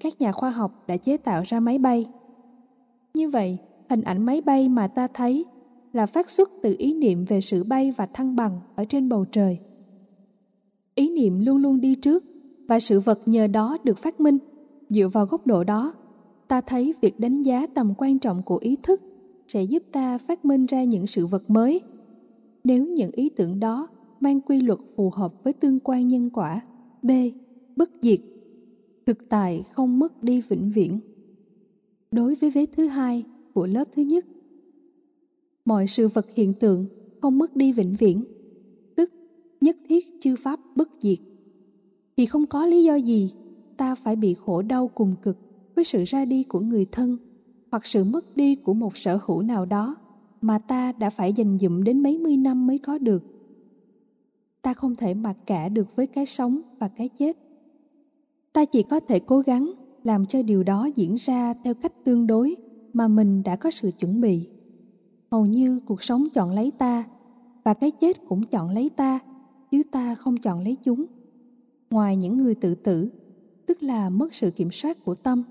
các 0.00 0.20
nhà 0.20 0.32
khoa 0.32 0.50
học 0.50 0.72
đã 0.86 0.96
chế 0.96 1.16
tạo 1.16 1.42
ra 1.46 1.60
máy 1.60 1.78
bay. 1.78 2.06
Như 3.14 3.28
vậy, 3.28 3.58
hình 3.90 4.02
ảnh 4.02 4.22
máy 4.22 4.40
bay 4.40 4.68
mà 4.68 4.88
ta 4.88 5.08
thấy 5.14 5.46
là 5.92 6.06
phát 6.06 6.30
xuất 6.30 6.50
từ 6.60 6.74
ý 6.78 6.94
niệm 6.94 7.24
về 7.24 7.40
sự 7.40 7.64
bay 7.64 7.92
và 7.92 8.06
thăng 8.06 8.36
bằng 8.36 8.60
ở 8.74 8.84
trên 8.84 9.08
bầu 9.08 9.24
trời. 9.32 9.58
Ý 10.94 11.10
niệm 11.10 11.40
luôn 11.40 11.56
luôn 11.56 11.80
đi 11.80 11.94
trước 11.94 12.24
và 12.68 12.80
sự 12.80 13.00
vật 13.00 13.18
nhờ 13.26 13.46
đó 13.46 13.78
được 13.84 13.98
phát 13.98 14.20
minh. 14.20 14.38
Dựa 14.88 15.08
vào 15.08 15.26
góc 15.26 15.46
độ 15.46 15.64
đó, 15.64 15.94
ta 16.48 16.60
thấy 16.60 16.94
việc 17.00 17.18
đánh 17.18 17.42
giá 17.42 17.66
tầm 17.66 17.94
quan 17.98 18.18
trọng 18.18 18.42
của 18.42 18.58
ý 18.60 18.76
thức 18.82 19.00
sẽ 19.48 19.62
giúp 19.62 19.82
ta 19.92 20.18
phát 20.18 20.44
minh 20.44 20.66
ra 20.66 20.84
những 20.84 21.06
sự 21.06 21.26
vật 21.26 21.42
mới. 21.50 21.80
Nếu 22.64 22.86
những 22.86 23.10
ý 23.10 23.30
tưởng 23.36 23.60
đó 23.60 23.88
mang 24.20 24.40
quy 24.40 24.60
luật 24.60 24.78
phù 24.96 25.10
hợp 25.10 25.32
với 25.42 25.52
tương 25.52 25.80
quan 25.80 26.08
nhân 26.08 26.30
quả. 26.30 26.60
B. 27.02 27.10
Bất 27.76 27.90
diệt 28.02 28.20
Thực 29.06 29.28
tại 29.28 29.62
không 29.72 29.98
mất 29.98 30.22
đi 30.22 30.40
vĩnh 30.48 30.70
viễn. 30.74 31.00
Đối 32.10 32.34
với 32.34 32.50
vế 32.50 32.66
thứ 32.66 32.86
hai 32.86 33.24
của 33.54 33.66
lớp 33.66 33.84
thứ 33.92 34.02
nhất, 34.02 34.26
mọi 35.64 35.86
sự 35.88 36.08
vật 36.08 36.26
hiện 36.34 36.54
tượng 36.54 36.86
không 37.20 37.38
mất 37.38 37.56
đi 37.56 37.72
vĩnh 37.72 37.94
viễn, 37.98 38.24
nhất 39.60 39.76
thiết 39.88 40.04
chư 40.20 40.36
pháp 40.36 40.60
bất 40.74 40.88
diệt 41.00 41.18
thì 42.16 42.26
không 42.26 42.46
có 42.46 42.66
lý 42.66 42.84
do 42.84 42.94
gì 42.94 43.32
ta 43.76 43.94
phải 43.94 44.16
bị 44.16 44.34
khổ 44.34 44.62
đau 44.62 44.88
cùng 44.88 45.16
cực 45.22 45.38
với 45.76 45.84
sự 45.84 46.04
ra 46.06 46.24
đi 46.24 46.44
của 46.44 46.60
người 46.60 46.86
thân 46.92 47.16
hoặc 47.70 47.86
sự 47.86 48.04
mất 48.04 48.24
đi 48.34 48.56
của 48.56 48.74
một 48.74 48.96
sở 48.96 49.18
hữu 49.26 49.42
nào 49.42 49.66
đó 49.66 49.96
mà 50.40 50.58
ta 50.58 50.92
đã 50.92 51.10
phải 51.10 51.32
dành 51.32 51.58
dụm 51.58 51.82
đến 51.82 52.02
mấy 52.02 52.18
mươi 52.18 52.36
năm 52.36 52.66
mới 52.66 52.78
có 52.78 52.98
được. 52.98 53.24
Ta 54.62 54.74
không 54.74 54.96
thể 54.96 55.14
mặc 55.14 55.36
cả 55.46 55.68
được 55.68 55.96
với 55.96 56.06
cái 56.06 56.26
sống 56.26 56.60
và 56.78 56.88
cái 56.88 57.08
chết. 57.08 57.38
Ta 58.52 58.64
chỉ 58.64 58.82
có 58.82 59.00
thể 59.00 59.20
cố 59.20 59.40
gắng 59.40 59.72
làm 60.02 60.26
cho 60.26 60.42
điều 60.42 60.62
đó 60.62 60.88
diễn 60.94 61.14
ra 61.14 61.54
theo 61.54 61.74
cách 61.74 61.92
tương 62.04 62.26
đối 62.26 62.56
mà 62.92 63.08
mình 63.08 63.42
đã 63.42 63.56
có 63.56 63.70
sự 63.70 63.90
chuẩn 63.98 64.20
bị. 64.20 64.48
Hầu 65.30 65.46
như 65.46 65.80
cuộc 65.80 66.02
sống 66.02 66.24
chọn 66.34 66.50
lấy 66.50 66.72
ta 66.78 67.04
và 67.64 67.74
cái 67.74 67.90
chết 67.90 68.24
cũng 68.24 68.46
chọn 68.46 68.70
lấy 68.70 68.90
ta, 68.96 69.20
chứ 69.74 69.82
ta 69.90 70.14
không 70.14 70.36
chọn 70.36 70.64
lấy 70.64 70.76
chúng. 70.82 71.04
Ngoài 71.90 72.16
những 72.16 72.36
người 72.36 72.54
tự 72.54 72.74
tử, 72.74 73.08
tức 73.66 73.82
là 73.82 74.10
mất 74.10 74.34
sự 74.34 74.50
kiểm 74.50 74.70
soát 74.72 75.04
của 75.04 75.14
tâm, 75.14 75.42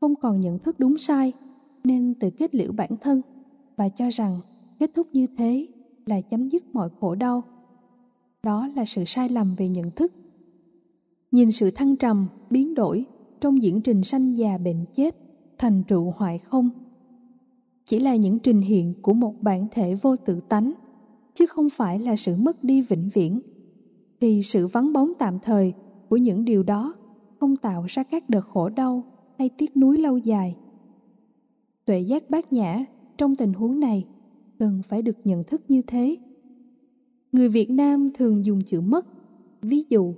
không 0.00 0.14
còn 0.16 0.40
nhận 0.40 0.58
thức 0.58 0.80
đúng 0.80 0.98
sai, 0.98 1.32
nên 1.84 2.14
tự 2.14 2.30
kết 2.30 2.54
liễu 2.54 2.72
bản 2.72 2.90
thân 3.00 3.22
và 3.76 3.88
cho 3.88 4.08
rằng 4.08 4.40
kết 4.78 4.90
thúc 4.94 5.06
như 5.12 5.26
thế 5.36 5.66
là 6.06 6.20
chấm 6.20 6.48
dứt 6.48 6.74
mọi 6.74 6.88
khổ 7.00 7.14
đau. 7.14 7.42
Đó 8.42 8.68
là 8.76 8.84
sự 8.84 9.04
sai 9.06 9.28
lầm 9.28 9.54
về 9.54 9.68
nhận 9.68 9.90
thức. 9.90 10.12
Nhìn 11.30 11.52
sự 11.52 11.70
thăng 11.70 11.96
trầm, 11.96 12.26
biến 12.50 12.74
đổi 12.74 13.04
trong 13.40 13.62
diễn 13.62 13.80
trình 13.80 14.02
sanh 14.02 14.36
già 14.36 14.58
bệnh 14.58 14.84
chết 14.94 15.16
thành 15.58 15.82
trụ 15.88 16.12
hoại 16.16 16.38
không, 16.38 16.70
chỉ 17.84 17.98
là 17.98 18.16
những 18.16 18.38
trình 18.38 18.60
hiện 18.60 18.94
của 19.02 19.12
một 19.12 19.34
bản 19.42 19.66
thể 19.70 19.94
vô 19.94 20.16
tự 20.16 20.40
tánh 20.48 20.72
chứ 21.36 21.46
không 21.46 21.68
phải 21.70 21.98
là 21.98 22.16
sự 22.16 22.36
mất 22.36 22.56
đi 22.62 22.82
vĩnh 22.82 23.08
viễn 23.14 23.40
thì 24.20 24.40
sự 24.44 24.66
vắng 24.66 24.92
bóng 24.92 25.12
tạm 25.18 25.38
thời 25.40 25.74
của 26.08 26.16
những 26.16 26.44
điều 26.44 26.62
đó 26.62 26.94
không 27.40 27.56
tạo 27.56 27.84
ra 27.88 28.04
các 28.04 28.24
đợt 28.28 28.40
khổ 28.40 28.68
đau 28.68 29.04
hay 29.38 29.50
tiếc 29.56 29.76
nuối 29.76 29.98
lâu 29.98 30.18
dài. 30.18 30.56
Tuệ 31.84 32.00
giác 32.00 32.30
bát 32.30 32.52
nhã 32.52 32.84
trong 33.18 33.34
tình 33.34 33.52
huống 33.52 33.80
này 33.80 34.04
cần 34.58 34.82
phải 34.88 35.02
được 35.02 35.16
nhận 35.24 35.44
thức 35.44 35.62
như 35.68 35.82
thế. 35.82 36.16
Người 37.32 37.48
Việt 37.48 37.70
Nam 37.70 38.10
thường 38.14 38.44
dùng 38.44 38.64
chữ 38.64 38.80
mất. 38.80 39.06
Ví 39.62 39.82
dụ, 39.88 40.14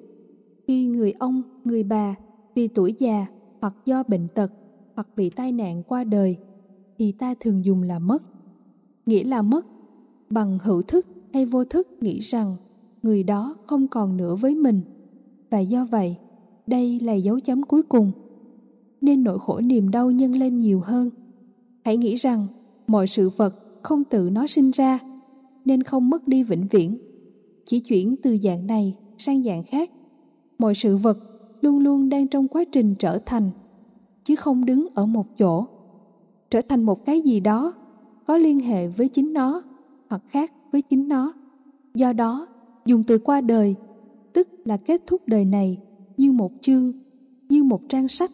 khi 0.66 0.86
người 0.86 1.12
ông, 1.12 1.42
người 1.64 1.82
bà 1.82 2.16
vì 2.54 2.68
tuổi 2.68 2.94
già 2.98 3.26
hoặc 3.60 3.74
do 3.84 4.02
bệnh 4.02 4.28
tật 4.28 4.52
hoặc 4.96 5.08
bị 5.16 5.30
tai 5.30 5.52
nạn 5.52 5.82
qua 5.82 6.04
đời 6.04 6.36
thì 6.98 7.12
ta 7.12 7.34
thường 7.40 7.64
dùng 7.64 7.82
là 7.82 7.98
mất. 7.98 8.22
Nghĩa 9.06 9.24
là 9.24 9.42
mất 9.42 9.66
bằng 10.30 10.58
hữu 10.62 10.82
thức 10.82 11.06
hay 11.32 11.46
vô 11.46 11.64
thức 11.64 11.88
nghĩ 12.00 12.18
rằng 12.18 12.56
người 13.02 13.22
đó 13.22 13.56
không 13.66 13.88
còn 13.88 14.16
nữa 14.16 14.34
với 14.34 14.54
mình. 14.54 14.80
Và 15.50 15.58
do 15.58 15.84
vậy, 15.90 16.16
đây 16.66 17.00
là 17.00 17.12
dấu 17.12 17.40
chấm 17.40 17.62
cuối 17.62 17.82
cùng. 17.82 18.12
Nên 19.00 19.24
nỗi 19.24 19.38
khổ 19.38 19.60
niềm 19.60 19.90
đau 19.90 20.10
nhân 20.10 20.34
lên 20.34 20.58
nhiều 20.58 20.80
hơn. 20.80 21.10
Hãy 21.84 21.96
nghĩ 21.96 22.14
rằng 22.14 22.46
mọi 22.86 23.06
sự 23.06 23.30
vật 23.36 23.54
không 23.82 24.04
tự 24.04 24.30
nó 24.32 24.46
sinh 24.46 24.70
ra, 24.70 24.98
nên 25.64 25.82
không 25.82 26.10
mất 26.10 26.28
đi 26.28 26.42
vĩnh 26.42 26.66
viễn. 26.70 26.98
Chỉ 27.64 27.80
chuyển 27.80 28.16
từ 28.22 28.36
dạng 28.42 28.66
này 28.66 28.94
sang 29.18 29.42
dạng 29.42 29.62
khác, 29.62 29.90
mọi 30.58 30.74
sự 30.74 30.96
vật 30.96 31.18
luôn 31.60 31.78
luôn 31.78 32.08
đang 32.08 32.28
trong 32.28 32.48
quá 32.48 32.64
trình 32.72 32.94
trở 32.98 33.18
thành, 33.26 33.50
chứ 34.24 34.36
không 34.36 34.64
đứng 34.64 34.86
ở 34.94 35.06
một 35.06 35.26
chỗ. 35.38 35.66
Trở 36.50 36.60
thành 36.68 36.82
một 36.82 37.04
cái 37.04 37.20
gì 37.20 37.40
đó 37.40 37.74
có 38.26 38.36
liên 38.36 38.60
hệ 38.60 38.88
với 38.88 39.08
chính 39.08 39.32
nó 39.32 39.62
hoặc 40.08 40.22
khác 40.28 40.52
với 40.72 40.82
chính 40.82 41.08
nó. 41.08 41.32
Do 41.94 42.12
đó, 42.12 42.46
dùng 42.86 43.02
từ 43.02 43.18
qua 43.18 43.40
đời, 43.40 43.74
tức 44.32 44.48
là 44.64 44.76
kết 44.76 45.02
thúc 45.06 45.22
đời 45.26 45.44
này, 45.44 45.78
như 46.16 46.32
một 46.32 46.52
chương, 46.60 46.92
như 47.48 47.62
một 47.62 47.80
trang 47.88 48.08
sách, 48.08 48.30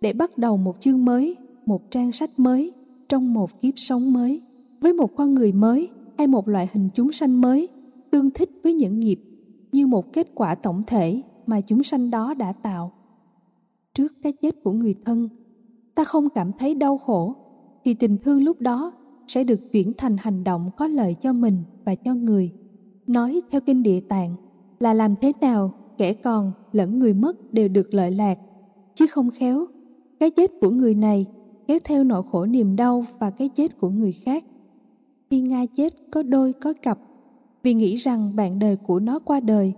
để 0.00 0.12
bắt 0.12 0.38
đầu 0.38 0.56
một 0.56 0.80
chương 0.80 1.04
mới, 1.04 1.36
một 1.66 1.90
trang 1.90 2.12
sách 2.12 2.30
mới 2.36 2.72
trong 3.08 3.34
một 3.34 3.60
kiếp 3.60 3.74
sống 3.76 4.12
mới, 4.12 4.42
với 4.80 4.92
một 4.92 5.16
con 5.16 5.34
người 5.34 5.52
mới 5.52 5.88
hay 6.18 6.26
một 6.26 6.48
loại 6.48 6.68
hình 6.72 6.88
chúng 6.94 7.12
sanh 7.12 7.40
mới 7.40 7.68
tương 8.10 8.30
thích 8.30 8.50
với 8.62 8.74
những 8.74 9.00
nghiệp 9.00 9.20
như 9.72 9.86
một 9.86 10.12
kết 10.12 10.28
quả 10.34 10.54
tổng 10.54 10.82
thể 10.86 11.22
mà 11.46 11.60
chúng 11.60 11.82
sanh 11.82 12.10
đó 12.10 12.34
đã 12.34 12.52
tạo. 12.52 12.92
Trước 13.94 14.12
cái 14.22 14.32
chết 14.32 14.62
của 14.62 14.72
người 14.72 14.94
thân, 15.04 15.28
ta 15.94 16.04
không 16.04 16.30
cảm 16.30 16.52
thấy 16.58 16.74
đau 16.74 16.98
khổ, 16.98 17.34
thì 17.84 17.94
tình 17.94 18.18
thương 18.18 18.44
lúc 18.44 18.60
đó 18.60 18.92
sẽ 19.26 19.44
được 19.44 19.72
chuyển 19.72 19.92
thành 19.96 20.16
hành 20.20 20.44
động 20.44 20.70
có 20.76 20.86
lợi 20.86 21.14
cho 21.20 21.32
mình 21.32 21.64
và 21.84 21.94
cho 21.94 22.14
người. 22.14 22.50
Nói 23.06 23.40
theo 23.50 23.60
kinh 23.60 23.82
địa 23.82 24.00
tạng 24.00 24.36
là 24.80 24.94
làm 24.94 25.16
thế 25.16 25.32
nào 25.40 25.72
kẻ 25.96 26.14
còn 26.14 26.52
lẫn 26.72 26.98
người 26.98 27.14
mất 27.14 27.36
đều 27.52 27.68
được 27.68 27.94
lợi 27.94 28.10
lạc, 28.10 28.38
chứ 28.94 29.06
không 29.06 29.30
khéo, 29.30 29.66
cái 30.18 30.30
chết 30.30 30.50
của 30.60 30.70
người 30.70 30.94
này 30.94 31.26
kéo 31.66 31.78
theo 31.84 32.04
nỗi 32.04 32.22
khổ 32.22 32.46
niềm 32.46 32.76
đau 32.76 33.04
và 33.18 33.30
cái 33.30 33.48
chết 33.48 33.78
của 33.78 33.90
người 33.90 34.12
khác. 34.12 34.44
Khi 35.30 35.40
nga 35.40 35.66
chết 35.66 35.92
có 36.10 36.22
đôi 36.22 36.52
có 36.52 36.74
cặp, 36.82 36.98
vì 37.62 37.74
nghĩ 37.74 37.96
rằng 37.96 38.36
bạn 38.36 38.58
đời 38.58 38.76
của 38.76 39.00
nó 39.00 39.18
qua 39.18 39.40
đời, 39.40 39.74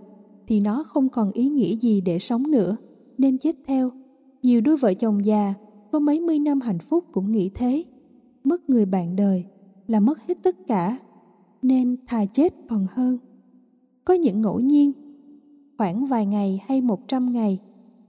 thì 0.47 0.59
nó 0.59 0.83
không 0.83 1.09
còn 1.09 1.31
ý 1.31 1.49
nghĩa 1.49 1.75
gì 1.75 2.01
để 2.01 2.19
sống 2.19 2.43
nữa, 2.51 2.77
nên 3.17 3.37
chết 3.37 3.55
theo. 3.67 3.91
Nhiều 4.43 4.61
đôi 4.61 4.77
vợ 4.77 4.93
chồng 4.93 5.25
già 5.25 5.53
có 5.91 5.99
mấy 5.99 6.19
mươi 6.19 6.39
năm 6.39 6.61
hạnh 6.61 6.79
phúc 6.79 7.05
cũng 7.11 7.31
nghĩ 7.31 7.51
thế 7.53 7.83
mất 8.47 8.69
người 8.69 8.85
bạn 8.85 9.15
đời 9.15 9.45
là 9.87 9.99
mất 9.99 10.19
hết 10.27 10.37
tất 10.43 10.55
cả 10.67 10.97
nên 11.61 11.95
thà 12.07 12.25
chết 12.25 12.53
còn 12.67 12.87
hơn. 12.89 13.17
Có 14.05 14.13
những 14.13 14.41
ngẫu 14.41 14.59
nhiên, 14.59 14.91
khoảng 15.77 16.05
vài 16.05 16.25
ngày 16.25 16.61
hay 16.65 16.81
một 16.81 17.07
trăm 17.07 17.31
ngày 17.31 17.59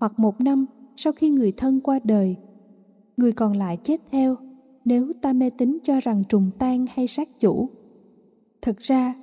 hoặc 0.01 0.19
một 0.19 0.41
năm 0.41 0.67
sau 0.97 1.13
khi 1.13 1.31
người 1.31 1.53
thân 1.53 1.81
qua 1.81 1.99
đời, 2.05 2.37
người 3.17 3.33
còn 3.33 3.57
lại 3.57 3.79
chết 3.83 4.01
theo 4.11 4.37
nếu 4.85 5.13
ta 5.21 5.33
mê 5.33 5.51
tín 5.51 5.79
cho 5.83 6.01
rằng 6.01 6.23
trùng 6.29 6.51
tan 6.59 6.87
hay 6.91 7.07
sát 7.07 7.29
chủ. 7.41 7.69
Thực 8.63 8.79
ra, 8.79 9.15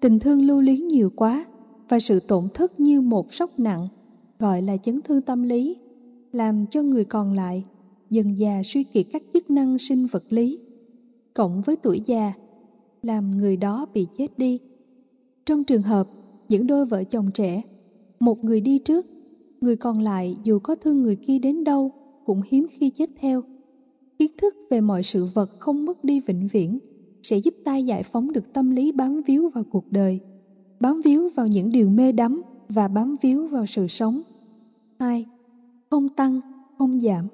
tình 0.00 0.18
thương 0.18 0.42
lưu 0.42 0.60
luyến 0.60 0.88
nhiều 0.88 1.10
quá 1.16 1.44
và 1.88 2.00
sự 2.00 2.20
tổn 2.20 2.48
thất 2.54 2.80
như 2.80 3.00
một 3.00 3.32
sốc 3.32 3.58
nặng 3.58 3.88
gọi 4.38 4.62
là 4.62 4.76
chấn 4.76 5.00
thương 5.02 5.22
tâm 5.22 5.42
lý 5.42 5.76
làm 6.32 6.66
cho 6.66 6.82
người 6.82 7.04
còn 7.04 7.32
lại 7.32 7.64
dần 8.12 8.38
già 8.38 8.60
suy 8.64 8.84
kiệt 8.84 9.06
các 9.10 9.22
chức 9.32 9.50
năng 9.50 9.78
sinh 9.78 10.06
vật 10.06 10.24
lý, 10.28 10.58
cộng 11.34 11.62
với 11.62 11.76
tuổi 11.76 12.00
già, 12.06 12.32
làm 13.02 13.30
người 13.30 13.56
đó 13.56 13.86
bị 13.94 14.06
chết 14.12 14.26
đi. 14.36 14.58
Trong 15.46 15.64
trường 15.64 15.82
hợp 15.82 16.08
những 16.48 16.66
đôi 16.66 16.86
vợ 16.86 17.04
chồng 17.04 17.30
trẻ, 17.34 17.62
một 18.20 18.44
người 18.44 18.60
đi 18.60 18.78
trước, 18.78 19.06
người 19.60 19.76
còn 19.76 20.00
lại 20.00 20.36
dù 20.44 20.58
có 20.58 20.74
thương 20.74 21.02
người 21.02 21.16
kia 21.16 21.38
đến 21.38 21.64
đâu 21.64 21.90
cũng 22.24 22.40
hiếm 22.48 22.66
khi 22.70 22.90
chết 22.90 23.10
theo. 23.16 23.42
Kiến 24.18 24.30
thức 24.36 24.54
về 24.70 24.80
mọi 24.80 25.02
sự 25.02 25.24
vật 25.24 25.50
không 25.58 25.84
mất 25.84 26.04
đi 26.04 26.20
vĩnh 26.20 26.48
viễn 26.52 26.78
sẽ 27.22 27.36
giúp 27.38 27.54
ta 27.64 27.76
giải 27.76 28.02
phóng 28.02 28.32
được 28.32 28.52
tâm 28.52 28.70
lý 28.70 28.92
bám 28.92 29.22
víu 29.26 29.50
vào 29.54 29.64
cuộc 29.64 29.84
đời, 29.90 30.20
bám 30.80 31.00
víu 31.04 31.28
vào 31.36 31.46
những 31.46 31.70
điều 31.70 31.88
mê 31.88 32.12
đắm 32.12 32.42
và 32.68 32.88
bám 32.88 33.16
víu 33.22 33.46
vào 33.46 33.66
sự 33.66 33.86
sống. 33.88 34.22
hai 34.98 35.26
Không 35.90 36.08
tăng, 36.08 36.40
không 36.78 37.00
giảm. 37.00 37.28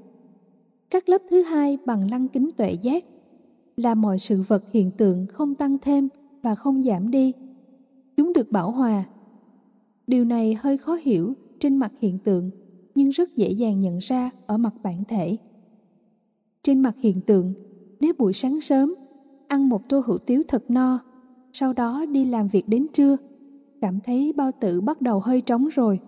Các 0.91 1.09
lớp 1.09 1.22
thứ 1.30 1.43
hai 1.43 1.78
bằng 1.84 2.11
lăng 2.11 2.28
kính 2.28 2.51
tuệ 2.57 2.72
giác 2.72 3.05
là 3.76 3.95
mọi 3.95 4.18
sự 4.18 4.43
vật 4.43 4.62
hiện 4.70 4.91
tượng 4.93 5.26
không 5.26 5.55
tăng 5.55 5.78
thêm 5.78 6.09
và 6.43 6.55
không 6.55 6.82
giảm 6.82 7.11
đi. 7.11 7.32
Chúng 8.16 8.32
được 8.32 8.51
bảo 8.51 8.70
hòa. 8.70 9.05
Điều 10.07 10.24
này 10.24 10.55
hơi 10.59 10.78
khó 10.78 10.99
hiểu 11.03 11.34
trên 11.61 11.76
mặt 11.76 11.93
hiện 12.01 12.18
tượng 12.18 12.51
nhưng 12.95 13.11
rất 13.11 13.36
dễ 13.36 13.51
dàng 13.51 13.80
nhận 13.80 13.99
ra 13.99 14.30
ở 14.47 14.57
mặt 14.57 14.74
bản 14.82 15.05
thể. 15.05 15.36
Trên 16.62 16.80
mặt 16.80 16.99
hiện 16.99 17.20
tượng, 17.22 17.55
nếu 18.01 18.12
buổi 18.18 18.32
sáng 18.32 18.61
sớm 18.61 18.95
ăn 19.47 19.68
một 19.68 19.89
tô 19.89 20.03
hủ 20.07 20.18
tiếu 20.18 20.43
thật 20.49 20.64
no, 20.68 21.01
sau 21.53 21.72
đó 21.72 22.05
đi 22.09 22.24
làm 22.24 22.49
việc 22.49 22.68
đến 22.68 22.86
trưa, 22.93 23.16
cảm 23.80 24.01
thấy 24.01 24.32
bao 24.32 24.53
tử 24.59 24.80
bắt 24.80 25.01
đầu 25.01 25.20
hơi 25.20 25.41
trống 25.41 25.68
rồi. 25.68 26.01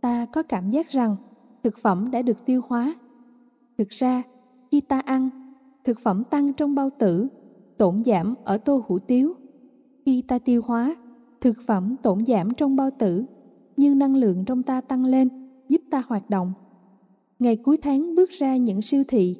Ta 0.00 0.26
có 0.26 0.42
cảm 0.42 0.70
giác 0.70 0.88
rằng 0.88 1.16
thực 1.62 1.78
phẩm 1.78 2.10
đã 2.10 2.22
được 2.22 2.44
tiêu 2.44 2.60
hóa. 2.68 2.94
Thực 3.78 3.88
ra, 3.88 4.22
khi 4.70 4.80
ta 4.80 5.00
ăn, 5.00 5.30
thực 5.84 6.00
phẩm 6.00 6.24
tăng 6.24 6.54
trong 6.54 6.74
bao 6.74 6.90
tử, 6.98 7.28
tổn 7.76 8.04
giảm 8.04 8.34
ở 8.44 8.58
tô 8.58 8.82
hủ 8.86 8.98
tiếu. 8.98 9.34
Khi 10.06 10.22
ta 10.22 10.38
tiêu 10.38 10.62
hóa, 10.64 10.96
thực 11.40 11.60
phẩm 11.66 11.96
tổn 11.96 12.26
giảm 12.26 12.54
trong 12.54 12.76
bao 12.76 12.90
tử, 12.98 13.26
nhưng 13.76 13.98
năng 13.98 14.16
lượng 14.16 14.44
trong 14.44 14.62
ta 14.62 14.80
tăng 14.80 15.04
lên, 15.04 15.28
giúp 15.68 15.82
ta 15.90 16.02
hoạt 16.06 16.28
động. 16.28 16.54
Ngày 17.38 17.56
cuối 17.56 17.76
tháng 17.76 18.14
bước 18.14 18.30
ra 18.30 18.56
những 18.56 18.82
siêu 18.82 19.04
thị, 19.08 19.36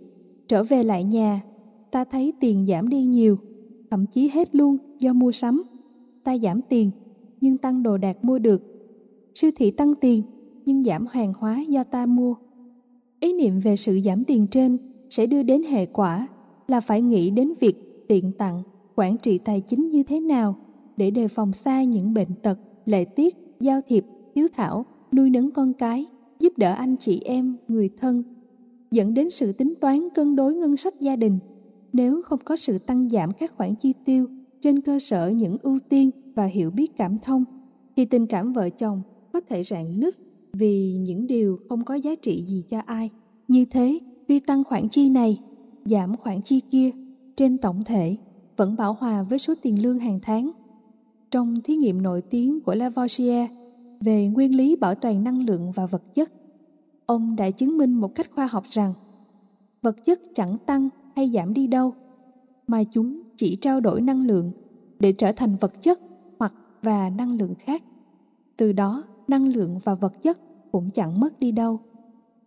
trở 0.48 0.64
về 0.64 0.82
lại 0.84 1.04
nhà 1.04 1.42
ta 1.90 2.04
thấy 2.04 2.32
tiền 2.38 2.66
giảm 2.66 2.88
đi 2.88 3.02
nhiều, 3.04 3.38
thậm 3.90 4.06
chí 4.06 4.28
hết 4.28 4.54
luôn 4.54 4.78
do 4.98 5.12
mua 5.12 5.32
sắm. 5.32 5.62
Ta 6.22 6.38
giảm 6.38 6.62
tiền, 6.62 6.90
nhưng 7.40 7.58
tăng 7.58 7.82
đồ 7.82 7.96
đạc 7.98 8.16
mua 8.22 8.38
được. 8.38 8.62
Siêu 9.34 9.50
thị 9.54 9.70
tăng 9.70 9.94
tiền, 9.94 10.24
nhưng 10.64 10.82
giảm 10.84 11.06
hàng 11.06 11.32
hóa 11.38 11.60
do 11.68 11.84
ta 11.84 12.06
mua. 12.06 12.34
Ý 13.20 13.32
niệm 13.32 13.60
về 13.60 13.76
sự 13.76 14.00
giảm 14.04 14.24
tiền 14.24 14.46
trên 14.46 14.78
sẽ 15.10 15.26
đưa 15.26 15.42
đến 15.42 15.62
hệ 15.62 15.86
quả 15.86 16.28
là 16.68 16.80
phải 16.80 17.02
nghĩ 17.02 17.30
đến 17.30 17.52
việc 17.60 17.74
tiện 18.08 18.32
tặng, 18.32 18.62
quản 18.94 19.18
trị 19.18 19.38
tài 19.38 19.60
chính 19.60 19.88
như 19.88 20.02
thế 20.02 20.20
nào 20.20 20.56
để 20.96 21.10
đề 21.10 21.28
phòng 21.28 21.52
xa 21.52 21.82
những 21.82 22.14
bệnh 22.14 22.34
tật, 22.42 22.60
lệ 22.84 23.04
tiết, 23.04 23.36
giao 23.60 23.80
thiệp, 23.86 24.04
hiếu 24.34 24.48
thảo, 24.52 24.86
nuôi 25.12 25.30
nấng 25.30 25.50
con 25.50 25.72
cái, 25.74 26.06
giúp 26.38 26.52
đỡ 26.56 26.72
anh 26.72 26.96
chị 26.96 27.20
em, 27.24 27.56
người 27.68 27.90
thân, 27.96 28.22
dẫn 28.90 29.14
đến 29.14 29.30
sự 29.30 29.52
tính 29.52 29.74
toán 29.80 30.08
cân 30.14 30.36
đối 30.36 30.54
ngân 30.54 30.76
sách 30.76 30.94
gia 31.00 31.16
đình. 31.16 31.38
Nếu 31.92 32.22
không 32.22 32.40
có 32.44 32.56
sự 32.56 32.78
tăng 32.78 33.08
giảm 33.08 33.32
các 33.32 33.52
khoản 33.56 33.74
chi 33.76 33.92
tiêu 34.04 34.26
trên 34.60 34.80
cơ 34.80 34.98
sở 34.98 35.28
những 35.28 35.56
ưu 35.62 35.78
tiên 35.88 36.10
và 36.34 36.44
hiểu 36.46 36.70
biết 36.70 36.96
cảm 36.96 37.18
thông, 37.18 37.44
thì 37.96 38.04
tình 38.04 38.26
cảm 38.26 38.52
vợ 38.52 38.70
chồng 38.70 39.02
có 39.32 39.40
thể 39.40 39.62
rạn 39.62 40.00
nứt 40.00 40.14
vì 40.54 40.96
những 40.96 41.26
điều 41.26 41.58
không 41.68 41.84
có 41.84 41.94
giá 41.94 42.10
trị 42.22 42.44
gì 42.46 42.64
cho 42.68 42.80
ai. 42.86 43.10
Như 43.48 43.64
thế, 43.64 43.98
tuy 44.26 44.40
tăng 44.40 44.64
khoản 44.64 44.88
chi 44.88 45.10
này, 45.10 45.38
giảm 45.84 46.16
khoản 46.16 46.42
chi 46.42 46.60
kia, 46.70 46.90
trên 47.36 47.58
tổng 47.58 47.84
thể 47.84 48.16
vẫn 48.56 48.76
bảo 48.76 48.96
hòa 49.00 49.22
với 49.22 49.38
số 49.38 49.54
tiền 49.62 49.82
lương 49.82 49.98
hàng 49.98 50.18
tháng. 50.22 50.50
Trong 51.30 51.54
thí 51.64 51.76
nghiệm 51.76 52.02
nổi 52.02 52.22
tiếng 52.22 52.60
của 52.60 52.74
Lavoisier 52.74 53.46
về 54.00 54.26
nguyên 54.26 54.56
lý 54.56 54.76
bảo 54.76 54.94
toàn 54.94 55.24
năng 55.24 55.42
lượng 55.42 55.72
và 55.74 55.86
vật 55.86 56.02
chất, 56.14 56.32
ông 57.06 57.36
đã 57.36 57.50
chứng 57.50 57.76
minh 57.76 57.94
một 57.94 58.14
cách 58.14 58.30
khoa 58.30 58.46
học 58.46 58.64
rằng 58.64 58.94
vật 59.82 60.02
chất 60.02 60.20
chẳng 60.34 60.58
tăng 60.66 60.88
hay 61.16 61.30
giảm 61.30 61.54
đi 61.54 61.66
đâu, 61.66 61.94
mà 62.66 62.84
chúng 62.90 63.22
chỉ 63.36 63.56
trao 63.60 63.80
đổi 63.80 64.00
năng 64.00 64.20
lượng 64.26 64.52
để 64.98 65.12
trở 65.12 65.32
thành 65.32 65.56
vật 65.56 65.80
chất 65.80 66.00
hoặc 66.38 66.54
và 66.82 67.10
năng 67.10 67.32
lượng 67.36 67.54
khác. 67.58 67.84
Từ 68.56 68.72
đó, 68.72 69.04
năng 69.28 69.48
lượng 69.48 69.78
và 69.84 69.94
vật 69.94 70.12
chất 70.22 70.38
cũng 70.72 70.90
chẳng 70.90 71.20
mất 71.20 71.40
đi 71.40 71.52
đâu. 71.52 71.78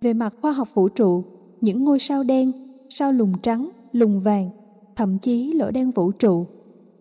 Về 0.01 0.13
mặt 0.13 0.33
khoa 0.41 0.51
học 0.51 0.73
vũ 0.73 0.89
trụ, 0.89 1.23
những 1.61 1.83
ngôi 1.83 1.99
sao 1.99 2.23
đen, 2.23 2.51
sao 2.89 3.11
lùng 3.11 3.33
trắng, 3.43 3.69
lùng 3.91 4.21
vàng, 4.21 4.49
thậm 4.95 5.19
chí 5.19 5.51
lỗ 5.53 5.71
đen 5.71 5.91
vũ 5.91 6.11
trụ 6.11 6.47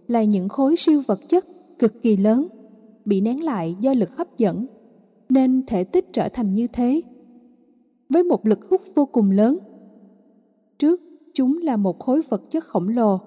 là 0.09 0.24
những 0.24 0.49
khối 0.49 0.74
siêu 0.79 1.03
vật 1.07 1.20
chất 1.29 1.45
cực 1.79 2.03
kỳ 2.03 2.16
lớn 2.16 2.47
bị 3.05 3.20
nén 3.20 3.45
lại 3.45 3.74
do 3.81 3.95
lực 3.95 4.16
hấp 4.16 4.37
dẫn 4.37 4.66
nên 5.29 5.62
thể 5.66 5.85
tích 5.85 6.12
trở 6.12 6.29
thành 6.33 6.53
như 6.53 6.66
thế. 6.66 7.03
Với 8.09 8.22
một 8.22 8.47
lực 8.47 8.64
hút 8.70 8.81
vô 8.95 9.07
cùng 9.07 9.31
lớn, 9.31 9.59
trước 10.79 11.03
chúng 11.35 11.59
là 11.62 11.77
một 11.77 11.99
khối 11.99 12.20
vật 12.29 12.43
chất 12.51 12.64
khổng 12.64 12.89
lồ. 12.89 13.18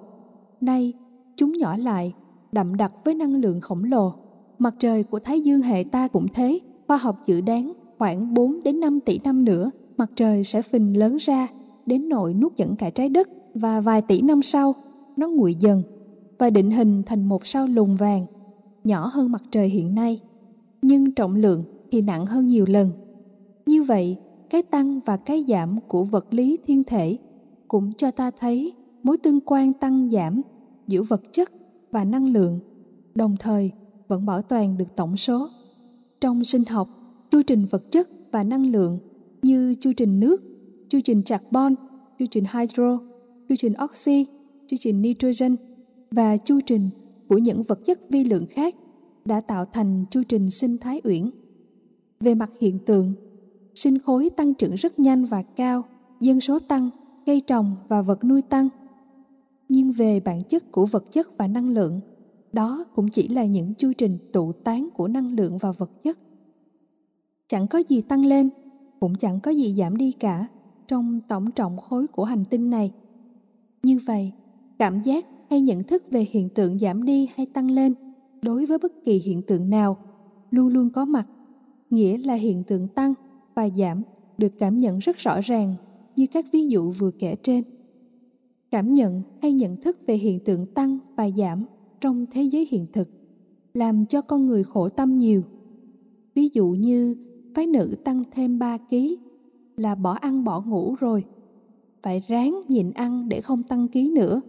Nay, 0.61 0.93
chúng 1.35 1.51
nhỏ 1.51 1.77
lại, 1.77 2.13
đậm 2.51 2.75
đặc 2.75 2.93
với 3.03 3.15
năng 3.15 3.35
lượng 3.35 3.61
khổng 3.61 3.83
lồ. 3.83 4.13
Mặt 4.59 4.75
trời 4.79 5.03
của 5.03 5.19
Thái 5.19 5.41
Dương 5.41 5.61
hệ 5.61 5.83
ta 5.83 6.07
cũng 6.07 6.27
thế, 6.33 6.59
khoa 6.87 6.97
học 6.97 7.15
dự 7.25 7.41
đoán 7.41 7.73
khoảng 7.97 8.33
4 8.33 8.63
đến 8.63 8.79
5 8.79 9.01
tỷ 9.01 9.19
năm 9.23 9.45
nữa, 9.45 9.71
mặt 9.97 10.11
trời 10.15 10.43
sẽ 10.43 10.61
phình 10.61 10.99
lớn 10.99 11.17
ra 11.17 11.47
đến 11.85 12.09
nỗi 12.09 12.33
nuốt 12.33 12.55
dẫn 12.57 12.75
cả 12.75 12.89
trái 12.89 13.09
đất 13.09 13.29
và 13.53 13.81
vài 13.81 14.01
tỷ 14.01 14.21
năm 14.21 14.41
sau, 14.41 14.75
nó 15.15 15.27
nguội 15.27 15.55
dần 15.55 15.83
và 16.39 16.49
định 16.49 16.71
hình 16.71 17.03
thành 17.05 17.23
một 17.23 17.45
sao 17.45 17.67
lùn 17.67 17.95
vàng, 17.95 18.25
nhỏ 18.83 19.07
hơn 19.13 19.31
mặt 19.31 19.43
trời 19.51 19.69
hiện 19.69 19.95
nay, 19.95 20.19
nhưng 20.81 21.11
trọng 21.11 21.35
lượng 21.35 21.63
thì 21.91 22.01
nặng 22.01 22.25
hơn 22.25 22.47
nhiều 22.47 22.65
lần. 22.65 22.93
Như 23.65 23.83
vậy, 23.83 24.17
cái 24.49 24.63
tăng 24.63 24.99
và 25.05 25.17
cái 25.17 25.45
giảm 25.47 25.79
của 25.87 26.03
vật 26.03 26.25
lý 26.31 26.57
thiên 26.63 26.83
thể 26.83 27.17
cũng 27.67 27.93
cho 27.93 28.11
ta 28.11 28.31
thấy 28.31 28.73
mối 29.03 29.17
tương 29.17 29.41
quan 29.41 29.73
tăng 29.73 30.09
giảm 30.09 30.41
giữa 30.87 31.01
vật 31.03 31.21
chất 31.31 31.49
và 31.91 32.05
năng 32.05 32.27
lượng, 32.33 32.59
đồng 33.15 33.35
thời 33.39 33.71
vẫn 34.09 34.25
bảo 34.25 34.41
toàn 34.41 34.77
được 34.77 34.95
tổng 34.95 35.17
số. 35.17 35.47
Trong 36.21 36.43
sinh 36.43 36.63
học, 36.65 36.87
chu 37.31 37.41
trình 37.47 37.65
vật 37.65 37.91
chất 37.91 38.09
và 38.31 38.43
năng 38.43 38.71
lượng 38.71 38.99
như 39.41 39.73
chu 39.79 39.91
trình 39.97 40.19
nước, 40.19 40.43
chu 40.89 40.99
trình 41.03 41.21
carbon, 41.21 41.75
chu 42.19 42.25
trình 42.31 42.43
hydro, 42.53 42.99
chu 43.49 43.55
trình 43.57 43.73
oxy, 43.83 44.25
chu 44.67 44.77
trình 44.79 45.01
nitrogen 45.01 45.55
và 46.11 46.37
chu 46.37 46.59
trình 46.65 46.89
của 47.27 47.37
những 47.37 47.63
vật 47.63 47.79
chất 47.85 47.99
vi 48.09 48.23
lượng 48.23 48.45
khác 48.45 48.75
đã 49.25 49.41
tạo 49.41 49.65
thành 49.65 50.05
chu 50.11 50.23
trình 50.23 50.51
sinh 50.51 50.77
thái 50.77 51.01
uyển. 51.03 51.29
Về 52.19 52.35
mặt 52.35 52.51
hiện 52.61 52.79
tượng, 52.79 53.13
sinh 53.75 53.99
khối 53.99 54.29
tăng 54.29 54.53
trưởng 54.53 54.75
rất 54.75 54.99
nhanh 54.99 55.25
và 55.25 55.43
cao, 55.55 55.83
dân 56.19 56.41
số 56.41 56.59
tăng 56.59 56.89
cây 57.25 57.41
trồng 57.47 57.75
và 57.87 58.01
vật 58.01 58.23
nuôi 58.23 58.41
tăng. 58.41 58.69
Nhưng 59.69 59.91
về 59.91 60.19
bản 60.19 60.43
chất 60.43 60.71
của 60.71 60.85
vật 60.85 61.11
chất 61.11 61.27
và 61.37 61.47
năng 61.47 61.69
lượng, 61.69 61.99
đó 62.53 62.85
cũng 62.93 63.07
chỉ 63.07 63.27
là 63.27 63.45
những 63.45 63.73
chu 63.73 63.91
trình 63.97 64.17
tụ 64.31 64.53
tán 64.63 64.89
của 64.93 65.07
năng 65.07 65.31
lượng 65.35 65.57
và 65.57 65.71
vật 65.71 65.91
chất. 66.03 66.19
Chẳng 67.47 67.67
có 67.67 67.83
gì 67.87 68.01
tăng 68.01 68.25
lên, 68.25 68.49
cũng 68.99 69.15
chẳng 69.15 69.39
có 69.39 69.51
gì 69.51 69.75
giảm 69.77 69.97
đi 69.97 70.11
cả 70.11 70.47
trong 70.87 71.21
tổng 71.27 71.51
trọng 71.51 71.77
khối 71.77 72.07
của 72.07 72.25
hành 72.25 72.45
tinh 72.45 72.69
này. 72.69 72.91
Như 73.83 73.99
vậy, 74.05 74.31
cảm 74.77 75.01
giác 75.01 75.25
hay 75.49 75.61
nhận 75.61 75.83
thức 75.83 76.03
về 76.11 76.25
hiện 76.31 76.49
tượng 76.49 76.79
giảm 76.79 77.03
đi 77.03 77.27
hay 77.35 77.45
tăng 77.45 77.71
lên 77.71 77.93
đối 78.41 78.65
với 78.65 78.77
bất 78.77 79.03
kỳ 79.03 79.19
hiện 79.19 79.41
tượng 79.43 79.69
nào 79.69 79.97
luôn 80.51 80.67
luôn 80.67 80.89
có 80.89 81.05
mặt, 81.05 81.27
nghĩa 81.89 82.17
là 82.17 82.33
hiện 82.33 82.63
tượng 82.63 82.87
tăng 82.87 83.13
và 83.55 83.69
giảm 83.69 84.03
được 84.37 84.57
cảm 84.57 84.77
nhận 84.77 84.99
rất 84.99 85.17
rõ 85.17 85.39
ràng 85.41 85.75
như 86.15 86.27
các 86.31 86.45
ví 86.51 86.67
dụ 86.67 86.91
vừa 86.91 87.11
kể 87.11 87.35
trên. 87.43 87.63
Cảm 88.71 88.93
nhận 88.93 89.23
hay 89.41 89.53
nhận 89.53 89.77
thức 89.77 89.97
về 90.05 90.15
hiện 90.15 90.39
tượng 90.39 90.65
tăng 90.65 90.99
và 91.15 91.29
giảm 91.29 91.65
trong 92.01 92.25
thế 92.31 92.43
giới 92.43 92.67
hiện 92.71 92.85
thực 92.93 93.09
làm 93.73 94.05
cho 94.05 94.21
con 94.21 94.47
người 94.47 94.63
khổ 94.63 94.89
tâm 94.89 95.17
nhiều. 95.17 95.41
Ví 96.35 96.49
dụ 96.53 96.67
như 96.69 97.15
phái 97.55 97.67
nữ 97.67 97.95
tăng 98.03 98.23
thêm 98.31 98.59
3 98.59 98.77
kg 98.77 98.95
là 99.77 99.95
bỏ 99.95 100.11
ăn 100.11 100.43
bỏ 100.43 100.61
ngủ 100.61 100.95
rồi. 100.99 101.25
Phải 102.03 102.23
ráng 102.27 102.61
nhịn 102.67 102.91
ăn 102.91 103.29
để 103.29 103.41
không 103.41 103.63
tăng 103.63 103.87
ký 103.87 104.11
nữa. 104.11 104.41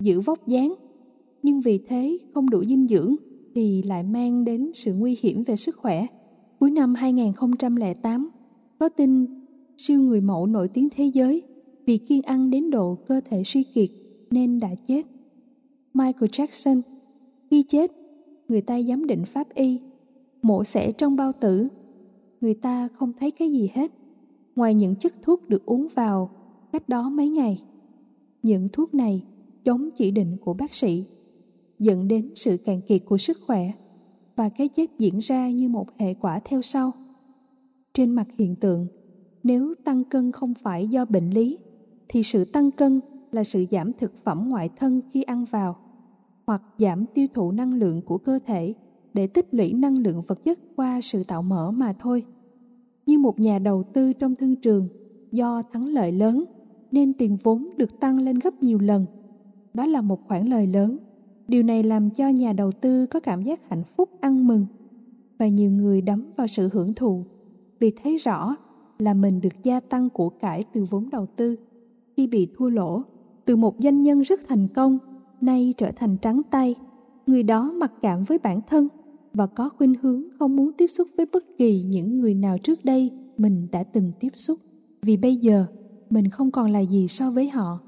Giữ 0.00 0.20
vóc 0.20 0.46
dáng, 0.46 0.74
nhưng 1.42 1.60
vì 1.60 1.78
thế 1.78 2.18
không 2.34 2.50
đủ 2.50 2.64
dinh 2.64 2.86
dưỡng 2.88 3.16
thì 3.54 3.82
lại 3.82 4.02
mang 4.02 4.44
đến 4.44 4.70
sự 4.74 4.94
nguy 4.94 5.16
hiểm 5.20 5.44
về 5.44 5.56
sức 5.56 5.76
khỏe. 5.76 6.06
Cuối 6.58 6.70
năm 6.70 6.94
2008, 6.94 8.30
có 8.78 8.88
tin 8.88 9.26
siêu 9.76 10.00
người 10.00 10.20
mẫu 10.20 10.46
nổi 10.46 10.68
tiếng 10.68 10.88
thế 10.96 11.04
giới 11.04 11.42
vì 11.86 11.98
kiêng 11.98 12.22
ăn 12.22 12.50
đến 12.50 12.70
độ 12.70 12.94
cơ 13.06 13.20
thể 13.24 13.42
suy 13.44 13.62
kiệt 13.62 13.90
nên 14.30 14.58
đã 14.58 14.74
chết. 14.88 15.02
Michael 15.96 16.30
Jackson 16.30 16.80
khi 17.50 17.64
chết, 17.68 17.90
người 18.48 18.60
ta 18.60 18.82
giám 18.82 19.06
định 19.06 19.24
pháp 19.24 19.48
y, 19.54 19.80
mổ 20.42 20.64
xẻ 20.64 20.92
trong 20.92 21.16
bao 21.16 21.32
tử. 21.40 21.68
Người 22.40 22.54
ta 22.54 22.88
không 22.88 23.12
thấy 23.12 23.30
cái 23.30 23.50
gì 23.50 23.70
hết, 23.72 23.92
ngoài 24.56 24.74
những 24.74 24.96
chất 24.96 25.12
thuốc 25.22 25.48
được 25.48 25.66
uống 25.66 25.86
vào 25.94 26.30
cách 26.72 26.88
đó 26.88 27.08
mấy 27.08 27.28
ngày. 27.28 27.58
Những 28.42 28.68
thuốc 28.72 28.94
này 28.94 29.24
chống 29.64 29.88
chỉ 29.94 30.10
định 30.10 30.36
của 30.40 30.54
bác 30.54 30.74
sĩ, 30.74 31.04
dẫn 31.78 32.08
đến 32.08 32.30
sự 32.34 32.56
cạn 32.64 32.80
kiệt 32.82 33.02
của 33.04 33.18
sức 33.18 33.38
khỏe 33.46 33.72
và 34.36 34.48
cái 34.48 34.68
chết 34.68 34.90
diễn 34.98 35.18
ra 35.18 35.50
như 35.50 35.68
một 35.68 35.86
hệ 35.98 36.14
quả 36.14 36.40
theo 36.44 36.62
sau. 36.62 36.92
Trên 37.94 38.10
mặt 38.10 38.26
hiện 38.38 38.56
tượng, 38.56 38.88
nếu 39.42 39.74
tăng 39.84 40.04
cân 40.04 40.32
không 40.32 40.54
phải 40.54 40.88
do 40.88 41.04
bệnh 41.04 41.30
lý, 41.30 41.58
thì 42.08 42.22
sự 42.22 42.44
tăng 42.44 42.70
cân 42.70 43.00
là 43.32 43.44
sự 43.44 43.64
giảm 43.70 43.92
thực 43.92 44.12
phẩm 44.24 44.48
ngoại 44.48 44.70
thân 44.76 45.00
khi 45.08 45.22
ăn 45.22 45.44
vào, 45.44 45.76
hoặc 46.46 46.62
giảm 46.78 47.06
tiêu 47.06 47.26
thụ 47.34 47.52
năng 47.52 47.74
lượng 47.74 48.02
của 48.02 48.18
cơ 48.18 48.38
thể 48.44 48.74
để 49.12 49.26
tích 49.26 49.54
lũy 49.54 49.72
năng 49.72 49.98
lượng 49.98 50.22
vật 50.26 50.44
chất 50.44 50.58
qua 50.76 51.00
sự 51.02 51.22
tạo 51.28 51.42
mở 51.42 51.70
mà 51.70 51.92
thôi. 51.98 52.22
Như 53.06 53.18
một 53.18 53.40
nhà 53.40 53.58
đầu 53.58 53.82
tư 53.92 54.12
trong 54.12 54.36
thương 54.36 54.56
trường, 54.56 54.88
do 55.32 55.62
thắng 55.72 55.88
lợi 55.88 56.12
lớn 56.12 56.44
nên 56.90 57.12
tiền 57.14 57.36
vốn 57.42 57.68
được 57.76 57.98
tăng 57.98 58.20
lên 58.20 58.38
gấp 58.38 58.62
nhiều 58.62 58.78
lần. 58.78 59.06
Đó 59.74 59.86
là 59.86 60.00
một 60.00 60.24
khoản 60.24 60.46
lời 60.46 60.66
lớn. 60.66 60.98
Điều 61.48 61.62
này 61.62 61.82
làm 61.82 62.10
cho 62.10 62.28
nhà 62.28 62.52
đầu 62.52 62.72
tư 62.72 63.06
có 63.06 63.20
cảm 63.20 63.42
giác 63.42 63.60
hạnh 63.68 63.84
phúc 63.96 64.10
ăn 64.20 64.46
mừng 64.46 64.66
và 65.38 65.48
nhiều 65.48 65.70
người 65.70 66.00
đắm 66.00 66.30
vào 66.36 66.46
sự 66.46 66.68
hưởng 66.72 66.94
thụ 66.94 67.26
vì 67.80 67.92
thấy 67.96 68.16
rõ 68.16 68.56
là 68.98 69.14
mình 69.14 69.40
được 69.40 69.62
gia 69.62 69.80
tăng 69.80 70.10
của 70.10 70.30
cải 70.30 70.64
từ 70.72 70.84
vốn 70.90 71.10
đầu 71.10 71.26
tư 71.36 71.56
khi 72.16 72.26
bị 72.26 72.48
thua 72.54 72.68
lỗ 72.68 73.02
từ 73.44 73.56
một 73.56 73.74
doanh 73.78 74.02
nhân 74.02 74.20
rất 74.20 74.40
thành 74.48 74.68
công 74.68 74.98
nay 75.40 75.74
trở 75.76 75.90
thành 75.96 76.16
trắng 76.16 76.42
tay, 76.50 76.74
người 77.26 77.42
đó 77.42 77.72
mặc 77.72 77.92
cảm 78.02 78.24
với 78.24 78.38
bản 78.38 78.60
thân 78.66 78.88
và 79.34 79.46
có 79.46 79.68
khuynh 79.68 79.94
hướng 80.02 80.22
không 80.38 80.56
muốn 80.56 80.72
tiếp 80.72 80.86
xúc 80.86 81.08
với 81.16 81.26
bất 81.32 81.44
kỳ 81.58 81.82
những 81.82 82.20
người 82.20 82.34
nào 82.34 82.58
trước 82.58 82.84
đây 82.84 83.10
mình 83.38 83.66
đã 83.72 83.82
từng 83.82 84.12
tiếp 84.20 84.28
xúc. 84.34 84.58
Vì 85.02 85.16
bây 85.16 85.36
giờ, 85.36 85.66
mình 86.10 86.28
không 86.28 86.50
còn 86.50 86.70
là 86.70 86.80
gì 86.80 87.08
so 87.08 87.30
với 87.30 87.48
họ. 87.48 87.80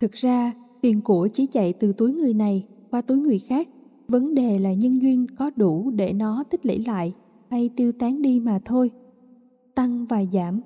Thực 0.00 0.12
ra, 0.12 0.52
tiền 0.80 1.00
của 1.00 1.28
chỉ 1.32 1.46
chạy 1.46 1.72
từ 1.72 1.92
túi 1.92 2.12
người 2.12 2.34
này 2.34 2.66
qua 2.90 3.00
túi 3.00 3.18
người 3.18 3.38
khác. 3.38 3.68
Vấn 4.08 4.34
đề 4.34 4.58
là 4.58 4.72
nhân 4.72 5.02
duyên 5.02 5.26
có 5.38 5.50
đủ 5.56 5.90
để 5.90 6.12
nó 6.12 6.44
tích 6.50 6.66
lũy 6.66 6.78
lại 6.78 7.14
hay 7.50 7.70
tiêu 7.76 7.92
tán 7.92 8.22
đi 8.22 8.40
mà 8.40 8.58
thôi. 8.64 8.90
Tăng 9.74 10.06
và 10.06 10.24
giảm 10.24 10.60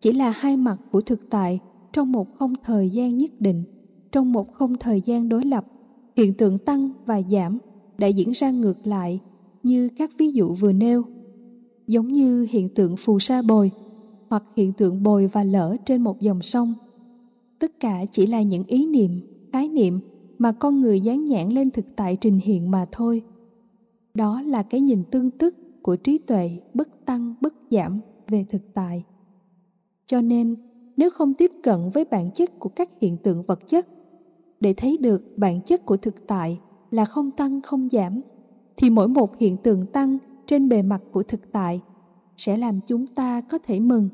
chỉ 0.00 0.12
là 0.12 0.30
hai 0.30 0.56
mặt 0.56 0.76
của 0.92 1.00
thực 1.00 1.30
tại 1.30 1.60
trong 1.92 2.12
một 2.12 2.34
không 2.34 2.52
thời 2.62 2.90
gian 2.90 3.18
nhất 3.18 3.30
định 3.40 3.64
trong 4.12 4.32
một 4.32 4.52
không 4.52 4.78
thời 4.78 5.00
gian 5.00 5.28
đối 5.28 5.44
lập, 5.44 5.66
hiện 6.16 6.34
tượng 6.34 6.58
tăng 6.58 6.92
và 7.04 7.22
giảm 7.22 7.58
đã 7.98 8.06
diễn 8.06 8.30
ra 8.30 8.50
ngược 8.50 8.86
lại 8.86 9.20
như 9.62 9.88
các 9.96 10.10
ví 10.18 10.30
dụ 10.30 10.54
vừa 10.54 10.72
nêu, 10.72 11.04
giống 11.86 12.08
như 12.08 12.46
hiện 12.50 12.68
tượng 12.68 12.96
phù 12.96 13.18
sa 13.18 13.42
bồi 13.42 13.70
hoặc 14.30 14.44
hiện 14.56 14.72
tượng 14.72 15.02
bồi 15.02 15.26
và 15.26 15.44
lở 15.44 15.76
trên 15.84 16.02
một 16.02 16.20
dòng 16.20 16.42
sông. 16.42 16.74
Tất 17.58 17.80
cả 17.80 18.04
chỉ 18.12 18.26
là 18.26 18.42
những 18.42 18.64
ý 18.66 18.86
niệm, 18.86 19.20
khái 19.52 19.68
niệm 19.68 20.00
mà 20.38 20.52
con 20.52 20.80
người 20.80 21.00
dán 21.00 21.24
nhãn 21.24 21.48
lên 21.48 21.70
thực 21.70 21.84
tại 21.96 22.16
trình 22.20 22.38
hiện 22.44 22.70
mà 22.70 22.86
thôi. 22.92 23.22
Đó 24.14 24.42
là 24.42 24.62
cái 24.62 24.80
nhìn 24.80 25.04
tương 25.04 25.30
tức 25.30 25.56
của 25.82 25.96
trí 25.96 26.18
tuệ 26.18 26.50
bất 26.74 26.88
tăng, 27.04 27.34
bất 27.40 27.54
giảm 27.70 28.00
về 28.26 28.44
thực 28.48 28.62
tại. 28.74 29.04
Cho 30.06 30.20
nên, 30.20 30.56
nếu 30.96 31.10
không 31.10 31.34
tiếp 31.34 31.50
cận 31.62 31.90
với 31.94 32.04
bản 32.04 32.30
chất 32.30 32.58
của 32.58 32.68
các 32.68 32.88
hiện 33.00 33.16
tượng 33.18 33.42
vật 33.42 33.66
chất 33.66 33.86
để 34.60 34.74
thấy 34.76 34.98
được 35.00 35.22
bản 35.36 35.60
chất 35.62 35.84
của 35.84 35.96
thực 35.96 36.26
tại 36.26 36.60
là 36.90 37.04
không 37.04 37.30
tăng, 37.30 37.62
không 37.62 37.88
giảm, 37.88 38.20
thì 38.76 38.90
mỗi 38.90 39.08
một 39.08 39.36
hiện 39.36 39.56
tượng 39.56 39.86
tăng 39.86 40.18
trên 40.46 40.68
bề 40.68 40.82
mặt 40.82 41.02
của 41.10 41.22
thực 41.22 41.52
tại 41.52 41.80
sẽ 42.36 42.56
làm 42.56 42.80
chúng 42.86 43.06
ta 43.06 43.40
có 43.40 43.58
thể 43.62 43.80
mừng, 43.80 44.08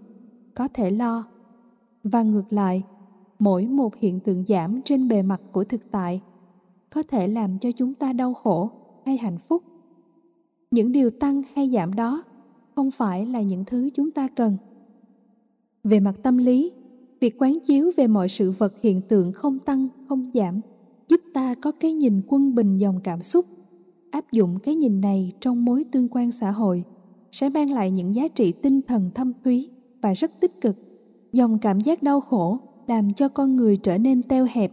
có 0.55 0.68
thể 0.74 0.90
lo. 0.90 1.24
Và 2.03 2.22
ngược 2.22 2.53
lại, 2.53 2.82
mỗi 3.38 3.66
một 3.66 3.97
hiện 3.97 4.20
tượng 4.20 4.44
giảm 4.44 4.82
trên 4.84 5.09
bề 5.09 5.22
mặt 5.22 5.42
của 5.53 5.64
thực 5.64 5.90
tại 5.90 6.20
có 6.90 7.03
thể 7.03 7.28
làm 7.28 7.59
cho 7.59 7.72
chúng 7.72 7.94
ta 7.94 8.12
đau 8.12 8.34
khổ 8.34 8.70
hay 9.07 9.16
hạnh 9.16 9.38
phúc. 9.38 9.62
Những 10.70 10.92
điều 10.92 11.11
tăng 11.11 11.42
hay 11.55 11.70
giảm 11.70 11.94
đó 11.94 12.22
không 12.74 12.90
phải 12.90 13.26
là 13.26 13.42
những 13.42 13.64
thứ 13.64 13.88
chúng 13.94 14.11
ta 14.11 14.28
cần. 14.36 14.57
Về 15.84 16.01
mặt 16.01 16.14
tâm 16.22 16.36
lý 16.38 16.72
việc 17.20 17.34
quán 17.42 17.58
chiếu 17.60 17.90
về 17.96 18.06
mọi 18.06 18.28
sự 18.28 18.50
vật 18.50 18.72
hiện 18.82 19.02
tượng 19.02 19.32
không 19.32 19.58
tăng, 19.58 19.88
không 20.08 20.24
giảm, 20.34 20.60
giúp 21.08 21.20
ta 21.32 21.54
có 21.60 21.72
cái 21.80 21.92
nhìn 21.92 22.22
quân 22.26 22.54
bình 22.54 22.76
dòng 22.76 23.00
cảm 23.04 23.22
xúc. 23.22 23.46
Áp 24.10 24.24
dụng 24.32 24.56
cái 24.62 24.74
nhìn 24.74 25.00
này 25.00 25.32
trong 25.40 25.64
mối 25.64 25.84
tương 25.92 26.08
quan 26.08 26.32
xã 26.32 26.50
hội 26.50 26.84
sẽ 27.32 27.48
mang 27.48 27.70
lại 27.70 27.90
những 27.90 28.14
giá 28.14 28.28
trị 28.28 28.52
tinh 28.52 28.82
thần 28.82 29.10
thâm 29.14 29.32
thúy 29.44 29.70
và 30.02 30.12
rất 30.12 30.32
tích 30.40 30.60
cực. 30.60 30.76
Dòng 31.32 31.58
cảm 31.58 31.80
giác 31.80 32.02
đau 32.02 32.20
khổ 32.20 32.58
làm 32.86 33.14
cho 33.14 33.28
con 33.28 33.56
người 33.56 33.76
trở 33.76 33.98
nên 33.98 34.22
teo 34.22 34.46
hẹp, 34.50 34.72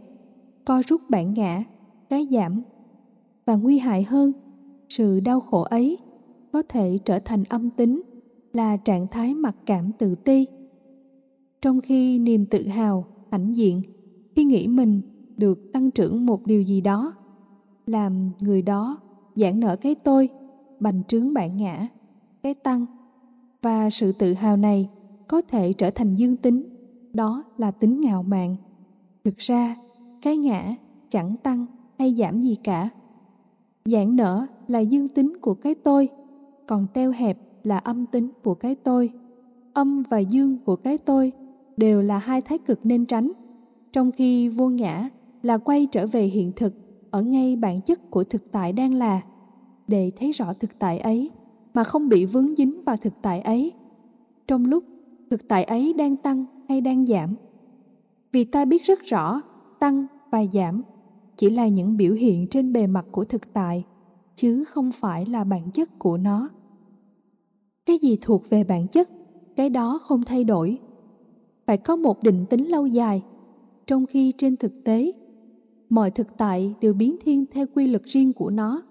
co 0.64 0.82
rút 0.86 1.02
bản 1.08 1.34
ngã 1.34 1.64
cái 2.08 2.26
giảm. 2.30 2.62
Và 3.46 3.56
nguy 3.56 3.78
hại 3.78 4.02
hơn, 4.02 4.32
sự 4.88 5.20
đau 5.20 5.40
khổ 5.40 5.62
ấy 5.62 5.98
có 6.52 6.62
thể 6.68 6.98
trở 7.04 7.18
thành 7.24 7.44
âm 7.48 7.70
tính, 7.70 8.02
là 8.52 8.76
trạng 8.76 9.08
thái 9.08 9.34
mặc 9.34 9.56
cảm 9.66 9.92
tự 9.92 10.14
ti 10.14 10.46
trong 11.64 11.80
khi 11.80 12.18
niềm 12.18 12.46
tự 12.46 12.68
hào, 12.68 13.06
hãnh 13.30 13.56
diện, 13.56 13.82
khi 14.36 14.44
nghĩ 14.44 14.68
mình 14.68 15.00
được 15.36 15.72
tăng 15.72 15.90
trưởng 15.90 16.26
một 16.26 16.46
điều 16.46 16.62
gì 16.62 16.80
đó, 16.80 17.12
làm 17.86 18.32
người 18.40 18.62
đó 18.62 18.98
giãn 19.34 19.60
nở 19.60 19.76
cái 19.76 19.94
tôi, 20.04 20.28
bành 20.80 21.02
trướng 21.08 21.34
bản 21.34 21.56
ngã, 21.56 21.88
cái 22.42 22.54
tăng. 22.54 22.86
Và 23.62 23.90
sự 23.90 24.12
tự 24.12 24.34
hào 24.34 24.56
này 24.56 24.88
có 25.28 25.42
thể 25.42 25.72
trở 25.72 25.90
thành 25.90 26.14
dương 26.14 26.36
tính, 26.36 26.66
đó 27.12 27.44
là 27.56 27.70
tính 27.70 28.00
ngạo 28.00 28.22
mạn. 28.22 28.56
Thực 29.24 29.36
ra, 29.36 29.76
cái 30.20 30.36
ngã 30.36 30.74
chẳng 31.08 31.36
tăng 31.36 31.66
hay 31.98 32.14
giảm 32.14 32.40
gì 32.40 32.56
cả. 32.62 32.88
Giãn 33.84 34.16
nở 34.16 34.46
là 34.66 34.80
dương 34.80 35.08
tính 35.08 35.36
của 35.40 35.54
cái 35.54 35.74
tôi, 35.74 36.08
còn 36.66 36.86
teo 36.94 37.10
hẹp 37.10 37.38
là 37.62 37.78
âm 37.78 38.06
tính 38.06 38.28
của 38.42 38.54
cái 38.54 38.74
tôi. 38.74 39.10
Âm 39.72 40.02
và 40.02 40.18
dương 40.18 40.58
của 40.64 40.76
cái 40.76 40.98
tôi 40.98 41.32
đều 41.76 42.02
là 42.02 42.18
hai 42.18 42.40
thái 42.42 42.58
cực 42.58 42.80
nên 42.82 43.06
tránh, 43.06 43.32
trong 43.92 44.12
khi 44.12 44.48
vô 44.48 44.68
ngã 44.68 45.08
là 45.42 45.58
quay 45.58 45.86
trở 45.92 46.06
về 46.06 46.24
hiện 46.24 46.52
thực, 46.56 46.74
ở 47.10 47.22
ngay 47.22 47.56
bản 47.56 47.82
chất 47.82 48.10
của 48.10 48.24
thực 48.24 48.50
tại 48.50 48.72
đang 48.72 48.94
là, 48.94 49.20
để 49.86 50.12
thấy 50.16 50.32
rõ 50.32 50.54
thực 50.54 50.78
tại 50.78 50.98
ấy, 50.98 51.30
mà 51.74 51.84
không 51.84 52.08
bị 52.08 52.24
vướng 52.24 52.56
dính 52.56 52.80
vào 52.86 52.96
thực 52.96 53.22
tại 53.22 53.40
ấy. 53.40 53.72
Trong 54.48 54.64
lúc 54.64 54.84
thực 55.30 55.48
tại 55.48 55.64
ấy 55.64 55.92
đang 55.92 56.16
tăng 56.16 56.46
hay 56.68 56.80
đang 56.80 57.06
giảm, 57.06 57.36
vì 58.32 58.44
ta 58.44 58.64
biết 58.64 58.82
rất 58.82 59.00
rõ 59.02 59.42
tăng 59.78 60.06
và 60.30 60.44
giảm 60.52 60.82
chỉ 61.36 61.50
là 61.50 61.68
những 61.68 61.96
biểu 61.96 62.14
hiện 62.14 62.46
trên 62.50 62.72
bề 62.72 62.86
mặt 62.86 63.06
của 63.10 63.24
thực 63.24 63.52
tại, 63.52 63.84
chứ 64.36 64.64
không 64.64 64.90
phải 64.94 65.26
là 65.26 65.44
bản 65.44 65.70
chất 65.70 65.98
của 65.98 66.16
nó. 66.16 66.48
Cái 67.86 67.98
gì 67.98 68.18
thuộc 68.20 68.42
về 68.48 68.64
bản 68.64 68.88
chất, 68.88 69.10
cái 69.56 69.70
đó 69.70 69.98
không 70.02 70.22
thay 70.22 70.44
đổi 70.44 70.78
phải 71.66 71.76
có 71.76 71.96
một 71.96 72.22
định 72.22 72.44
tính 72.50 72.68
lâu 72.68 72.86
dài. 72.86 73.22
Trong 73.86 74.06
khi 74.06 74.32
trên 74.38 74.56
thực 74.56 74.84
tế, 74.84 75.12
mọi 75.88 76.10
thực 76.10 76.36
tại 76.38 76.74
đều 76.80 76.94
biến 76.94 77.16
thiên 77.20 77.44
theo 77.52 77.66
quy 77.74 77.86
luật 77.86 78.02
riêng 78.04 78.32
của 78.32 78.50
nó. 78.50 78.82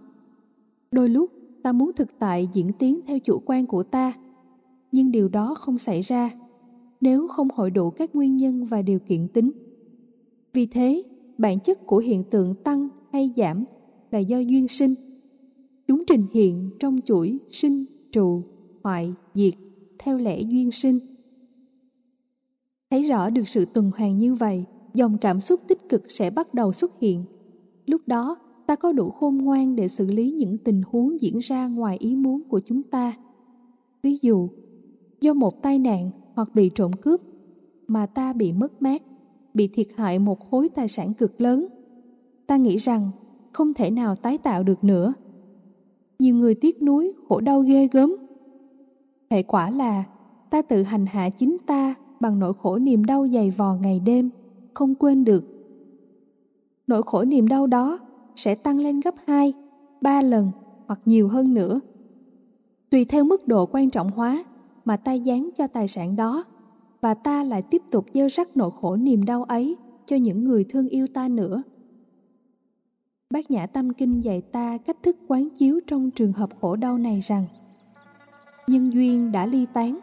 Đôi 0.92 1.10
lúc, 1.10 1.32
ta 1.64 1.72
muốn 1.72 1.92
thực 1.96 2.20
tại 2.20 2.50
diễn 2.54 2.72
tiến 2.80 3.00
theo 3.06 3.20
chủ 3.20 3.42
quan 3.46 3.66
của 3.66 3.84
ta, 3.84 4.14
nhưng 4.92 5.12
điều 5.12 5.30
đó 5.30 5.56
không 5.56 5.78
xảy 5.78 6.02
ra 6.02 6.32
nếu 7.04 7.28
không 7.28 7.48
hội 7.54 7.72
đủ 7.72 7.90
các 7.90 8.16
nguyên 8.16 8.38
nhân 8.38 8.66
và 8.66 8.82
điều 8.82 9.00
kiện 9.00 9.28
tính. 9.28 9.52
Vì 10.54 10.66
thế, 10.66 11.04
bản 11.38 11.60
chất 11.60 11.86
của 11.86 11.98
hiện 11.98 12.24
tượng 12.24 12.56
tăng 12.64 12.90
hay 13.12 13.32
giảm 13.36 13.64
là 14.12 14.20
do 14.20 14.38
duyên 14.40 14.68
sinh. 14.68 14.96
Chúng 15.88 16.04
trình 16.08 16.26
hiện 16.34 16.70
trong 16.80 17.00
chuỗi 17.06 17.38
sinh, 17.52 17.86
trụ, 18.12 18.42
hoại, 18.84 19.14
diệt 19.34 19.54
theo 20.00 20.18
lẽ 20.18 20.42
duyên 20.42 20.72
sinh 20.72 21.00
thấy 22.94 23.04
rõ 23.04 23.30
được 23.30 23.48
sự 23.48 23.66
tuần 23.66 23.92
hoàn 23.98 24.18
như 24.18 24.36
vậy, 24.36 24.66
dòng 24.94 25.18
cảm 25.18 25.42
xúc 25.42 25.60
tích 25.68 25.90
cực 25.90 26.02
sẽ 26.08 26.30
bắt 26.30 26.54
đầu 26.54 26.74
xuất 26.74 26.92
hiện. 27.02 27.26
Lúc 27.86 28.02
đó, 28.06 28.36
ta 28.66 28.76
có 28.76 28.92
đủ 28.92 29.10
khôn 29.10 29.38
ngoan 29.38 29.76
để 29.76 29.88
xử 29.88 30.06
lý 30.06 30.32
những 30.32 30.58
tình 30.58 30.82
huống 30.88 31.22
diễn 31.22 31.40
ra 31.40 31.68
ngoài 31.68 31.98
ý 31.98 32.16
muốn 32.16 32.44
của 32.50 32.60
chúng 32.66 32.84
ta. 32.84 33.14
Ví 34.04 34.18
dụ, 34.22 34.50
do 35.22 35.34
một 35.34 35.62
tai 35.62 35.80
nạn 35.80 36.12
hoặc 36.36 36.50
bị 36.54 36.70
trộm 36.76 36.92
cướp 36.94 37.22
mà 37.88 38.06
ta 38.06 38.34
bị 38.34 38.52
mất 38.52 38.82
mát, 38.82 39.04
bị 39.54 39.68
thiệt 39.68 39.88
hại 39.96 40.20
một 40.20 40.40
khối 40.50 40.70
tài 40.70 40.88
sản 40.88 41.14
cực 41.14 41.42
lớn. 41.42 41.68
Ta 42.48 42.58
nghĩ 42.58 42.78
rằng 42.78 43.12
không 43.54 43.74
thể 43.74 43.92
nào 43.92 44.16
tái 44.16 44.38
tạo 44.38 44.64
được 44.64 44.84
nữa. 44.84 45.14
Nhiều 46.20 46.36
người 46.36 46.56
tiếc 46.56 46.82
nuối, 46.82 47.14
khổ 47.30 47.40
đau 47.40 47.62
ghê 47.62 47.88
gớm. 47.92 48.16
Hệ 49.30 49.44
quả 49.44 49.70
là 49.70 50.04
ta 50.50 50.62
tự 50.62 50.84
hành 50.84 51.06
hạ 51.06 51.30
chính 51.30 51.58
ta 51.66 51.96
bằng 52.20 52.40
nỗi 52.40 52.54
khổ 52.54 52.80
niềm 52.80 53.06
đau 53.06 53.28
dày 53.28 53.50
vò 53.50 53.76
ngày 53.76 54.00
đêm, 54.00 54.30
không 54.74 54.96
quên 54.96 55.26
được 55.26 55.44
nỗi 56.88 57.04
khổ 57.04 57.24
niềm 57.24 57.48
đau 57.48 57.68
đó 57.68 58.00
sẽ 58.36 58.56
tăng 58.56 58.80
lên 58.80 59.00
gấp 59.00 59.16
hai, 59.26 59.54
ba 60.02 60.22
lần 60.22 60.52
hoặc 60.88 61.00
nhiều 61.06 61.28
hơn 61.28 61.54
nữa 61.54 61.80
tùy 62.94 63.06
theo 63.06 63.24
mức 63.24 63.48
độ 63.48 63.66
quan 63.66 63.90
trọng 63.90 64.10
hóa 64.10 64.44
mà 64.86 64.98
ta 64.98 65.14
dán 65.14 65.50
cho 65.58 65.68
tài 65.68 65.88
sản 65.88 66.16
đó, 66.16 66.44
và 67.02 67.14
ta 67.14 67.44
lại 67.44 67.62
tiếp 67.62 67.82
tục 67.92 68.06
gieo 68.14 68.28
rắc 68.28 68.58
nỗi 68.58 68.72
khổ 68.82 68.96
niềm 68.96 69.26
đau 69.26 69.44
ấy 69.44 69.78
cho 70.06 70.16
những 70.16 70.44
người 70.44 70.64
thương 70.70 70.88
yêu 70.88 71.08
ta 71.08 71.28
nữa. 71.28 71.64
Bác 73.30 73.52
Nhã 73.52 73.68
Tâm 73.68 73.94
Kinh 73.94 74.20
dạy 74.20 74.42
ta 74.42 74.78
cách 74.78 74.98
thức 75.04 75.18
quán 75.28 75.50
chiếu 75.50 75.80
trong 75.88 76.12
trường 76.12 76.34
hợp 76.34 76.50
khổ 76.62 76.76
đau 76.76 76.98
này 76.98 77.20
rằng, 77.20 77.46
Nhân 78.68 78.94
duyên 78.94 79.32
đã 79.32 79.46
ly 79.46 79.66
tán 79.74 80.00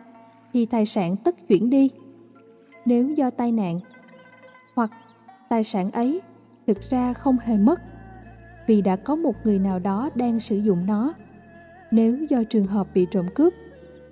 thì 0.52 0.66
tài 0.66 0.86
sản 0.86 1.16
tất 1.24 1.48
chuyển 1.48 1.70
đi. 1.70 1.90
Nếu 2.84 3.10
do 3.10 3.30
tai 3.30 3.52
nạn 3.52 3.80
hoặc 4.74 4.90
tài 5.48 5.64
sản 5.64 5.90
ấy 5.90 6.20
thực 6.66 6.80
ra 6.90 7.12
không 7.12 7.36
hề 7.38 7.58
mất, 7.58 7.80
vì 8.66 8.82
đã 8.82 8.96
có 8.96 9.16
một 9.16 9.34
người 9.44 9.58
nào 9.58 9.78
đó 9.78 10.10
đang 10.14 10.40
sử 10.40 10.56
dụng 10.56 10.86
nó. 10.86 11.12
Nếu 11.90 12.26
do 12.30 12.42
trường 12.50 12.66
hợp 12.66 12.86
bị 12.94 13.06
trộm 13.10 13.26
cướp 13.34 13.52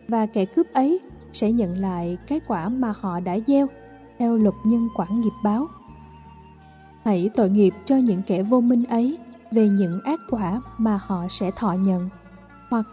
và 0.09 0.27
kẻ 0.27 0.45
cướp 0.45 0.67
ấy 0.73 1.01
sẽ 1.33 1.53
nhận 1.53 1.79
lại 1.79 2.19
cái 2.27 2.41
quả 2.47 2.69
mà 2.69 2.93
họ 3.01 3.21
đã 3.21 3.39
gieo 3.47 3.67
theo 4.19 4.37
luật 4.37 4.55
nhân 4.65 4.89
quả 4.97 5.07
nghiệp 5.11 5.33
báo. 5.45 5.67
Hãy 7.05 7.31
tội 7.37 7.51
nghiệp 7.51 7.75
cho 7.85 7.97
những 7.97 8.23
kẻ 8.27 8.43
vô 8.43 8.61
minh 8.61 8.85
ấy 8.85 9.19
về 9.51 9.69
những 9.69 10.01
ác 10.05 10.21
quả 10.31 10.61
mà 10.79 11.01
họ 11.03 11.27
sẽ 11.31 11.51
thọ 11.57 11.73
nhận, 11.73 12.09
hoặc 12.71 12.87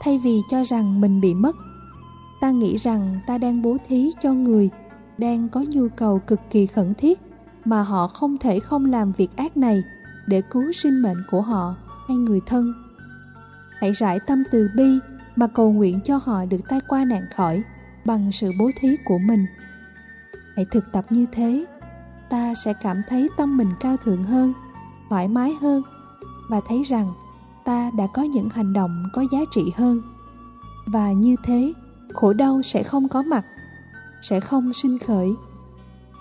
thay 0.00 0.20
vì 0.24 0.40
cho 0.50 0.64
rằng 0.64 1.00
mình 1.00 1.20
bị 1.20 1.34
mất 1.34 1.56
ta 2.40 2.50
nghĩ 2.50 2.76
rằng 2.76 3.18
ta 3.26 3.38
đang 3.38 3.62
bố 3.62 3.76
thí 3.88 4.10
cho 4.20 4.32
người 4.32 4.70
đang 5.18 5.48
có 5.48 5.64
nhu 5.68 5.88
cầu 5.96 6.18
cực 6.26 6.40
kỳ 6.50 6.66
khẩn 6.66 6.94
thiết 6.94 7.20
mà 7.64 7.82
họ 7.82 8.08
không 8.08 8.38
thể 8.38 8.60
không 8.60 8.84
làm 8.84 9.12
việc 9.12 9.36
ác 9.36 9.56
này 9.56 9.82
để 10.26 10.42
cứu 10.50 10.72
sinh 10.72 11.02
mệnh 11.02 11.16
của 11.30 11.40
họ 11.40 11.74
hay 12.08 12.16
người 12.16 12.40
thân. 12.46 12.72
Hãy 13.80 13.92
rải 13.92 14.18
tâm 14.26 14.42
từ 14.52 14.68
bi 14.76 14.98
mà 15.36 15.46
cầu 15.46 15.72
nguyện 15.72 16.00
cho 16.04 16.20
họ 16.24 16.44
được 16.44 16.60
tai 16.68 16.80
qua 16.88 17.04
nạn 17.04 17.22
khỏi 17.36 17.62
bằng 18.04 18.32
sự 18.32 18.52
bố 18.58 18.70
thí 18.80 18.96
của 19.04 19.18
mình. 19.18 19.46
Hãy 20.56 20.66
thực 20.70 20.84
tập 20.92 21.04
như 21.10 21.26
thế, 21.32 21.64
ta 22.30 22.54
sẽ 22.54 22.72
cảm 22.82 23.02
thấy 23.08 23.28
tâm 23.36 23.56
mình 23.56 23.68
cao 23.80 23.96
thượng 23.96 24.22
hơn, 24.24 24.52
thoải 25.08 25.28
mái 25.28 25.54
hơn 25.60 25.82
và 26.50 26.60
thấy 26.68 26.82
rằng 26.82 27.12
ta 27.64 27.90
đã 27.98 28.06
có 28.14 28.22
những 28.22 28.48
hành 28.48 28.72
động 28.72 29.04
có 29.12 29.24
giá 29.32 29.38
trị 29.50 29.62
hơn. 29.76 30.02
Và 30.86 31.12
như 31.12 31.36
thế 31.44 31.72
khổ 32.14 32.32
đau 32.32 32.62
sẽ 32.62 32.82
không 32.82 33.08
có 33.08 33.22
mặt, 33.22 33.44
sẽ 34.22 34.40
không 34.40 34.72
sinh 34.74 34.98
khởi. 34.98 35.28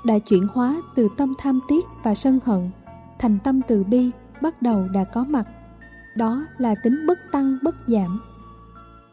Đã 0.06 0.20
chuyển 0.20 0.48
hóa 0.54 0.82
từ 0.96 1.08
tâm 1.18 1.34
tham 1.38 1.60
tiếc 1.68 1.86
và 2.04 2.16
sân 2.16 2.40
hận 2.46 2.72
thành 3.20 3.38
tâm 3.44 3.62
từ 3.68 3.84
bi, 3.84 4.12
bắt 4.42 4.62
đầu 4.62 4.88
đã 4.94 5.04
có 5.04 5.24
mặt. 5.24 5.48
Đó 6.16 6.46
là 6.58 6.76
tính 6.84 7.08
bất 7.08 7.20
tăng, 7.32 7.58
bất 7.64 7.76
giảm. 7.88 8.20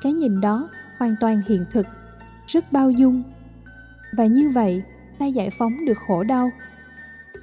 Cái 0.00 0.12
nhìn 0.12 0.40
đó 0.40 0.68
hoàn 0.98 1.14
toàn 1.20 1.42
hiện 1.48 1.64
thực, 1.72 1.86
rất 2.46 2.72
bao 2.72 2.90
dung. 2.90 3.22
Và 4.16 4.26
như 4.26 4.50
vậy, 4.54 4.82
ta 5.18 5.26
giải 5.26 5.50
phóng 5.58 5.84
được 5.84 5.98
khổ 6.06 6.22
đau. 6.22 6.50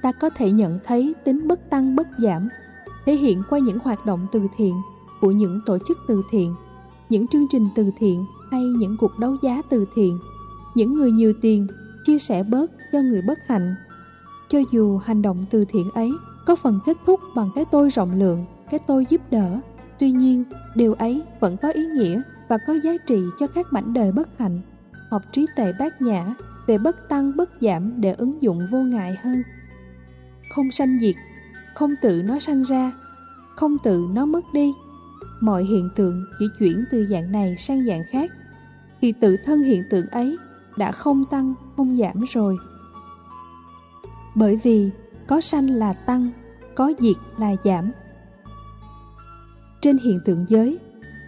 Ta 0.02 0.12
có 0.12 0.30
thể 0.30 0.50
nhận 0.50 0.78
thấy 0.84 1.14
tính 1.24 1.48
bất 1.48 1.70
tăng, 1.70 1.96
bất 1.96 2.06
giảm, 2.18 2.48
thể 3.06 3.14
hiện 3.14 3.42
qua 3.50 3.58
những 3.58 3.78
hoạt 3.78 4.06
động 4.06 4.26
từ 4.32 4.46
thiện 4.56 4.74
của 5.20 5.30
những 5.30 5.60
tổ 5.66 5.78
chức 5.88 5.98
từ 6.08 6.22
thiện, 6.30 6.54
những 7.08 7.28
chương 7.28 7.46
trình 7.50 7.68
từ 7.74 7.90
thiện 7.98 8.24
hay 8.54 8.64
những 8.64 8.96
cuộc 8.96 9.18
đấu 9.18 9.36
giá 9.42 9.62
từ 9.70 9.86
thiện. 9.94 10.18
Những 10.74 10.94
người 10.94 11.12
nhiều 11.12 11.32
tiền 11.42 11.66
chia 12.06 12.18
sẻ 12.18 12.42
bớt 12.50 12.70
cho 12.92 13.00
người 13.00 13.22
bất 13.22 13.38
hạnh. 13.46 13.74
Cho 14.48 14.58
dù 14.72 14.98
hành 14.98 15.22
động 15.22 15.44
từ 15.50 15.64
thiện 15.68 15.90
ấy 15.94 16.12
có 16.46 16.56
phần 16.56 16.78
kết 16.86 16.96
thúc 17.06 17.20
bằng 17.36 17.50
cái 17.54 17.64
tôi 17.70 17.90
rộng 17.90 18.18
lượng, 18.18 18.46
cái 18.70 18.80
tôi 18.86 19.06
giúp 19.08 19.20
đỡ, 19.30 19.60
tuy 19.98 20.10
nhiên, 20.10 20.44
điều 20.74 20.94
ấy 20.94 21.22
vẫn 21.40 21.56
có 21.56 21.70
ý 21.70 21.86
nghĩa 21.86 22.22
và 22.48 22.58
có 22.66 22.72
giá 22.72 22.92
trị 23.06 23.22
cho 23.40 23.46
các 23.46 23.66
mảnh 23.72 23.94
đời 23.94 24.12
bất 24.12 24.28
hạnh. 24.38 24.60
Học 25.10 25.22
trí 25.32 25.46
tuệ 25.56 25.72
bát 25.78 26.02
nhã 26.02 26.34
về 26.66 26.78
bất 26.78 27.08
tăng 27.08 27.32
bất 27.36 27.50
giảm 27.60 28.00
để 28.00 28.12
ứng 28.12 28.42
dụng 28.42 28.58
vô 28.70 28.78
ngại 28.78 29.16
hơn. 29.22 29.42
Không 30.54 30.70
sanh 30.70 30.98
diệt, 31.00 31.14
không 31.74 31.94
tự 32.02 32.22
nó 32.22 32.38
sanh 32.38 32.62
ra, 32.62 32.92
không 33.56 33.76
tự 33.84 34.06
nó 34.12 34.26
mất 34.26 34.44
đi. 34.52 34.72
Mọi 35.40 35.64
hiện 35.64 35.88
tượng 35.96 36.24
chỉ 36.38 36.46
chuyển 36.58 36.84
từ 36.90 37.06
dạng 37.10 37.32
này 37.32 37.56
sang 37.58 37.84
dạng 37.84 38.02
khác 38.10 38.30
thì 39.00 39.12
tự 39.12 39.36
thân 39.36 39.62
hiện 39.62 39.84
tượng 39.90 40.06
ấy 40.06 40.36
đã 40.78 40.92
không 40.92 41.24
tăng, 41.30 41.54
không 41.76 41.96
giảm 41.96 42.24
rồi. 42.28 42.56
Bởi 44.36 44.60
vì 44.62 44.90
có 45.26 45.40
sanh 45.40 45.70
là 45.70 45.92
tăng, 45.92 46.30
có 46.74 46.92
diệt 46.98 47.16
là 47.38 47.56
giảm. 47.64 47.90
Trên 49.80 49.98
hiện 49.98 50.20
tượng 50.24 50.44
giới, 50.48 50.78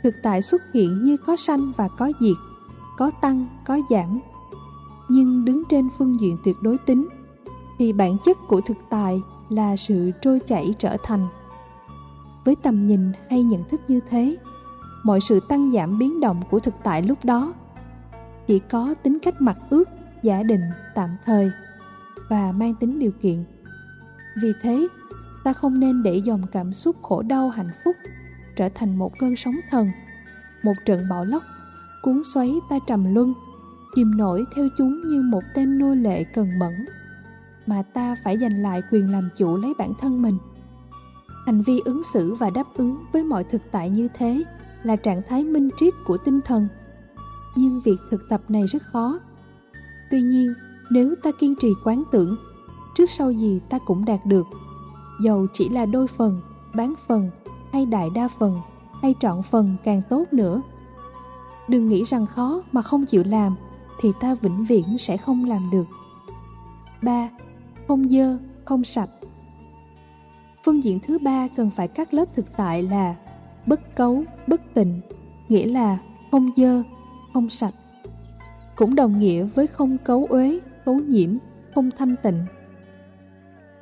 thực 0.02 0.14
tại 0.22 0.42
xuất 0.42 0.62
hiện 0.74 1.02
như 1.02 1.16
có 1.16 1.36
sanh 1.36 1.72
và 1.76 1.88
có 1.98 2.12
diệt, 2.20 2.36
có 2.98 3.10
tăng, 3.20 3.46
có 3.66 3.78
giảm. 3.90 4.20
Nhưng 5.08 5.44
đứng 5.44 5.62
trên 5.68 5.88
phương 5.98 6.20
diện 6.20 6.36
tuyệt 6.44 6.56
đối 6.62 6.78
tính, 6.86 7.08
thì 7.78 7.92
bản 7.92 8.16
chất 8.24 8.36
của 8.48 8.60
thực 8.60 8.76
tại 8.90 9.20
là 9.48 9.76
sự 9.76 10.10
trôi 10.22 10.40
chảy 10.46 10.74
trở 10.78 10.96
thành. 11.02 11.26
Với 12.44 12.56
tầm 12.62 12.86
nhìn 12.86 13.12
hay 13.30 13.42
nhận 13.42 13.64
thức 13.64 13.80
như 13.88 14.00
thế 14.10 14.36
mọi 15.06 15.20
sự 15.20 15.40
tăng 15.48 15.72
giảm 15.72 15.98
biến 15.98 16.20
động 16.20 16.40
của 16.50 16.60
thực 16.60 16.74
tại 16.84 17.02
lúc 17.02 17.18
đó. 17.24 17.54
Chỉ 18.46 18.58
có 18.58 18.94
tính 19.02 19.18
cách 19.22 19.34
mặc 19.40 19.56
ước, 19.70 19.88
giả 20.22 20.42
định, 20.42 20.60
tạm 20.94 21.10
thời, 21.24 21.50
và 22.28 22.52
mang 22.52 22.74
tính 22.80 22.98
điều 22.98 23.10
kiện. 23.22 23.44
Vì 24.42 24.52
thế, 24.62 24.88
ta 25.44 25.52
không 25.52 25.80
nên 25.80 26.02
để 26.02 26.16
dòng 26.16 26.42
cảm 26.52 26.72
xúc 26.72 26.96
khổ 27.02 27.22
đau 27.22 27.50
hạnh 27.50 27.70
phúc 27.84 27.96
trở 28.56 28.68
thành 28.74 28.96
một 28.96 29.18
cơn 29.18 29.36
sóng 29.36 29.56
thần, 29.70 29.90
một 30.62 30.74
trận 30.84 31.06
bão 31.10 31.24
lốc 31.24 31.42
cuốn 32.02 32.22
xoáy 32.34 32.54
ta 32.70 32.78
trầm 32.86 33.14
luân, 33.14 33.34
chìm 33.94 34.16
nổi 34.16 34.44
theo 34.56 34.68
chúng 34.78 35.08
như 35.08 35.22
một 35.22 35.42
tên 35.54 35.78
nô 35.78 35.94
lệ 35.94 36.24
cần 36.24 36.58
mẫn, 36.58 36.86
mà 37.66 37.82
ta 37.82 38.16
phải 38.24 38.38
giành 38.38 38.62
lại 38.62 38.82
quyền 38.90 39.12
làm 39.12 39.28
chủ 39.38 39.56
lấy 39.56 39.72
bản 39.78 39.92
thân 40.00 40.22
mình. 40.22 40.38
Hành 41.46 41.62
vi 41.62 41.80
ứng 41.84 42.02
xử 42.12 42.34
và 42.34 42.50
đáp 42.50 42.66
ứng 42.74 42.96
với 43.12 43.24
mọi 43.24 43.44
thực 43.44 43.62
tại 43.72 43.90
như 43.90 44.08
thế 44.14 44.44
là 44.86 44.96
trạng 44.96 45.22
thái 45.28 45.44
minh 45.44 45.68
triết 45.76 45.94
của 46.06 46.16
tinh 46.24 46.40
thần. 46.44 46.68
Nhưng 47.56 47.80
việc 47.84 47.96
thực 48.10 48.20
tập 48.30 48.40
này 48.48 48.66
rất 48.66 48.82
khó. 48.82 49.18
Tuy 50.10 50.22
nhiên 50.22 50.54
nếu 50.90 51.14
ta 51.22 51.30
kiên 51.40 51.54
trì 51.60 51.68
quán 51.84 52.02
tưởng 52.12 52.36
trước 52.94 53.10
sau 53.10 53.30
gì 53.30 53.60
ta 53.70 53.78
cũng 53.86 54.04
đạt 54.04 54.20
được. 54.26 54.46
Dầu 55.22 55.46
chỉ 55.52 55.68
là 55.68 55.86
đôi 55.86 56.06
phần 56.06 56.40
bán 56.74 56.94
phần 57.08 57.30
hay 57.72 57.86
đại 57.86 58.08
đa 58.14 58.28
phần 58.38 58.60
hay 59.02 59.14
trọn 59.20 59.42
phần 59.42 59.76
càng 59.84 60.02
tốt 60.08 60.24
nữa. 60.32 60.62
Đừng 61.68 61.88
nghĩ 61.88 62.02
rằng 62.04 62.26
khó 62.26 62.62
mà 62.72 62.82
không 62.82 63.06
chịu 63.06 63.22
làm 63.26 63.56
thì 64.00 64.12
ta 64.20 64.34
vĩnh 64.34 64.64
viễn 64.64 64.98
sẽ 64.98 65.16
không 65.16 65.44
làm 65.44 65.70
được. 65.72 65.86
3. 67.02 67.28
Không 67.88 68.08
dơ, 68.08 68.38
không 68.64 68.84
sạch. 68.84 69.10
Phương 70.64 70.84
diện 70.84 71.00
thứ 71.06 71.18
ba 71.18 71.48
cần 71.56 71.70
phải 71.76 71.88
cắt 71.88 72.14
lớp 72.14 72.24
thực 72.36 72.46
tại 72.56 72.82
là 72.82 73.14
bất 73.66 73.96
cấu, 73.96 74.24
bất 74.46 74.60
tịnh, 74.74 75.00
nghĩa 75.48 75.66
là 75.66 75.98
không 76.30 76.50
dơ, 76.56 76.82
không 77.32 77.50
sạch. 77.50 77.74
Cũng 78.76 78.94
đồng 78.94 79.18
nghĩa 79.18 79.44
với 79.44 79.66
không 79.66 79.98
cấu 79.98 80.26
uế, 80.30 80.60
cấu 80.84 80.94
nhiễm, 80.94 81.36
không 81.74 81.90
thanh 81.98 82.16
tịnh. 82.22 82.44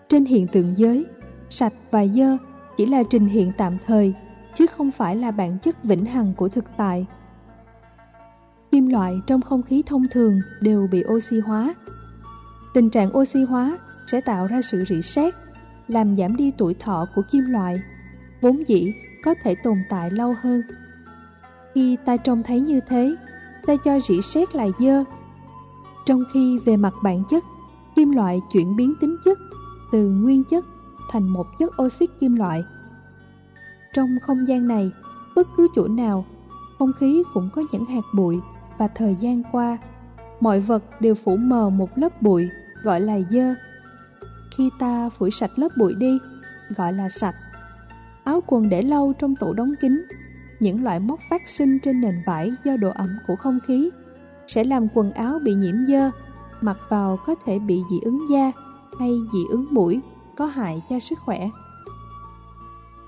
Trên 0.09 0.24
hiện 0.24 0.47
tượng 0.47 0.78
giới, 0.78 1.07
sạch 1.51 1.72
và 1.91 2.07
dơ 2.07 2.37
chỉ 2.76 2.87
là 2.87 3.03
trình 3.11 3.26
hiện 3.26 3.53
tạm 3.57 3.76
thời, 3.87 4.14
chứ 4.55 4.66
không 4.66 4.91
phải 4.91 5.16
là 5.16 5.30
bản 5.30 5.59
chất 5.59 5.85
vĩnh 5.85 6.05
hằng 6.07 6.35
của 6.37 6.49
thực 6.49 6.64
tại. 6.76 7.07
Kim 8.72 8.87
loại 8.87 9.14
trong 9.26 9.41
không 9.41 9.62
khí 9.62 9.82
thông 9.87 10.07
thường 10.11 10.41
đều 10.61 10.89
bị 10.93 11.05
oxy 11.07 11.41
hóa. 11.41 11.74
Tình 12.74 12.91
trạng 12.91 13.16
oxy 13.18 13.45
hóa 13.45 13.78
sẽ 14.07 14.20
tạo 14.20 14.47
ra 14.47 14.62
sự 14.62 14.85
rỉ 14.89 15.03
sét, 15.03 15.35
làm 15.89 16.16
giảm 16.16 16.37
đi 16.37 16.53
tuổi 16.59 16.74
thọ 16.74 17.07
của 17.14 17.22
kim 17.30 17.45
loại, 17.45 17.82
vốn 18.41 18.68
dĩ 18.68 18.93
có 19.25 19.35
thể 19.43 19.55
tồn 19.55 19.79
tại 19.89 20.11
lâu 20.11 20.35
hơn. 20.43 20.62
Khi 21.75 21.97
ta 22.05 22.16
trông 22.16 22.43
thấy 22.43 22.61
như 22.61 22.81
thế, 22.89 23.16
ta 23.66 23.75
cho 23.85 24.01
rỉ 24.01 24.22
sét 24.22 24.57
là 24.57 24.66
dơ. 24.79 25.05
Trong 26.07 26.22
khi 26.33 26.59
về 26.66 26.77
mặt 26.77 26.95
bản 27.03 27.22
chất, 27.31 27.45
kim 27.97 28.11
loại 28.11 28.41
chuyển 28.53 28.77
biến 28.77 28.95
tính 29.01 29.16
chất 29.25 29.39
từ 29.93 30.11
nguyên 30.11 30.43
chất 30.51 30.64
thành 31.11 31.29
một 31.29 31.47
chất 31.59 31.70
oxit 31.83 32.11
kim 32.20 32.35
loại. 32.35 32.62
Trong 33.95 34.09
không 34.22 34.47
gian 34.47 34.68
này, 34.68 34.91
bất 35.37 35.47
cứ 35.57 35.68
chỗ 35.77 35.89
nào, 35.89 36.25
không 36.79 36.93
khí 36.99 37.22
cũng 37.35 37.49
có 37.55 37.62
những 37.72 37.85
hạt 37.85 38.05
bụi 38.16 38.41
và 38.79 38.89
thời 38.89 39.16
gian 39.20 39.43
qua, 39.53 39.79
mọi 40.41 40.61
vật 40.61 41.01
đều 41.01 41.14
phủ 41.14 41.37
mờ 41.37 41.70
một 41.70 41.99
lớp 41.99 42.22
bụi 42.22 42.49
gọi 42.83 43.01
là 43.01 43.18
dơ. 43.31 43.55
Khi 44.57 44.70
ta 44.79 45.11
phủi 45.18 45.31
sạch 45.31 45.51
lớp 45.57 45.68
bụi 45.79 45.95
đi, 45.95 46.18
gọi 46.77 46.93
là 46.93 47.09
sạch. 47.09 47.35
Áo 48.25 48.43
quần 48.47 48.68
để 48.68 48.83
lâu 48.83 49.12
trong 49.12 49.37
tủ 49.37 49.53
đóng 49.53 49.75
kín, 49.81 50.05
những 50.61 50.85
loại 50.85 51.01
móc 51.01 51.20
phát 51.31 51.49
sinh 51.49 51.79
trên 51.79 52.01
nền 52.01 52.14
vải 52.27 52.53
do 52.64 52.77
độ 52.77 52.91
ẩm 52.95 53.09
của 53.27 53.37
không 53.37 53.59
khí 53.66 53.91
sẽ 54.47 54.64
làm 54.64 54.89
quần 54.95 55.12
áo 55.12 55.39
bị 55.45 55.55
nhiễm 55.55 55.75
dơ, 55.89 56.11
mặc 56.61 56.77
vào 56.89 57.18
có 57.27 57.35
thể 57.45 57.59
bị 57.59 57.83
dị 57.91 58.01
ứng 58.01 58.18
da 58.31 58.53
hay 58.99 59.11
dị 59.33 59.41
ứng 59.51 59.66
mũi, 59.70 60.01
có 60.37 60.47
hại 60.47 60.83
cho 60.91 60.99
sức 60.99 61.18
khỏe. 61.18 61.51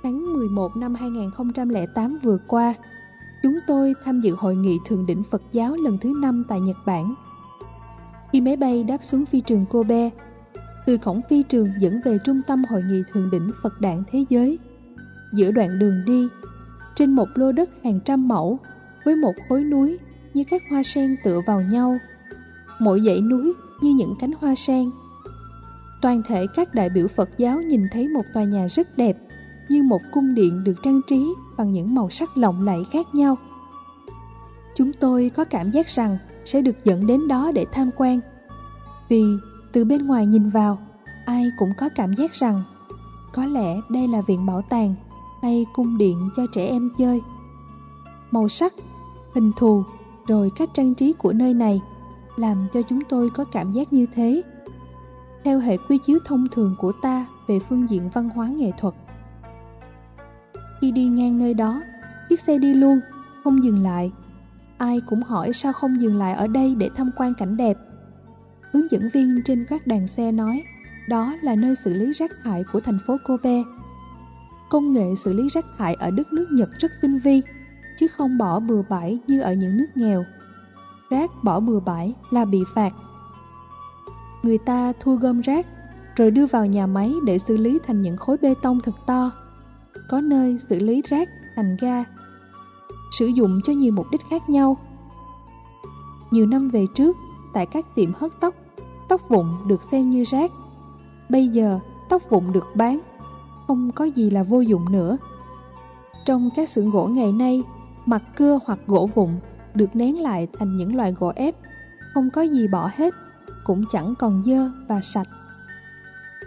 Tháng 0.03 0.33
11 0.33 0.77
năm 0.77 0.95
2008 0.95 2.19
vừa 2.23 2.39
qua, 2.47 2.75
chúng 3.43 3.57
tôi 3.67 3.95
tham 4.05 4.21
dự 4.21 4.35
hội 4.35 4.57
nghị 4.57 4.79
thượng 4.87 5.07
đỉnh 5.07 5.23
Phật 5.31 5.43
giáo 5.53 5.77
lần 5.77 5.99
thứ 6.01 6.13
năm 6.23 6.45
tại 6.49 6.61
Nhật 6.61 6.77
Bản. 6.87 7.15
Khi 8.33 8.41
máy 8.41 8.57
bay 8.57 8.85
đáp 8.85 9.03
xuống 9.03 9.27
phi 9.27 9.41
trường 9.41 9.67
Kobe, 9.71 10.11
từ 10.87 10.97
cổng 10.97 11.21
phi 11.31 11.43
trường 11.43 11.69
dẫn 11.79 12.01
về 12.05 12.19
trung 12.25 12.41
tâm 12.47 12.65
hội 12.65 12.83
nghị 12.83 13.03
thượng 13.13 13.31
đỉnh 13.31 13.51
Phật 13.63 13.73
đản 13.81 14.03
thế 14.11 14.25
giới. 14.29 14.59
Giữa 15.33 15.51
đoạn 15.51 15.79
đường 15.79 16.05
đi, 16.07 16.29
trên 16.95 17.11
một 17.11 17.29
lô 17.35 17.53
đất 17.53 17.71
hàng 17.85 18.01
trăm 18.05 18.29
mẫu, 18.29 18.59
với 19.05 19.17
một 19.17 19.33
khối 19.49 19.65
núi 19.65 19.99
như 20.35 20.45
các 20.51 20.63
hoa 20.71 20.83
sen 20.83 21.17
tựa 21.25 21.41
vào 21.47 21.61
nhau, 21.61 21.99
mỗi 22.81 23.03
dãy 23.07 23.21
núi 23.21 23.53
như 23.81 23.95
những 23.95 24.15
cánh 24.21 24.33
hoa 24.41 24.55
sen. 24.55 24.91
Toàn 26.03 26.23
thể 26.29 26.47
các 26.55 26.75
đại 26.75 26.91
biểu 26.91 27.09
Phật 27.09 27.29
giáo 27.39 27.63
nhìn 27.63 27.87
thấy 27.93 28.09
một 28.09 28.23
tòa 28.35 28.45
nhà 28.45 28.67
rất 28.71 28.99
đẹp, 28.99 29.17
như 29.69 29.83
một 29.83 30.01
cung 30.13 30.35
điện 30.35 30.65
được 30.65 30.75
trang 30.83 31.01
trí 31.09 31.35
bằng 31.59 31.73
những 31.73 31.95
màu 31.95 32.11
sắc 32.11 32.37
lộng 32.37 32.67
lẫy 32.67 32.85
khác 32.93 33.07
nhau. 33.15 33.37
Chúng 34.75 34.93
tôi 34.93 35.31
có 35.37 35.45
cảm 35.45 35.71
giác 35.71 35.87
rằng 35.89 36.19
sẽ 36.45 36.61
được 36.61 36.85
dẫn 36.85 37.07
đến 37.07 37.29
đó 37.29 37.53
để 37.55 37.67
tham 37.73 37.91
quan. 37.97 38.21
Vì 39.09 39.25
từ 39.73 39.85
bên 39.85 40.07
ngoài 40.07 40.27
nhìn 40.27 40.49
vào, 40.49 40.79
ai 41.25 41.51
cũng 41.59 41.73
có 41.79 41.89
cảm 41.95 42.15
giác 42.15 42.33
rằng 42.33 42.63
có 43.35 43.47
lẽ 43.47 43.81
đây 43.91 44.09
là 44.09 44.21
viện 44.21 44.47
bảo 44.47 44.63
tàng 44.71 44.95
hay 45.47 45.67
cung 45.73 45.99
điện 45.99 46.31
cho 46.37 46.47
trẻ 46.53 46.67
em 46.67 46.91
chơi. 46.99 47.21
Màu 48.31 48.49
sắc, 48.49 48.73
hình 49.35 49.53
thù 49.59 49.85
rồi 50.29 50.51
cách 50.59 50.69
trang 50.75 50.95
trí 50.95 51.13
của 51.13 51.33
nơi 51.33 51.55
này 51.55 51.81
làm 52.37 52.67
cho 52.73 52.83
chúng 52.83 53.01
tôi 53.09 53.31
có 53.31 53.45
cảm 53.53 53.73
giác 53.73 53.93
như 53.93 54.07
thế. 54.15 54.43
Theo 55.45 55.59
hệ 55.59 55.77
quy 55.77 55.99
chiếu 56.07 56.19
thông 56.25 56.47
thường 56.53 56.75
của 56.79 56.93
ta 57.03 57.27
về 57.49 57.59
phương 57.69 57.91
diện 57.91 58.11
văn 58.15 58.29
hóa 58.29 58.47
nghệ 58.47 58.71
thuật. 58.79 58.95
Khi 60.81 60.93
đi 60.93 61.05
ngang 61.05 61.39
nơi 61.39 61.55
đó, 61.55 61.83
chiếc 62.29 62.41
xe 62.41 62.59
đi 62.59 62.75
luôn, 62.75 63.01
không 63.45 63.63
dừng 63.63 63.83
lại. 63.83 64.13
Ai 64.79 65.01
cũng 65.07 65.23
hỏi 65.23 65.53
sao 65.53 65.73
không 65.73 66.01
dừng 66.01 66.17
lại 66.17 66.35
ở 66.35 66.47
đây 66.47 66.75
để 66.79 66.91
tham 66.97 67.11
quan 67.17 67.35
cảnh 67.39 67.57
đẹp. 67.57 67.77
Hướng 68.73 68.91
dẫn 68.91 69.11
viên 69.15 69.43
trên 69.45 69.67
các 69.69 69.87
đàn 69.87 70.09
xe 70.09 70.33
nói, 70.33 70.63
đó 71.09 71.37
là 71.43 71.55
nơi 71.55 71.75
xử 71.85 71.95
lý 71.95 72.13
rác 72.13 72.31
thải 72.45 72.65
của 72.73 72.81
thành 72.81 72.99
phố 73.07 73.17
Kobe. 73.29 73.63
Công 74.71 74.93
nghệ 74.93 75.15
xử 75.15 75.33
lý 75.33 75.49
rác 75.49 75.65
thải 75.79 75.95
ở 75.95 76.11
đất 76.11 76.33
nước 76.33 76.47
Nhật 76.51 76.69
rất 76.79 76.93
tinh 77.01 77.19
vi, 77.19 77.43
chứ 77.99 78.07
không 78.09 78.39
bỏ 78.39 78.61
bừa 78.61 78.83
bãi 78.89 79.19
như 79.27 79.41
ở 79.41 79.53
những 79.53 79.77
nước 79.77 79.87
nghèo. 79.95 80.25
Rác 81.11 81.31
bỏ 81.45 81.61
bừa 81.61 81.81
bãi 81.81 82.15
là 82.31 82.45
bị 82.45 82.63
phạt. 82.75 82.93
Người 84.43 84.59
ta 84.59 84.93
thu 85.01 85.17
gom 85.17 85.41
rác, 85.41 85.67
rồi 86.17 86.31
đưa 86.31 86.47
vào 86.47 86.67
nhà 86.67 86.87
máy 86.87 87.15
để 87.25 87.39
xử 87.39 87.57
lý 87.57 87.79
thành 87.87 88.03
những 88.03 88.17
khối 88.17 88.37
bê 88.43 88.55
tông 88.63 88.81
thật 88.85 88.95
to. 89.07 89.31
Có 90.09 90.21
nơi 90.21 90.59
xử 90.69 90.79
lý 90.79 91.03
rác 91.09 91.29
thành 91.57 91.77
ga, 91.81 92.05
sử 93.19 93.27
dụng 93.27 93.61
cho 93.65 93.73
nhiều 93.73 93.93
mục 93.93 94.07
đích 94.13 94.21
khác 94.31 94.43
nhau. 94.49 94.77
Nhiều 96.31 96.47
năm 96.47 96.69
về 96.69 96.87
trước, 96.95 97.17
tại 97.55 97.67
các 97.67 97.87
tiệm 97.95 98.13
hớt 98.15 98.33
tóc, 98.41 98.55
tóc 99.09 99.21
vụn 99.29 99.47
được 99.69 99.81
xem 99.91 100.11
như 100.11 100.25
rác. 100.25 100.51
Bây 101.29 101.49
giờ, 101.49 101.81
tóc 102.09 102.23
vụn 102.31 102.53
được 102.53 102.65
bán, 102.75 103.01
không 103.67 103.91
có 103.95 104.05
gì 104.05 104.31
là 104.31 104.43
vô 104.43 104.61
dụng 104.61 104.93
nữa. 104.93 105.19
Trong 106.25 106.51
các 106.57 106.69
xưởng 106.69 106.91
gỗ 106.91 107.07
ngày 107.07 107.33
nay, 107.33 107.63
mặt 108.07 108.23
cưa 108.37 108.59
hoặc 108.65 108.79
gỗ 108.87 109.09
vụn 109.15 109.31
được 109.75 109.97
nén 109.97 110.23
lại 110.23 110.49
thành 110.59 110.77
những 110.77 110.97
loại 110.97 111.13
gỗ 111.13 111.33
ép, 111.37 111.55
không 112.15 112.31
có 112.31 112.43
gì 112.43 112.69
bỏ 112.69 112.91
hết, 112.95 113.15
cũng 113.65 113.85
chẳng 113.93 114.15
còn 114.19 114.43
dơ 114.47 114.71
và 114.89 115.01
sạch. 115.01 115.29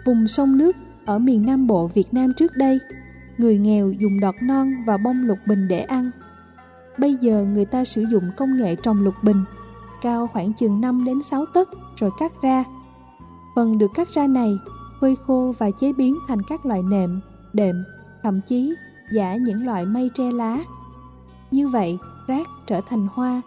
Vùng 0.04 0.28
sông 0.28 0.58
nước 0.58 0.76
ở 1.04 1.18
miền 1.18 1.46
Nam 1.46 1.66
Bộ 1.66 1.90
Việt 1.94 2.14
Nam 2.14 2.32
trước 2.36 2.56
đây, 2.56 2.78
người 3.38 3.58
nghèo 3.58 3.92
dùng 3.92 4.20
đọt 4.20 4.34
non 4.42 4.72
và 4.86 4.96
bông 4.96 5.22
lục 5.22 5.38
bình 5.46 5.68
để 5.68 5.80
ăn. 5.80 6.10
Bây 6.98 7.14
giờ 7.14 7.44
người 7.44 7.64
ta 7.64 7.84
sử 7.84 8.02
dụng 8.02 8.24
công 8.36 8.56
nghệ 8.56 8.76
trồng 8.76 9.04
lục 9.04 9.14
bình 9.22 9.44
cao 10.02 10.26
khoảng 10.26 10.52
chừng 10.52 10.80
5 10.80 11.04
đến 11.04 11.22
6 11.22 11.44
tấc 11.54 11.68
rồi 11.96 12.10
cắt 12.18 12.32
ra. 12.42 12.64
Phần 13.54 13.78
được 13.78 13.90
cắt 13.94 14.08
ra 14.10 14.26
này 14.26 14.58
phơi 15.00 15.16
khô 15.26 15.54
và 15.58 15.70
chế 15.80 15.92
biến 15.92 16.18
thành 16.28 16.38
các 16.48 16.66
loại 16.66 16.82
nệm, 16.90 17.20
đệm, 17.52 17.84
thậm 18.22 18.40
chí 18.48 18.74
giả 19.12 19.36
những 19.36 19.66
loại 19.66 19.86
mây 19.86 20.10
tre 20.14 20.32
lá. 20.32 20.58
Như 21.50 21.68
vậy, 21.68 21.98
rác 22.26 22.46
trở 22.66 22.80
thành 22.88 23.08
hoa, 23.12 23.42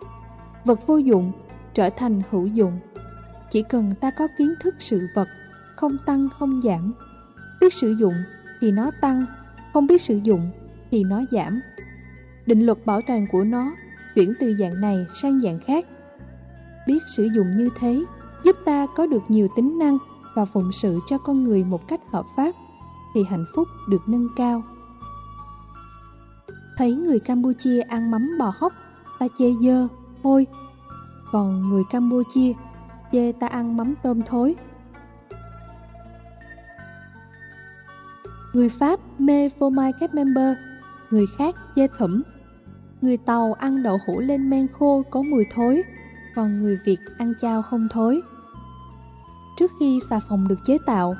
vật 0.66 0.80
vô 0.88 0.98
dụng 0.98 1.32
trở 1.74 1.90
thành 1.90 2.22
hữu 2.30 2.48
dụng. 2.48 2.80
Chỉ 3.52 3.64
cần 3.70 3.92
ta 4.02 4.12
có 4.12 4.28
kiến 4.38 4.54
thức 4.60 4.76
sự 4.80 5.08
vật, 5.16 5.28
không 5.76 5.98
tăng 6.06 6.30
không 6.30 6.62
giảm. 6.64 6.94
Biết 7.62 7.74
sử 7.74 7.92
dụng 7.92 8.14
thì 8.62 8.72
nó 8.72 8.92
tăng, 9.02 9.26
không 9.74 9.88
biết 9.88 10.02
sử 10.02 10.16
dụng 10.16 10.52
thì 10.92 11.04
nó 11.04 11.22
giảm. 11.32 11.62
Định 12.46 12.66
luật 12.66 12.86
bảo 12.86 13.02
toàn 13.08 13.28
của 13.32 13.44
nó 13.44 13.76
chuyển 14.16 14.34
từ 14.40 14.56
dạng 14.60 14.82
này 14.82 15.06
sang 15.14 15.40
dạng 15.40 15.60
khác 15.60 15.86
biết 16.88 17.00
sử 17.08 17.24
dụng 17.36 17.58
như 17.58 17.70
thế 17.80 18.04
giúp 18.44 18.56
ta 18.66 18.88
có 18.96 19.06
được 19.06 19.24
nhiều 19.28 19.48
tính 19.56 19.80
năng 19.80 19.98
và 20.36 20.46
phụng 20.46 20.72
sự 20.72 21.00
cho 21.08 21.18
con 21.18 21.44
người 21.44 21.64
một 21.64 21.88
cách 21.88 22.02
hợp 22.12 22.26
pháp, 22.38 22.52
thì 23.14 23.24
hạnh 23.30 23.46
phúc 23.56 23.68
được 23.90 24.02
nâng 24.08 24.28
cao. 24.36 24.62
Thấy 26.78 26.92
người 26.92 27.20
campuchia 27.20 27.82
ăn 27.82 28.12
mắm 28.12 28.32
bò 28.40 28.54
hóc 28.58 28.74
ta 29.20 29.28
chê 29.40 29.54
dơ, 29.62 29.88
hôi. 30.24 30.48
Còn 31.32 31.70
người 31.70 31.84
campuchia 31.92 32.54
chê 33.12 33.32
ta 33.32 33.48
ăn 33.48 33.78
mắm 33.78 33.96
tôm 34.04 34.22
thối. 34.26 34.56
Người 38.54 38.70
pháp 38.70 39.00
mê 39.20 39.50
phô 39.50 39.70
mai 39.70 39.92
các 40.00 40.14
member, 40.14 40.58
người 41.12 41.26
khác 41.38 41.56
chê 41.76 41.88
thủm 41.98 42.22
người 43.04 43.18
tàu 43.18 43.54
ăn 43.54 43.84
đậu 43.84 44.00
hũ 44.06 44.20
lên 44.20 44.50
men 44.50 44.68
khô 44.80 45.04
có 45.10 45.22
mùi 45.22 45.46
thối, 45.54 45.84
còn 46.36 46.60
người 46.60 46.80
Việt 46.86 47.00
ăn 47.18 47.34
chao 47.42 47.62
không 47.62 47.88
thối. 47.92 48.22
Trước 49.64 49.72
khi 49.80 50.00
xà 50.10 50.20
phòng 50.30 50.48
được 50.48 50.60
chế 50.66 50.78
tạo, 50.86 51.16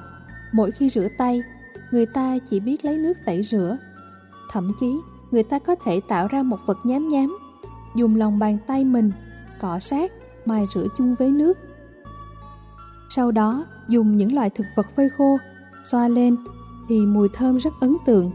mỗi 0.52 0.72
khi 0.72 0.90
rửa 0.90 1.08
tay, 1.18 1.44
người 1.92 2.06
ta 2.06 2.38
chỉ 2.50 2.60
biết 2.60 2.86
lấy 2.86 2.98
nước 2.98 3.14
tẩy 3.26 3.44
rửa. 3.44 3.78
Thậm 4.52 4.72
chí, 4.80 5.00
người 5.32 5.44
ta 5.44 5.60
có 5.60 5.76
thể 5.86 6.02
tạo 6.08 6.28
ra 6.28 6.44
một 6.44 6.58
vật 6.66 6.78
nhám 6.84 7.08
nhám, 7.08 7.38
dùng 7.96 8.16
lòng 8.16 8.40
bàn 8.40 8.58
tay 8.68 8.84
mình, 8.84 9.12
cọ 9.62 9.80
sát, 9.80 10.12
mài 10.46 10.66
rửa 10.74 10.88
chung 10.98 11.16
với 11.20 11.30
nước. 11.30 11.58
Sau 13.10 13.32
đó, 13.32 13.66
dùng 13.88 14.18
những 14.18 14.36
loại 14.36 14.50
thực 14.50 14.66
vật 14.76 14.86
phơi 14.96 15.10
khô, 15.10 15.38
xoa 15.84 16.08
lên, 16.08 16.36
thì 16.90 17.00
mùi 17.06 17.30
thơm 17.34 17.58
rất 17.58 17.74
ấn 17.82 17.96
tượng. 18.06 18.32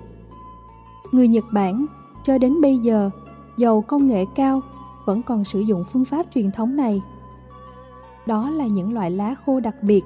Người 1.13 1.29
Nhật 1.29 1.45
Bản, 1.53 1.87
cho 2.25 2.39
đến 2.39 2.61
bây 2.61 2.79
giờ, 2.79 3.11
dầu 3.59 3.83
công 3.83 4.07
nghệ 4.07 4.25
cao 4.35 4.61
vẫn 5.07 5.23
còn 5.23 5.45
sử 5.45 5.61
dụng 5.61 5.85
phương 5.93 6.05
pháp 6.05 6.27
truyền 6.35 6.53
thống 6.53 6.77
này. 6.77 7.03
Đó 8.29 8.51
là 8.51 8.67
những 8.67 8.95
loại 8.95 9.11
lá 9.11 9.35
khô 9.47 9.61
đặc 9.61 9.75
biệt, 9.83 10.03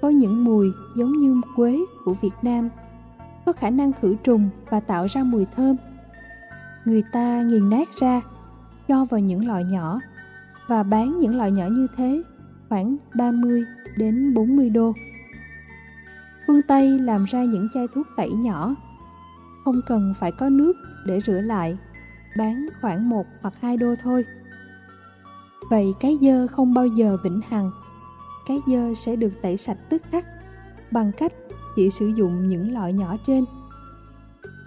có 0.00 0.08
những 0.08 0.44
mùi 0.44 0.70
giống 0.96 1.12
như 1.12 1.40
quế 1.56 1.78
của 2.04 2.14
Việt 2.22 2.34
Nam, 2.42 2.68
có 3.46 3.52
khả 3.52 3.70
năng 3.70 3.92
khử 3.92 4.16
trùng 4.24 4.50
và 4.70 4.80
tạo 4.80 5.06
ra 5.06 5.22
mùi 5.22 5.46
thơm. 5.56 5.76
Người 6.84 7.02
ta 7.12 7.42
nghiền 7.42 7.70
nát 7.70 7.88
ra, 8.00 8.20
cho 8.88 9.04
vào 9.04 9.20
những 9.20 9.46
loại 9.46 9.64
nhỏ 9.64 10.00
và 10.68 10.82
bán 10.82 11.18
những 11.18 11.36
loại 11.36 11.50
nhỏ 11.50 11.66
như 11.66 11.86
thế 11.96 12.22
khoảng 12.68 12.96
30 13.16 13.64
đến 13.96 14.34
40 14.34 14.70
đô. 14.70 14.92
Phương 16.46 16.62
Tây 16.62 16.98
làm 16.98 17.24
ra 17.24 17.44
những 17.44 17.68
chai 17.74 17.86
thuốc 17.94 18.06
tẩy 18.16 18.30
nhỏ, 18.30 18.74
không 19.64 19.80
cần 19.86 20.14
phải 20.20 20.32
có 20.32 20.48
nước 20.48 20.72
để 21.06 21.20
rửa 21.20 21.40
lại 21.40 21.78
bán 22.36 22.66
khoảng 22.80 23.08
1 23.08 23.26
hoặc 23.40 23.54
2 23.60 23.76
đô 23.76 23.94
thôi. 24.02 24.24
Vậy 25.70 25.94
cái 26.00 26.18
dơ 26.20 26.46
không 26.46 26.74
bao 26.74 26.86
giờ 26.86 27.16
vĩnh 27.24 27.40
hằng. 27.48 27.70
Cái 28.46 28.60
dơ 28.66 28.94
sẽ 28.94 29.16
được 29.16 29.32
tẩy 29.42 29.56
sạch 29.56 29.78
tức 29.90 30.02
khắc 30.10 30.26
bằng 30.90 31.12
cách 31.16 31.32
chỉ 31.76 31.90
sử 31.90 32.06
dụng 32.06 32.48
những 32.48 32.74
loại 32.74 32.92
nhỏ 32.92 33.16
trên 33.26 33.44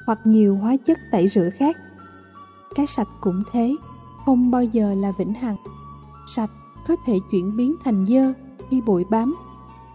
hoặc 0.06 0.20
nhiều 0.24 0.58
hóa 0.58 0.76
chất 0.86 0.98
tẩy 1.12 1.28
rửa 1.28 1.50
khác. 1.58 1.78
Cái 2.76 2.88
sạch 2.88 3.08
cũng 3.22 3.44
thế, 3.52 3.76
không 4.26 4.52
bao 4.52 4.64
giờ 4.64 4.94
là 4.98 5.12
vĩnh 5.18 5.34
hằng. 5.34 5.56
Sạch 6.28 6.50
có 6.88 6.96
thể 7.06 7.20
chuyển 7.32 7.58
biến 7.58 7.76
thành 7.84 8.06
dơ 8.08 8.34
khi 8.70 8.82
bụi 8.82 9.06
bám, 9.10 9.36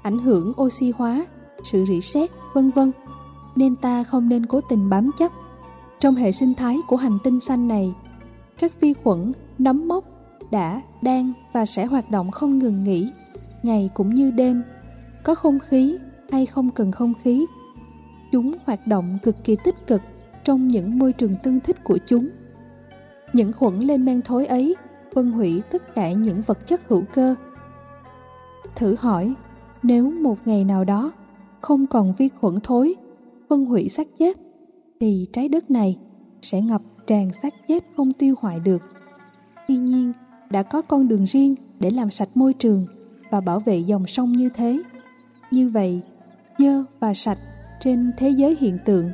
ảnh 0.02 0.18
hưởng 0.18 0.52
oxy 0.60 0.92
hóa, 0.96 1.26
sự 1.64 1.84
rỉ 1.88 2.00
sét, 2.00 2.30
vân 2.54 2.70
vân. 2.70 2.92
Nên 3.56 3.76
ta 3.76 4.04
không 4.04 4.28
nên 4.28 4.46
cố 4.46 4.60
tình 4.68 4.90
bám 4.90 5.10
chấp 5.18 5.32
trong 6.00 6.14
hệ 6.14 6.32
sinh 6.32 6.54
thái 6.54 6.80
của 6.88 6.96
hành 6.96 7.18
tinh 7.24 7.40
xanh 7.40 7.68
này, 7.68 7.94
các 8.58 8.80
vi 8.80 8.92
khuẩn, 8.92 9.32
nấm 9.58 9.88
mốc 9.88 10.04
đã, 10.50 10.82
đang 11.02 11.32
và 11.52 11.66
sẽ 11.66 11.86
hoạt 11.86 12.10
động 12.10 12.30
không 12.30 12.58
ngừng 12.58 12.84
nghỉ, 12.84 13.10
ngày 13.62 13.90
cũng 13.94 14.14
như 14.14 14.30
đêm. 14.30 14.62
Có 15.22 15.34
không 15.34 15.58
khí 15.58 15.98
hay 16.30 16.46
không 16.46 16.70
cần 16.70 16.92
không 16.92 17.12
khí, 17.22 17.46
chúng 18.32 18.52
hoạt 18.64 18.86
động 18.86 19.18
cực 19.22 19.44
kỳ 19.44 19.56
tích 19.64 19.86
cực 19.86 20.02
trong 20.44 20.68
những 20.68 20.98
môi 20.98 21.12
trường 21.12 21.34
tương 21.42 21.60
thích 21.60 21.84
của 21.84 21.98
chúng. 22.06 22.28
Những 23.32 23.52
khuẩn 23.52 23.80
lên 23.80 24.04
men 24.04 24.22
thối 24.22 24.46
ấy 24.46 24.76
phân 25.14 25.30
hủy 25.30 25.62
tất 25.70 25.94
cả 25.94 26.12
những 26.12 26.42
vật 26.46 26.66
chất 26.66 26.88
hữu 26.88 27.02
cơ. 27.14 27.34
Thử 28.76 28.96
hỏi, 28.98 29.34
nếu 29.82 30.10
một 30.10 30.38
ngày 30.44 30.64
nào 30.64 30.84
đó 30.84 31.12
không 31.60 31.86
còn 31.86 32.14
vi 32.18 32.28
khuẩn 32.40 32.60
thối, 32.60 32.94
phân 33.48 33.66
hủy 33.66 33.88
xác 33.88 34.06
chết, 34.18 34.38
thì 35.00 35.26
trái 35.32 35.48
đất 35.48 35.70
này 35.70 35.98
sẽ 36.42 36.60
ngập 36.60 36.80
tràn 37.06 37.32
xác 37.42 37.54
chết 37.68 37.84
không 37.96 38.12
tiêu 38.12 38.34
hoại 38.40 38.60
được. 38.60 38.82
Tuy 39.68 39.76
nhiên, 39.76 40.12
đã 40.54 40.62
có 40.62 40.82
con 40.82 41.08
đường 41.08 41.24
riêng 41.24 41.54
để 41.80 41.90
làm 41.90 42.10
sạch 42.10 42.28
môi 42.34 42.54
trường 42.54 42.86
và 43.30 43.40
bảo 43.40 43.60
vệ 43.60 43.78
dòng 43.78 44.06
sông 44.06 44.32
như 44.32 44.48
thế. 44.54 44.82
Như 45.50 45.68
vậy, 45.68 46.00
dơ 46.58 46.84
và 47.00 47.14
sạch 47.14 47.38
trên 47.80 48.12
thế 48.18 48.28
giới 48.28 48.56
hiện 48.60 48.78
tượng 48.84 49.10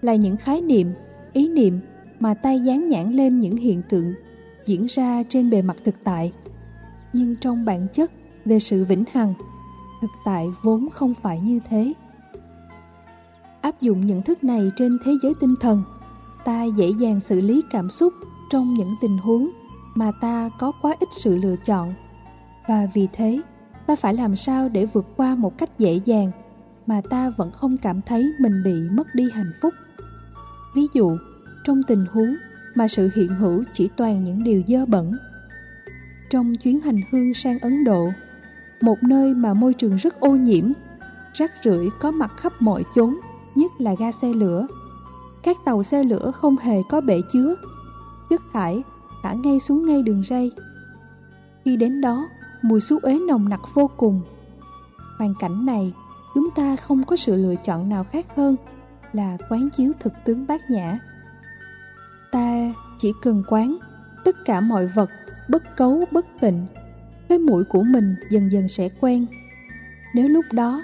là 0.00 0.14
những 0.14 0.36
khái 0.36 0.60
niệm, 0.60 0.92
ý 1.32 1.48
niệm 1.48 1.80
mà 2.20 2.34
tay 2.34 2.60
dán 2.60 2.86
nhãn 2.86 3.12
lên 3.12 3.40
những 3.40 3.56
hiện 3.56 3.82
tượng 3.88 4.14
diễn 4.64 4.86
ra 4.86 5.22
trên 5.28 5.50
bề 5.50 5.62
mặt 5.62 5.76
thực 5.84 5.94
tại. 6.04 6.32
Nhưng 7.12 7.36
trong 7.36 7.64
bản 7.64 7.86
chất 7.92 8.10
về 8.44 8.58
sự 8.58 8.84
vĩnh 8.84 9.04
hằng, 9.12 9.34
thực 10.00 10.10
tại 10.24 10.46
vốn 10.62 10.88
không 10.92 11.14
phải 11.22 11.40
như 11.40 11.60
thế. 11.68 11.92
Áp 13.60 13.80
dụng 13.80 14.06
nhận 14.06 14.22
thức 14.22 14.44
này 14.44 14.70
trên 14.76 14.98
thế 15.04 15.12
giới 15.22 15.32
tinh 15.40 15.54
thần, 15.60 15.82
ta 16.44 16.64
dễ 16.64 16.90
dàng 17.00 17.20
xử 17.20 17.40
lý 17.40 17.62
cảm 17.70 17.90
xúc 17.90 18.12
trong 18.50 18.74
những 18.74 18.94
tình 19.00 19.18
huống 19.18 19.50
mà 20.00 20.10
ta 20.20 20.50
có 20.58 20.72
quá 20.82 20.94
ít 21.00 21.08
sự 21.12 21.36
lựa 21.36 21.56
chọn. 21.64 21.94
Và 22.68 22.88
vì 22.94 23.08
thế, 23.12 23.40
ta 23.86 23.96
phải 23.96 24.14
làm 24.14 24.36
sao 24.36 24.68
để 24.68 24.86
vượt 24.86 25.06
qua 25.16 25.34
một 25.34 25.58
cách 25.58 25.78
dễ 25.78 26.00
dàng 26.04 26.30
mà 26.86 27.00
ta 27.10 27.30
vẫn 27.36 27.50
không 27.50 27.76
cảm 27.76 28.00
thấy 28.06 28.32
mình 28.40 28.62
bị 28.64 28.74
mất 28.90 29.14
đi 29.14 29.30
hạnh 29.32 29.52
phúc. 29.62 29.74
Ví 30.74 30.82
dụ, 30.94 31.16
trong 31.64 31.82
tình 31.88 32.04
huống 32.12 32.36
mà 32.74 32.88
sự 32.88 33.10
hiện 33.16 33.28
hữu 33.28 33.64
chỉ 33.72 33.88
toàn 33.96 34.24
những 34.24 34.44
điều 34.44 34.62
dơ 34.66 34.86
bẩn. 34.86 35.12
Trong 36.30 36.54
chuyến 36.56 36.80
hành 36.80 37.00
hương 37.10 37.34
sang 37.34 37.58
Ấn 37.58 37.84
Độ, 37.84 38.08
một 38.80 39.02
nơi 39.02 39.34
mà 39.34 39.54
môi 39.54 39.74
trường 39.74 39.96
rất 39.96 40.20
ô 40.20 40.30
nhiễm, 40.30 40.72
rác 41.32 41.50
rưởi 41.64 41.88
có 42.00 42.10
mặt 42.10 42.30
khắp 42.36 42.52
mọi 42.60 42.84
chốn, 42.94 43.16
nhất 43.54 43.70
là 43.78 43.94
ga 43.98 44.12
xe 44.22 44.28
lửa. 44.32 44.66
Các 45.42 45.56
tàu 45.64 45.82
xe 45.82 46.04
lửa 46.04 46.30
không 46.34 46.56
hề 46.56 46.76
có 46.90 47.00
bể 47.00 47.20
chứa, 47.32 47.54
chất 48.30 48.40
thải 48.52 48.82
thả 49.22 49.32
ngay 49.32 49.60
xuống 49.60 49.86
ngay 49.86 50.02
đường 50.02 50.22
ray. 50.24 50.50
Khi 51.64 51.76
đến 51.76 52.00
đó, 52.00 52.28
mùi 52.62 52.80
xú 52.80 52.98
uế 53.02 53.18
nồng 53.28 53.48
nặc 53.48 53.60
vô 53.74 53.90
cùng. 53.96 54.22
Hoàn 55.18 55.34
cảnh 55.40 55.66
này, 55.66 55.92
chúng 56.34 56.50
ta 56.56 56.76
không 56.76 57.04
có 57.04 57.16
sự 57.16 57.36
lựa 57.36 57.54
chọn 57.64 57.88
nào 57.88 58.04
khác 58.04 58.26
hơn 58.36 58.56
là 59.12 59.36
quán 59.48 59.68
chiếu 59.76 59.92
thực 60.00 60.12
tướng 60.24 60.46
bát 60.46 60.70
nhã. 60.70 60.98
Ta 62.32 62.72
chỉ 62.98 63.12
cần 63.22 63.42
quán 63.48 63.76
tất 64.24 64.36
cả 64.44 64.60
mọi 64.60 64.86
vật 64.86 65.10
bất 65.48 65.76
cấu 65.76 66.04
bất 66.10 66.26
tịnh, 66.40 66.66
cái 67.28 67.38
mũi 67.38 67.64
của 67.64 67.82
mình 67.82 68.16
dần 68.30 68.52
dần 68.52 68.68
sẽ 68.68 68.88
quen. 69.00 69.26
Nếu 70.14 70.28
lúc 70.28 70.44
đó 70.52 70.82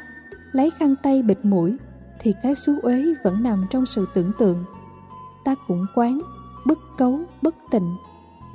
lấy 0.53 0.71
khăn 0.71 0.95
tay 1.03 1.23
bịt 1.23 1.39
mũi 1.43 1.77
thì 2.21 2.35
cái 2.43 2.55
xú 2.55 2.73
uế 2.83 3.15
vẫn 3.25 3.43
nằm 3.43 3.67
trong 3.71 3.87
sự 3.87 4.09
tưởng 4.15 4.33
tượng. 4.39 4.65
Ta 5.45 5.55
cũng 5.69 5.87
quán 5.95 6.21
bất 6.67 6.79
cấu 6.99 7.21
bất 7.43 7.55
tịnh 7.71 7.97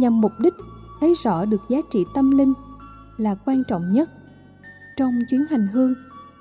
nhằm 0.02 0.22
mục 0.22 0.32
đích 0.40 0.54
thấy 1.00 1.14
rõ 1.24 1.46
được 1.46 1.62
giá 1.70 1.78
trị 1.92 2.06
tâm 2.14 2.32
linh 2.32 2.54
là 3.18 3.36
quan 3.46 3.64
trọng 3.68 3.92
nhất. 3.92 4.10
Trong 4.98 5.20
chuyến 5.30 5.46
hành 5.50 5.68
hương, 5.68 5.94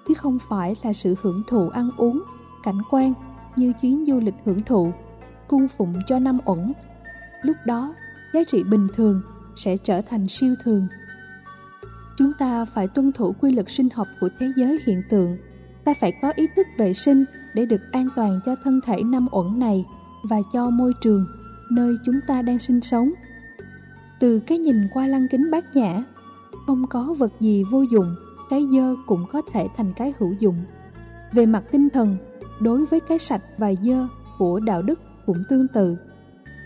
chứ 0.08 0.14
không 0.14 0.38
phải 0.48 0.76
là 0.82 0.92
sự 0.92 1.14
hưởng 1.22 1.42
thụ 1.48 1.68
ăn 1.68 1.90
uống, 1.96 2.22
cảnh 2.62 2.78
quan 2.90 3.12
như 3.56 3.72
chuyến 3.82 4.04
du 4.06 4.20
lịch 4.20 4.34
hưởng 4.44 4.62
thụ, 4.62 4.92
cung 5.48 5.66
phụng 5.78 5.94
cho 6.06 6.18
năm 6.18 6.38
uẩn. 6.44 6.72
Lúc 7.42 7.56
đó, 7.66 7.94
giá 8.34 8.40
trị 8.46 8.62
bình 8.70 8.88
thường 8.94 9.22
sẽ 9.56 9.76
trở 9.76 10.00
thành 10.00 10.28
siêu 10.28 10.54
thường. 10.64 10.86
Chúng 12.18 12.32
ta 12.38 12.64
phải 12.64 12.88
tuân 12.88 13.12
thủ 13.12 13.34
quy 13.40 13.50
luật 13.52 13.66
sinh 13.70 13.88
học 13.94 14.06
của 14.20 14.28
thế 14.38 14.52
giới 14.56 14.78
hiện 14.86 15.02
tượng. 15.10 15.36
Ta 15.84 15.94
phải 16.00 16.12
có 16.22 16.32
ý 16.36 16.46
thức 16.56 16.66
vệ 16.78 16.94
sinh 16.94 17.24
để 17.54 17.66
được 17.66 17.80
an 17.92 18.08
toàn 18.16 18.40
cho 18.46 18.56
thân 18.64 18.80
thể 18.86 19.02
năm 19.02 19.26
uẩn 19.30 19.58
này 19.58 19.84
và 20.30 20.36
cho 20.52 20.70
môi 20.70 20.92
trường 21.02 21.26
nơi 21.70 21.96
chúng 22.04 22.20
ta 22.26 22.42
đang 22.42 22.58
sinh 22.58 22.80
sống 22.80 23.10
từ 24.20 24.40
cái 24.40 24.58
nhìn 24.58 24.88
qua 24.94 25.06
lăng 25.06 25.28
kính 25.28 25.50
bát 25.50 25.64
nhã, 25.76 26.04
không 26.66 26.86
có 26.90 27.14
vật 27.18 27.32
gì 27.40 27.64
vô 27.70 27.82
dụng, 27.82 28.14
cái 28.50 28.66
dơ 28.72 28.94
cũng 29.06 29.24
có 29.32 29.42
thể 29.52 29.68
thành 29.76 29.92
cái 29.96 30.12
hữu 30.18 30.32
dụng. 30.38 30.64
Về 31.32 31.46
mặt 31.46 31.64
tinh 31.70 31.90
thần, 31.90 32.16
đối 32.60 32.86
với 32.86 33.00
cái 33.00 33.18
sạch 33.18 33.42
và 33.58 33.72
dơ 33.82 34.06
của 34.38 34.60
đạo 34.60 34.82
đức 34.82 35.00
cũng 35.26 35.42
tương 35.48 35.68
tự. 35.68 35.96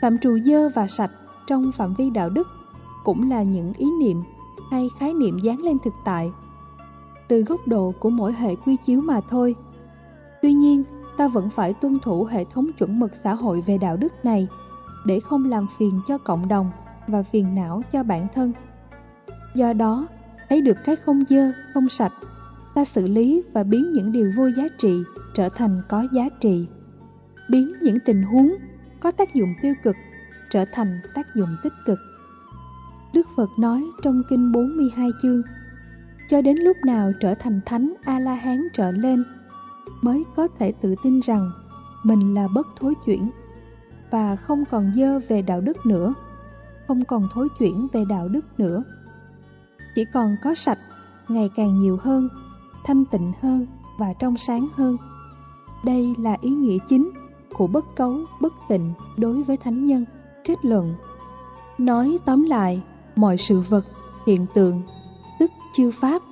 Phạm 0.02 0.18
trù 0.18 0.38
dơ 0.38 0.68
và 0.68 0.86
sạch 0.86 1.10
trong 1.46 1.72
phạm 1.72 1.94
vi 1.98 2.10
đạo 2.10 2.30
đức 2.30 2.46
cũng 3.04 3.30
là 3.30 3.42
những 3.42 3.72
ý 3.76 3.86
niệm 4.00 4.16
hay 4.70 4.88
khái 4.98 5.12
niệm 5.12 5.38
dán 5.38 5.58
lên 5.58 5.78
thực 5.84 5.94
tại. 6.04 6.30
Từ 7.28 7.42
góc 7.42 7.60
độ 7.66 7.92
của 8.00 8.10
mỗi 8.10 8.32
hệ 8.32 8.56
quy 8.56 8.76
chiếu 8.86 9.00
mà 9.00 9.20
thôi. 9.30 9.54
Tuy 10.42 10.52
nhiên, 10.52 10.82
ta 11.16 11.28
vẫn 11.28 11.50
phải 11.50 11.74
tuân 11.74 11.98
thủ 12.02 12.24
hệ 12.24 12.44
thống 12.44 12.66
chuẩn 12.78 13.00
mực 13.00 13.10
xã 13.24 13.34
hội 13.34 13.60
về 13.66 13.78
đạo 13.78 13.96
đức 13.96 14.12
này 14.24 14.48
để 15.06 15.20
không 15.20 15.44
làm 15.44 15.66
phiền 15.78 16.00
cho 16.08 16.18
cộng 16.18 16.48
đồng 16.48 16.70
và 17.06 17.22
phiền 17.22 17.54
não 17.54 17.82
cho 17.92 18.02
bản 18.02 18.26
thân. 18.34 18.52
Do 19.54 19.72
đó, 19.72 20.08
thấy 20.48 20.60
được 20.60 20.76
cái 20.84 20.96
không 20.96 21.24
dơ, 21.28 21.52
không 21.74 21.88
sạch, 21.88 22.12
ta 22.74 22.84
xử 22.84 23.06
lý 23.06 23.42
và 23.52 23.62
biến 23.62 23.92
những 23.92 24.12
điều 24.12 24.32
vô 24.36 24.46
giá 24.56 24.64
trị 24.78 25.02
trở 25.34 25.48
thành 25.48 25.82
có 25.88 26.04
giá 26.12 26.28
trị. 26.40 26.66
Biến 27.50 27.72
những 27.82 27.98
tình 28.06 28.22
huống 28.22 28.54
có 29.00 29.10
tác 29.10 29.34
dụng 29.34 29.54
tiêu 29.62 29.74
cực 29.82 29.96
trở 30.50 30.64
thành 30.72 31.00
tác 31.14 31.26
dụng 31.34 31.48
tích 31.62 31.72
cực. 31.86 31.98
Đức 33.14 33.26
Phật 33.36 33.48
nói 33.58 33.84
trong 34.02 34.22
Kinh 34.28 34.52
42 34.52 35.10
chương, 35.22 35.42
cho 36.28 36.40
đến 36.40 36.56
lúc 36.56 36.76
nào 36.86 37.12
trở 37.20 37.34
thành 37.34 37.60
Thánh 37.66 37.94
A-la-hán 38.04 38.68
trở 38.72 38.90
lên, 38.90 39.24
mới 40.02 40.24
có 40.36 40.48
thể 40.58 40.72
tự 40.80 40.94
tin 41.04 41.20
rằng 41.20 41.50
mình 42.04 42.34
là 42.34 42.48
bất 42.54 42.66
thối 42.80 42.94
chuyển 43.06 43.30
và 44.10 44.36
không 44.36 44.64
còn 44.70 44.92
dơ 44.94 45.18
về 45.28 45.42
đạo 45.42 45.60
đức 45.60 45.76
nữa 45.86 46.14
không 46.88 47.04
còn 47.04 47.28
thối 47.32 47.48
chuyển 47.58 47.88
về 47.92 48.04
đạo 48.08 48.28
đức 48.28 48.44
nữa. 48.58 48.82
Chỉ 49.94 50.04
còn 50.12 50.36
có 50.42 50.54
sạch, 50.54 50.78
ngày 51.28 51.50
càng 51.56 51.80
nhiều 51.80 51.98
hơn, 52.00 52.28
thanh 52.84 53.04
tịnh 53.04 53.32
hơn 53.40 53.66
và 53.98 54.12
trong 54.18 54.36
sáng 54.36 54.68
hơn. 54.74 54.96
Đây 55.84 56.14
là 56.18 56.36
ý 56.40 56.50
nghĩa 56.50 56.78
chính 56.88 57.10
của 57.54 57.66
bất 57.66 57.84
cấu, 57.96 58.16
bất 58.40 58.52
tịnh 58.68 58.92
đối 59.18 59.42
với 59.42 59.56
thánh 59.56 59.84
nhân. 59.84 60.04
Kết 60.44 60.58
luận. 60.62 60.94
Nói 61.78 62.18
tóm 62.24 62.44
lại, 62.44 62.82
mọi 63.16 63.38
sự 63.38 63.60
vật, 63.68 63.84
hiện 64.26 64.46
tượng, 64.54 64.82
tức 65.38 65.50
chư 65.72 65.90
pháp 65.90 66.22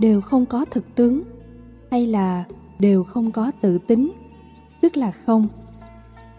đều 0.00 0.20
không 0.20 0.46
có 0.46 0.64
thực 0.70 0.94
tướng, 0.94 1.22
hay 1.90 2.06
là 2.06 2.44
đều 2.78 3.04
không 3.04 3.30
có 3.30 3.52
tự 3.60 3.78
tính, 3.78 4.12
tức 4.80 4.96
là 4.96 5.10
không, 5.10 5.48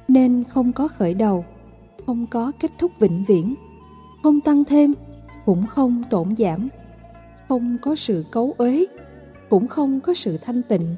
nên 0.07 0.43
không 0.49 0.73
có 0.73 0.87
khởi 0.87 1.13
đầu 1.13 1.45
không 2.07 2.27
có 2.27 2.51
kết 2.59 2.71
thúc 2.77 2.91
vĩnh 2.99 3.23
viễn. 3.27 3.55
Không 4.23 4.41
tăng 4.41 4.63
thêm, 4.63 4.93
cũng 5.45 5.67
không 5.67 6.03
tổn 6.09 6.35
giảm. 6.35 6.69
Không 7.47 7.77
có 7.81 7.95
sự 7.95 8.25
cấu 8.31 8.53
uế, 8.57 8.85
cũng 9.49 9.67
không 9.67 9.99
có 9.99 10.13
sự 10.13 10.37
thanh 10.37 10.63
tịnh. 10.63 10.95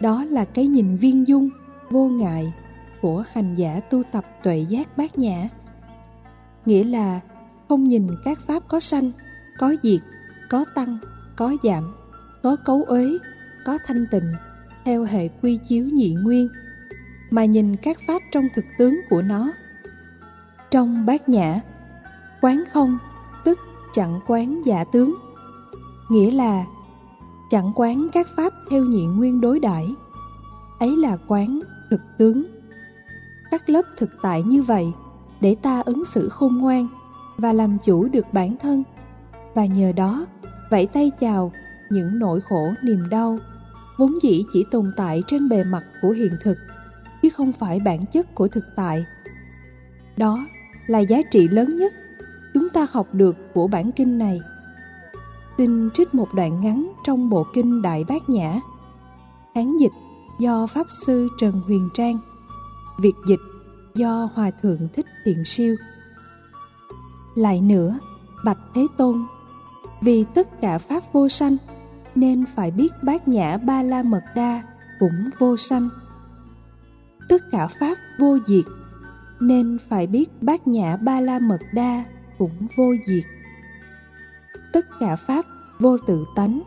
Đó 0.00 0.24
là 0.24 0.44
cái 0.44 0.66
nhìn 0.66 0.96
viên 0.96 1.26
dung, 1.28 1.50
vô 1.90 2.08
ngại 2.08 2.52
của 3.00 3.24
hành 3.32 3.54
giả 3.54 3.80
tu 3.90 4.02
tập 4.12 4.24
tuệ 4.42 4.64
giác 4.68 4.96
bát 4.96 5.18
nhã. 5.18 5.48
Nghĩa 6.66 6.84
là 6.84 7.20
không 7.68 7.84
nhìn 7.84 8.06
các 8.24 8.38
pháp 8.46 8.62
có 8.68 8.80
sanh, 8.80 9.10
có 9.58 9.74
diệt, 9.82 10.00
có 10.50 10.64
tăng, 10.74 10.98
có 11.36 11.56
giảm, 11.64 11.94
có 12.42 12.56
cấu 12.64 12.82
uế, 12.82 13.06
có 13.64 13.78
thanh 13.86 14.06
tịnh 14.10 14.32
theo 14.84 15.04
hệ 15.04 15.28
quy 15.28 15.58
chiếu 15.68 15.84
nhị 15.84 16.14
nguyên. 16.14 16.48
Mà 17.30 17.44
nhìn 17.44 17.76
các 17.76 17.98
pháp 18.06 18.22
trong 18.32 18.48
thực 18.54 18.64
tướng 18.78 19.00
của 19.10 19.22
nó 19.22 19.52
trong 20.72 21.06
bát 21.06 21.28
nhã. 21.28 21.60
Quán 22.40 22.64
không, 22.72 22.98
tức 23.44 23.58
chẳng 23.92 24.20
quán 24.26 24.60
giả 24.64 24.84
tướng. 24.92 25.14
Nghĩa 26.10 26.30
là, 26.30 26.64
chẳng 27.50 27.72
quán 27.74 28.08
các 28.12 28.26
pháp 28.36 28.52
theo 28.70 28.84
nhị 28.84 29.06
nguyên 29.06 29.40
đối 29.40 29.60
đãi. 29.60 29.94
Ấy 30.78 30.96
là 30.96 31.16
quán 31.28 31.60
thực 31.90 32.00
tướng. 32.18 32.44
Các 33.50 33.68
lớp 33.68 33.82
thực 33.98 34.10
tại 34.22 34.42
như 34.42 34.62
vậy, 34.62 34.92
để 35.40 35.56
ta 35.62 35.80
ứng 35.80 36.04
xử 36.04 36.28
khôn 36.28 36.56
ngoan 36.56 36.88
và 37.38 37.52
làm 37.52 37.78
chủ 37.84 38.08
được 38.12 38.26
bản 38.32 38.56
thân. 38.62 38.82
Và 39.54 39.66
nhờ 39.66 39.92
đó, 39.92 40.26
vẫy 40.70 40.86
tay 40.86 41.10
chào 41.20 41.52
những 41.90 42.18
nỗi 42.18 42.40
khổ, 42.40 42.68
niềm 42.82 43.00
đau, 43.10 43.38
vốn 43.98 44.12
dĩ 44.22 44.44
chỉ 44.52 44.64
tồn 44.70 44.84
tại 44.96 45.22
trên 45.26 45.48
bề 45.48 45.64
mặt 45.64 45.82
của 46.02 46.10
hiện 46.10 46.36
thực, 46.44 46.56
chứ 47.22 47.30
không 47.30 47.52
phải 47.52 47.80
bản 47.80 48.06
chất 48.06 48.34
của 48.34 48.48
thực 48.48 48.64
tại. 48.76 49.04
Đó 50.16 50.46
là 50.86 50.98
giá 50.98 51.22
trị 51.30 51.48
lớn 51.48 51.76
nhất 51.76 51.92
chúng 52.54 52.68
ta 52.68 52.86
học 52.90 53.06
được 53.12 53.36
của 53.54 53.66
bản 53.66 53.92
kinh 53.92 54.18
này. 54.18 54.40
Xin 55.58 55.90
trích 55.94 56.14
một 56.14 56.28
đoạn 56.36 56.60
ngắn 56.60 56.92
trong 57.06 57.30
bộ 57.30 57.46
kinh 57.54 57.82
đại 57.82 58.04
bát 58.08 58.28
nhã. 58.28 58.60
Hán 59.54 59.76
dịch 59.76 59.92
do 60.38 60.66
pháp 60.66 60.86
sư 61.06 61.28
trần 61.38 61.60
huyền 61.66 61.88
trang, 61.94 62.18
việt 63.02 63.14
dịch 63.28 63.40
do 63.94 64.28
hòa 64.34 64.50
thượng 64.50 64.88
thích 64.92 65.06
thiện 65.24 65.44
siêu. 65.44 65.76
Lại 67.34 67.60
nữa, 67.60 67.98
bạch 68.44 68.58
thế 68.74 68.86
tôn, 68.98 69.16
vì 70.02 70.24
tất 70.34 70.60
cả 70.60 70.78
pháp 70.78 71.02
vô 71.12 71.28
sanh 71.28 71.56
nên 72.14 72.44
phải 72.56 72.70
biết 72.70 72.92
bát 73.04 73.28
nhã 73.28 73.56
ba 73.56 73.82
la 73.82 74.02
mật 74.02 74.22
đa 74.34 74.62
cũng 74.98 75.30
vô 75.38 75.56
sanh. 75.56 75.88
Tất 77.28 77.42
cả 77.50 77.66
pháp 77.66 77.98
vô 78.18 78.38
diệt 78.46 78.64
nên 79.42 79.78
phải 79.88 80.06
biết 80.06 80.42
bát 80.42 80.66
nhã 80.66 80.96
ba 80.96 81.20
la 81.20 81.38
mật 81.38 81.60
đa 81.72 82.04
cũng 82.38 82.66
vô 82.76 82.94
diệt. 83.06 83.24
Tất 84.72 84.86
cả 85.00 85.16
pháp 85.16 85.44
vô 85.80 85.98
tự 86.06 86.24
tánh, 86.36 86.62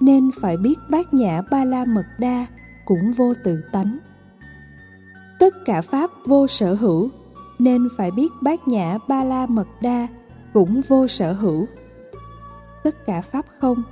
nên 0.00 0.30
phải 0.40 0.56
biết 0.56 0.74
bát 0.90 1.14
nhã 1.14 1.42
ba 1.50 1.64
la 1.64 1.84
mật 1.84 2.06
đa 2.18 2.46
cũng 2.84 3.12
vô 3.12 3.34
tự 3.44 3.62
tánh. 3.72 3.98
Tất 5.38 5.54
cả 5.64 5.80
pháp 5.80 6.10
vô 6.26 6.46
sở 6.46 6.74
hữu, 6.74 7.08
nên 7.58 7.88
phải 7.96 8.10
biết 8.16 8.28
bát 8.42 8.68
nhã 8.68 8.98
ba 9.08 9.24
la 9.24 9.46
mật 9.46 9.66
đa 9.80 10.08
cũng 10.52 10.80
vô 10.88 11.08
sở 11.08 11.32
hữu. 11.32 11.66
Tất 12.84 13.06
cả 13.06 13.20
pháp 13.20 13.44
không, 13.60 13.82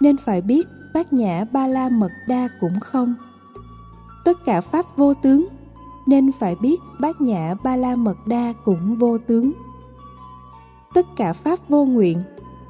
nên 0.00 0.16
phải 0.16 0.40
biết 0.40 0.66
bát 0.94 1.12
nhã 1.12 1.44
ba 1.52 1.66
la 1.66 1.88
mật 1.88 2.12
đa 2.28 2.48
cũng 2.60 2.80
không. 2.80 3.14
Tất 4.24 4.38
cả 4.46 4.60
pháp 4.60 4.84
vô 4.96 5.14
tướng 5.14 5.48
nên 6.06 6.32
phải 6.32 6.56
biết 6.62 6.80
bát 7.00 7.20
nhã 7.20 7.54
ba 7.64 7.76
la 7.76 7.96
mật 7.96 8.16
đa 8.26 8.52
cũng 8.64 8.96
vô 8.96 9.18
tướng. 9.18 9.52
Tất 10.94 11.06
cả 11.16 11.32
pháp 11.32 11.58
vô 11.68 11.84
nguyện, 11.84 12.22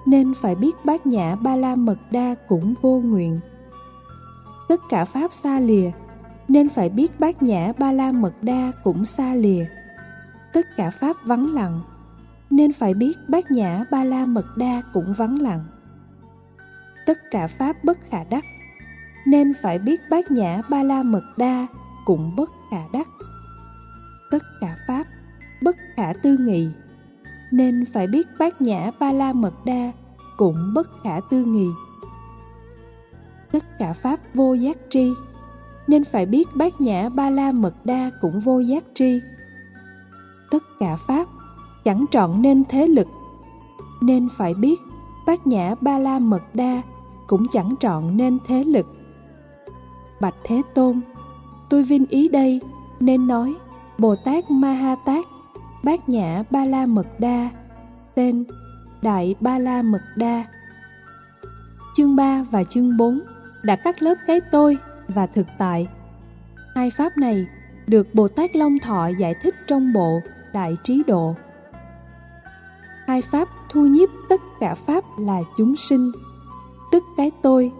nên 0.06 0.34
phải 0.34 0.54
biết 0.54 0.74
bát 0.84 1.06
nhã 1.06 1.36
ba 1.42 1.56
la 1.56 1.76
mật 1.76 1.98
đa 2.10 2.34
cũng 2.48 2.74
vô 2.82 3.00
nguyện. 3.04 3.40
Tất 4.68 4.80
cả 4.88 5.04
pháp 5.04 5.32
xa 5.32 5.60
lìa, 5.60 5.90
nên 6.48 6.68
phải 6.68 6.88
biết 6.88 7.20
bát 7.20 7.42
nhã 7.42 7.72
ba 7.78 7.92
la 7.92 8.12
mật 8.12 8.42
đa 8.42 8.72
cũng 8.84 9.04
xa 9.04 9.34
lìa. 9.34 9.64
Tất 10.52 10.66
cả 10.76 10.90
pháp 10.90 11.16
vắng 11.26 11.54
lặng, 11.54 11.80
nên 12.50 12.72
phải 12.72 12.94
biết 12.94 13.16
bát 13.28 13.50
nhã 13.50 13.84
ba 13.90 14.04
la 14.04 14.26
mật 14.26 14.46
đa 14.58 14.82
cũng 14.92 15.12
vắng 15.16 15.40
lặng. 15.40 15.64
Tất 17.06 17.18
cả 17.30 17.46
pháp 17.46 17.84
bất 17.84 17.98
khả 18.10 18.24
đắc, 18.24 18.44
nên 19.26 19.52
phải 19.62 19.78
biết 19.78 20.00
bát 20.10 20.30
nhã 20.30 20.62
ba 20.70 20.82
la 20.82 21.02
mật 21.02 21.24
đa 21.36 21.66
cũng 22.04 22.36
bất 22.36 22.50
khả 22.70 22.82
đắc. 22.92 23.08
Tất 24.30 24.42
cả 24.60 24.76
pháp, 24.88 25.06
bất 25.62 25.76
khả 25.96 26.12
tư 26.22 26.36
nghị, 26.40 26.68
nên 27.52 27.84
phải 27.92 28.06
biết 28.06 28.26
bát 28.38 28.60
nhã 28.60 28.90
ba 29.00 29.12
la 29.12 29.32
mật 29.32 29.54
đa 29.64 29.92
cũng 30.36 30.56
bất 30.74 30.86
khả 31.02 31.20
tư 31.30 31.44
nghị. 31.44 31.68
Tất 33.52 33.78
cả 33.78 33.92
pháp 33.92 34.20
vô 34.34 34.54
giác 34.54 34.76
tri, 34.90 35.12
nên 35.86 36.04
phải 36.04 36.26
biết 36.26 36.48
bát 36.56 36.80
nhã 36.80 37.08
ba 37.08 37.30
la 37.30 37.52
mật 37.52 37.74
đa 37.84 38.10
cũng 38.20 38.40
vô 38.40 38.58
giác 38.58 38.84
tri. 38.94 39.20
Tất 40.50 40.62
cả 40.80 40.96
pháp 40.96 41.28
chẳng 41.84 42.04
trọn 42.10 42.42
nên 42.42 42.64
thế 42.68 42.86
lực, 42.86 43.08
nên 44.02 44.28
phải 44.36 44.54
biết 44.54 44.80
bát 45.26 45.46
nhã 45.46 45.74
ba 45.80 45.98
la 45.98 46.18
mật 46.18 46.42
đa 46.54 46.82
cũng 47.26 47.46
chẳng 47.52 47.74
trọn 47.80 48.16
nên 48.16 48.38
thế 48.46 48.64
lực. 48.64 48.86
Bạch 50.20 50.34
thế 50.44 50.62
tôn 50.74 51.00
tôi 51.74 51.82
vinh 51.82 52.06
ý 52.06 52.28
đây, 52.28 52.60
nên 53.00 53.26
nói, 53.26 53.54
bồ 53.98 54.16
tát 54.16 54.50
ma 54.50 54.72
ha 54.72 54.96
tát 55.06 55.24
bát 55.84 56.08
nhã 56.08 56.42
ba 56.50 56.64
la 56.64 56.86
mật 56.86 57.06
đa, 57.18 57.50
tên 58.14 58.44
đại 59.02 59.34
ba 59.40 59.58
la 59.58 59.82
mật 59.82 60.02
đa. 60.16 60.44
Chương 61.96 62.16
3 62.16 62.42
và 62.50 62.64
chương 62.64 62.96
4 62.96 63.20
đã 63.64 63.76
cắt 63.76 64.02
lớp 64.02 64.14
cái 64.26 64.40
tôi 64.52 64.78
và 65.08 65.26
thực 65.26 65.46
tại. 65.58 65.86
Hai 66.74 66.90
pháp 66.90 67.16
này 67.16 67.46
được 67.86 68.14
bồ 68.14 68.28
tát 68.28 68.56
long 68.56 68.78
thọ 68.78 69.08
giải 69.18 69.34
thích 69.42 69.54
trong 69.66 69.92
bộ 69.92 70.20
đại 70.52 70.76
trí 70.84 71.02
độ. 71.06 71.34
Hai 73.06 73.22
pháp 73.22 73.48
thu 73.70 73.80
nhiếp 73.80 74.08
tất 74.28 74.40
cả 74.60 74.74
pháp 74.86 75.04
là 75.18 75.40
chúng 75.56 75.76
sinh, 75.76 76.12
tức 76.92 77.02
cái 77.16 77.30
tôi, 77.42 77.72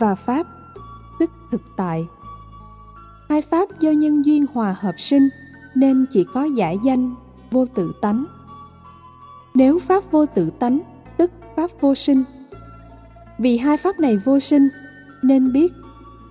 và 0.00 0.14
pháp, 0.14 0.46
tức 1.18 1.30
thực 1.50 1.62
tại 1.76 2.06
hai 3.32 3.42
pháp 3.42 3.80
do 3.80 3.90
nhân 3.90 4.24
duyên 4.24 4.46
hòa 4.54 4.76
hợp 4.80 5.00
sinh 5.00 5.28
nên 5.74 6.06
chỉ 6.12 6.24
có 6.34 6.44
giải 6.44 6.78
danh 6.84 7.14
vô 7.50 7.66
tự 7.74 7.92
tánh. 8.02 8.24
Nếu 9.54 9.78
pháp 9.78 10.04
vô 10.10 10.26
tự 10.26 10.50
tánh 10.50 10.80
tức 11.16 11.30
pháp 11.56 11.70
vô 11.80 11.94
sinh. 11.94 12.24
Vì 13.38 13.58
hai 13.58 13.76
pháp 13.76 14.00
này 14.00 14.16
vô 14.16 14.40
sinh 14.40 14.68
nên 15.22 15.52
biết 15.52 15.72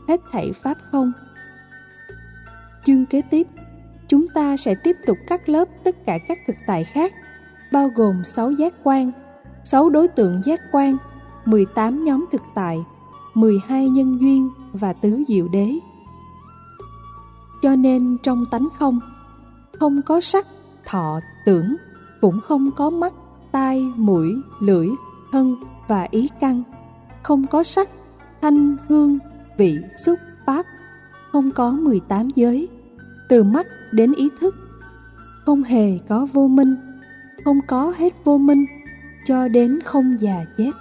hết 0.08 0.22
thảy 0.32 0.52
pháp 0.64 0.78
không. 0.92 1.12
Chương 2.86 3.06
kế 3.06 3.22
tiếp 3.22 3.48
chúng 4.08 4.28
ta 4.28 4.58
sẽ 4.58 4.76
tiếp 4.84 4.96
tục 5.06 5.18
cắt 5.28 5.50
lớp 5.50 5.66
tất 5.84 6.06
cả 6.06 6.18
các 6.28 6.38
thực 6.48 6.56
tại 6.68 6.84
khác 6.84 7.14
bao 7.72 7.90
gồm 7.96 8.24
6 8.24 8.52
giác 8.52 8.74
quan, 8.84 9.12
6 9.64 9.90
đối 9.90 10.08
tượng 10.08 10.42
giác 10.46 10.60
quan, 10.72 10.98
18 11.46 12.04
nhóm 12.06 12.26
thực 12.32 12.42
tại, 12.56 12.78
12 13.34 13.90
nhân 13.90 14.18
duyên 14.22 14.50
và 14.74 14.94
tứ 14.94 15.24
diệu 15.28 15.48
đế. 15.48 15.80
Cho 17.62 17.76
nên 17.76 18.18
trong 18.24 18.46
tánh 18.52 18.68
không, 18.80 19.00
không 19.80 20.02
có 20.02 20.22
sắc, 20.22 20.46
thọ, 20.86 21.20
tưởng, 21.46 21.76
cũng 22.22 22.40
không 22.44 22.72
có 22.78 22.90
mắt, 22.90 23.14
tai, 23.52 23.82
mũi, 23.96 24.36
lưỡi, 24.62 24.88
thân 25.32 25.56
và 25.88 26.08
ý 26.12 26.30
căn, 26.40 26.64
không 27.24 27.48
có 27.48 27.64
sắc, 27.64 27.90
thanh, 28.42 28.76
hương, 28.88 29.20
vị, 29.58 29.78
xúc, 30.06 30.20
pháp, 30.46 30.66
không 31.32 31.52
có 31.52 31.72
18 31.72 32.30
giới, 32.36 32.68
từ 33.30 33.44
mắt 33.44 33.68
đến 33.92 34.14
ý 34.14 34.30
thức, 34.40 34.56
không 35.46 35.64
hề 35.64 35.98
có 36.10 36.28
vô 36.34 36.48
minh, 36.48 36.76
không 37.46 37.60
có 37.68 37.94
hết 37.98 38.14
vô 38.24 38.38
minh, 38.38 38.66
cho 39.26 39.48
đến 39.48 39.80
không 39.86 40.18
già 40.20 40.46
chết. 40.58 40.72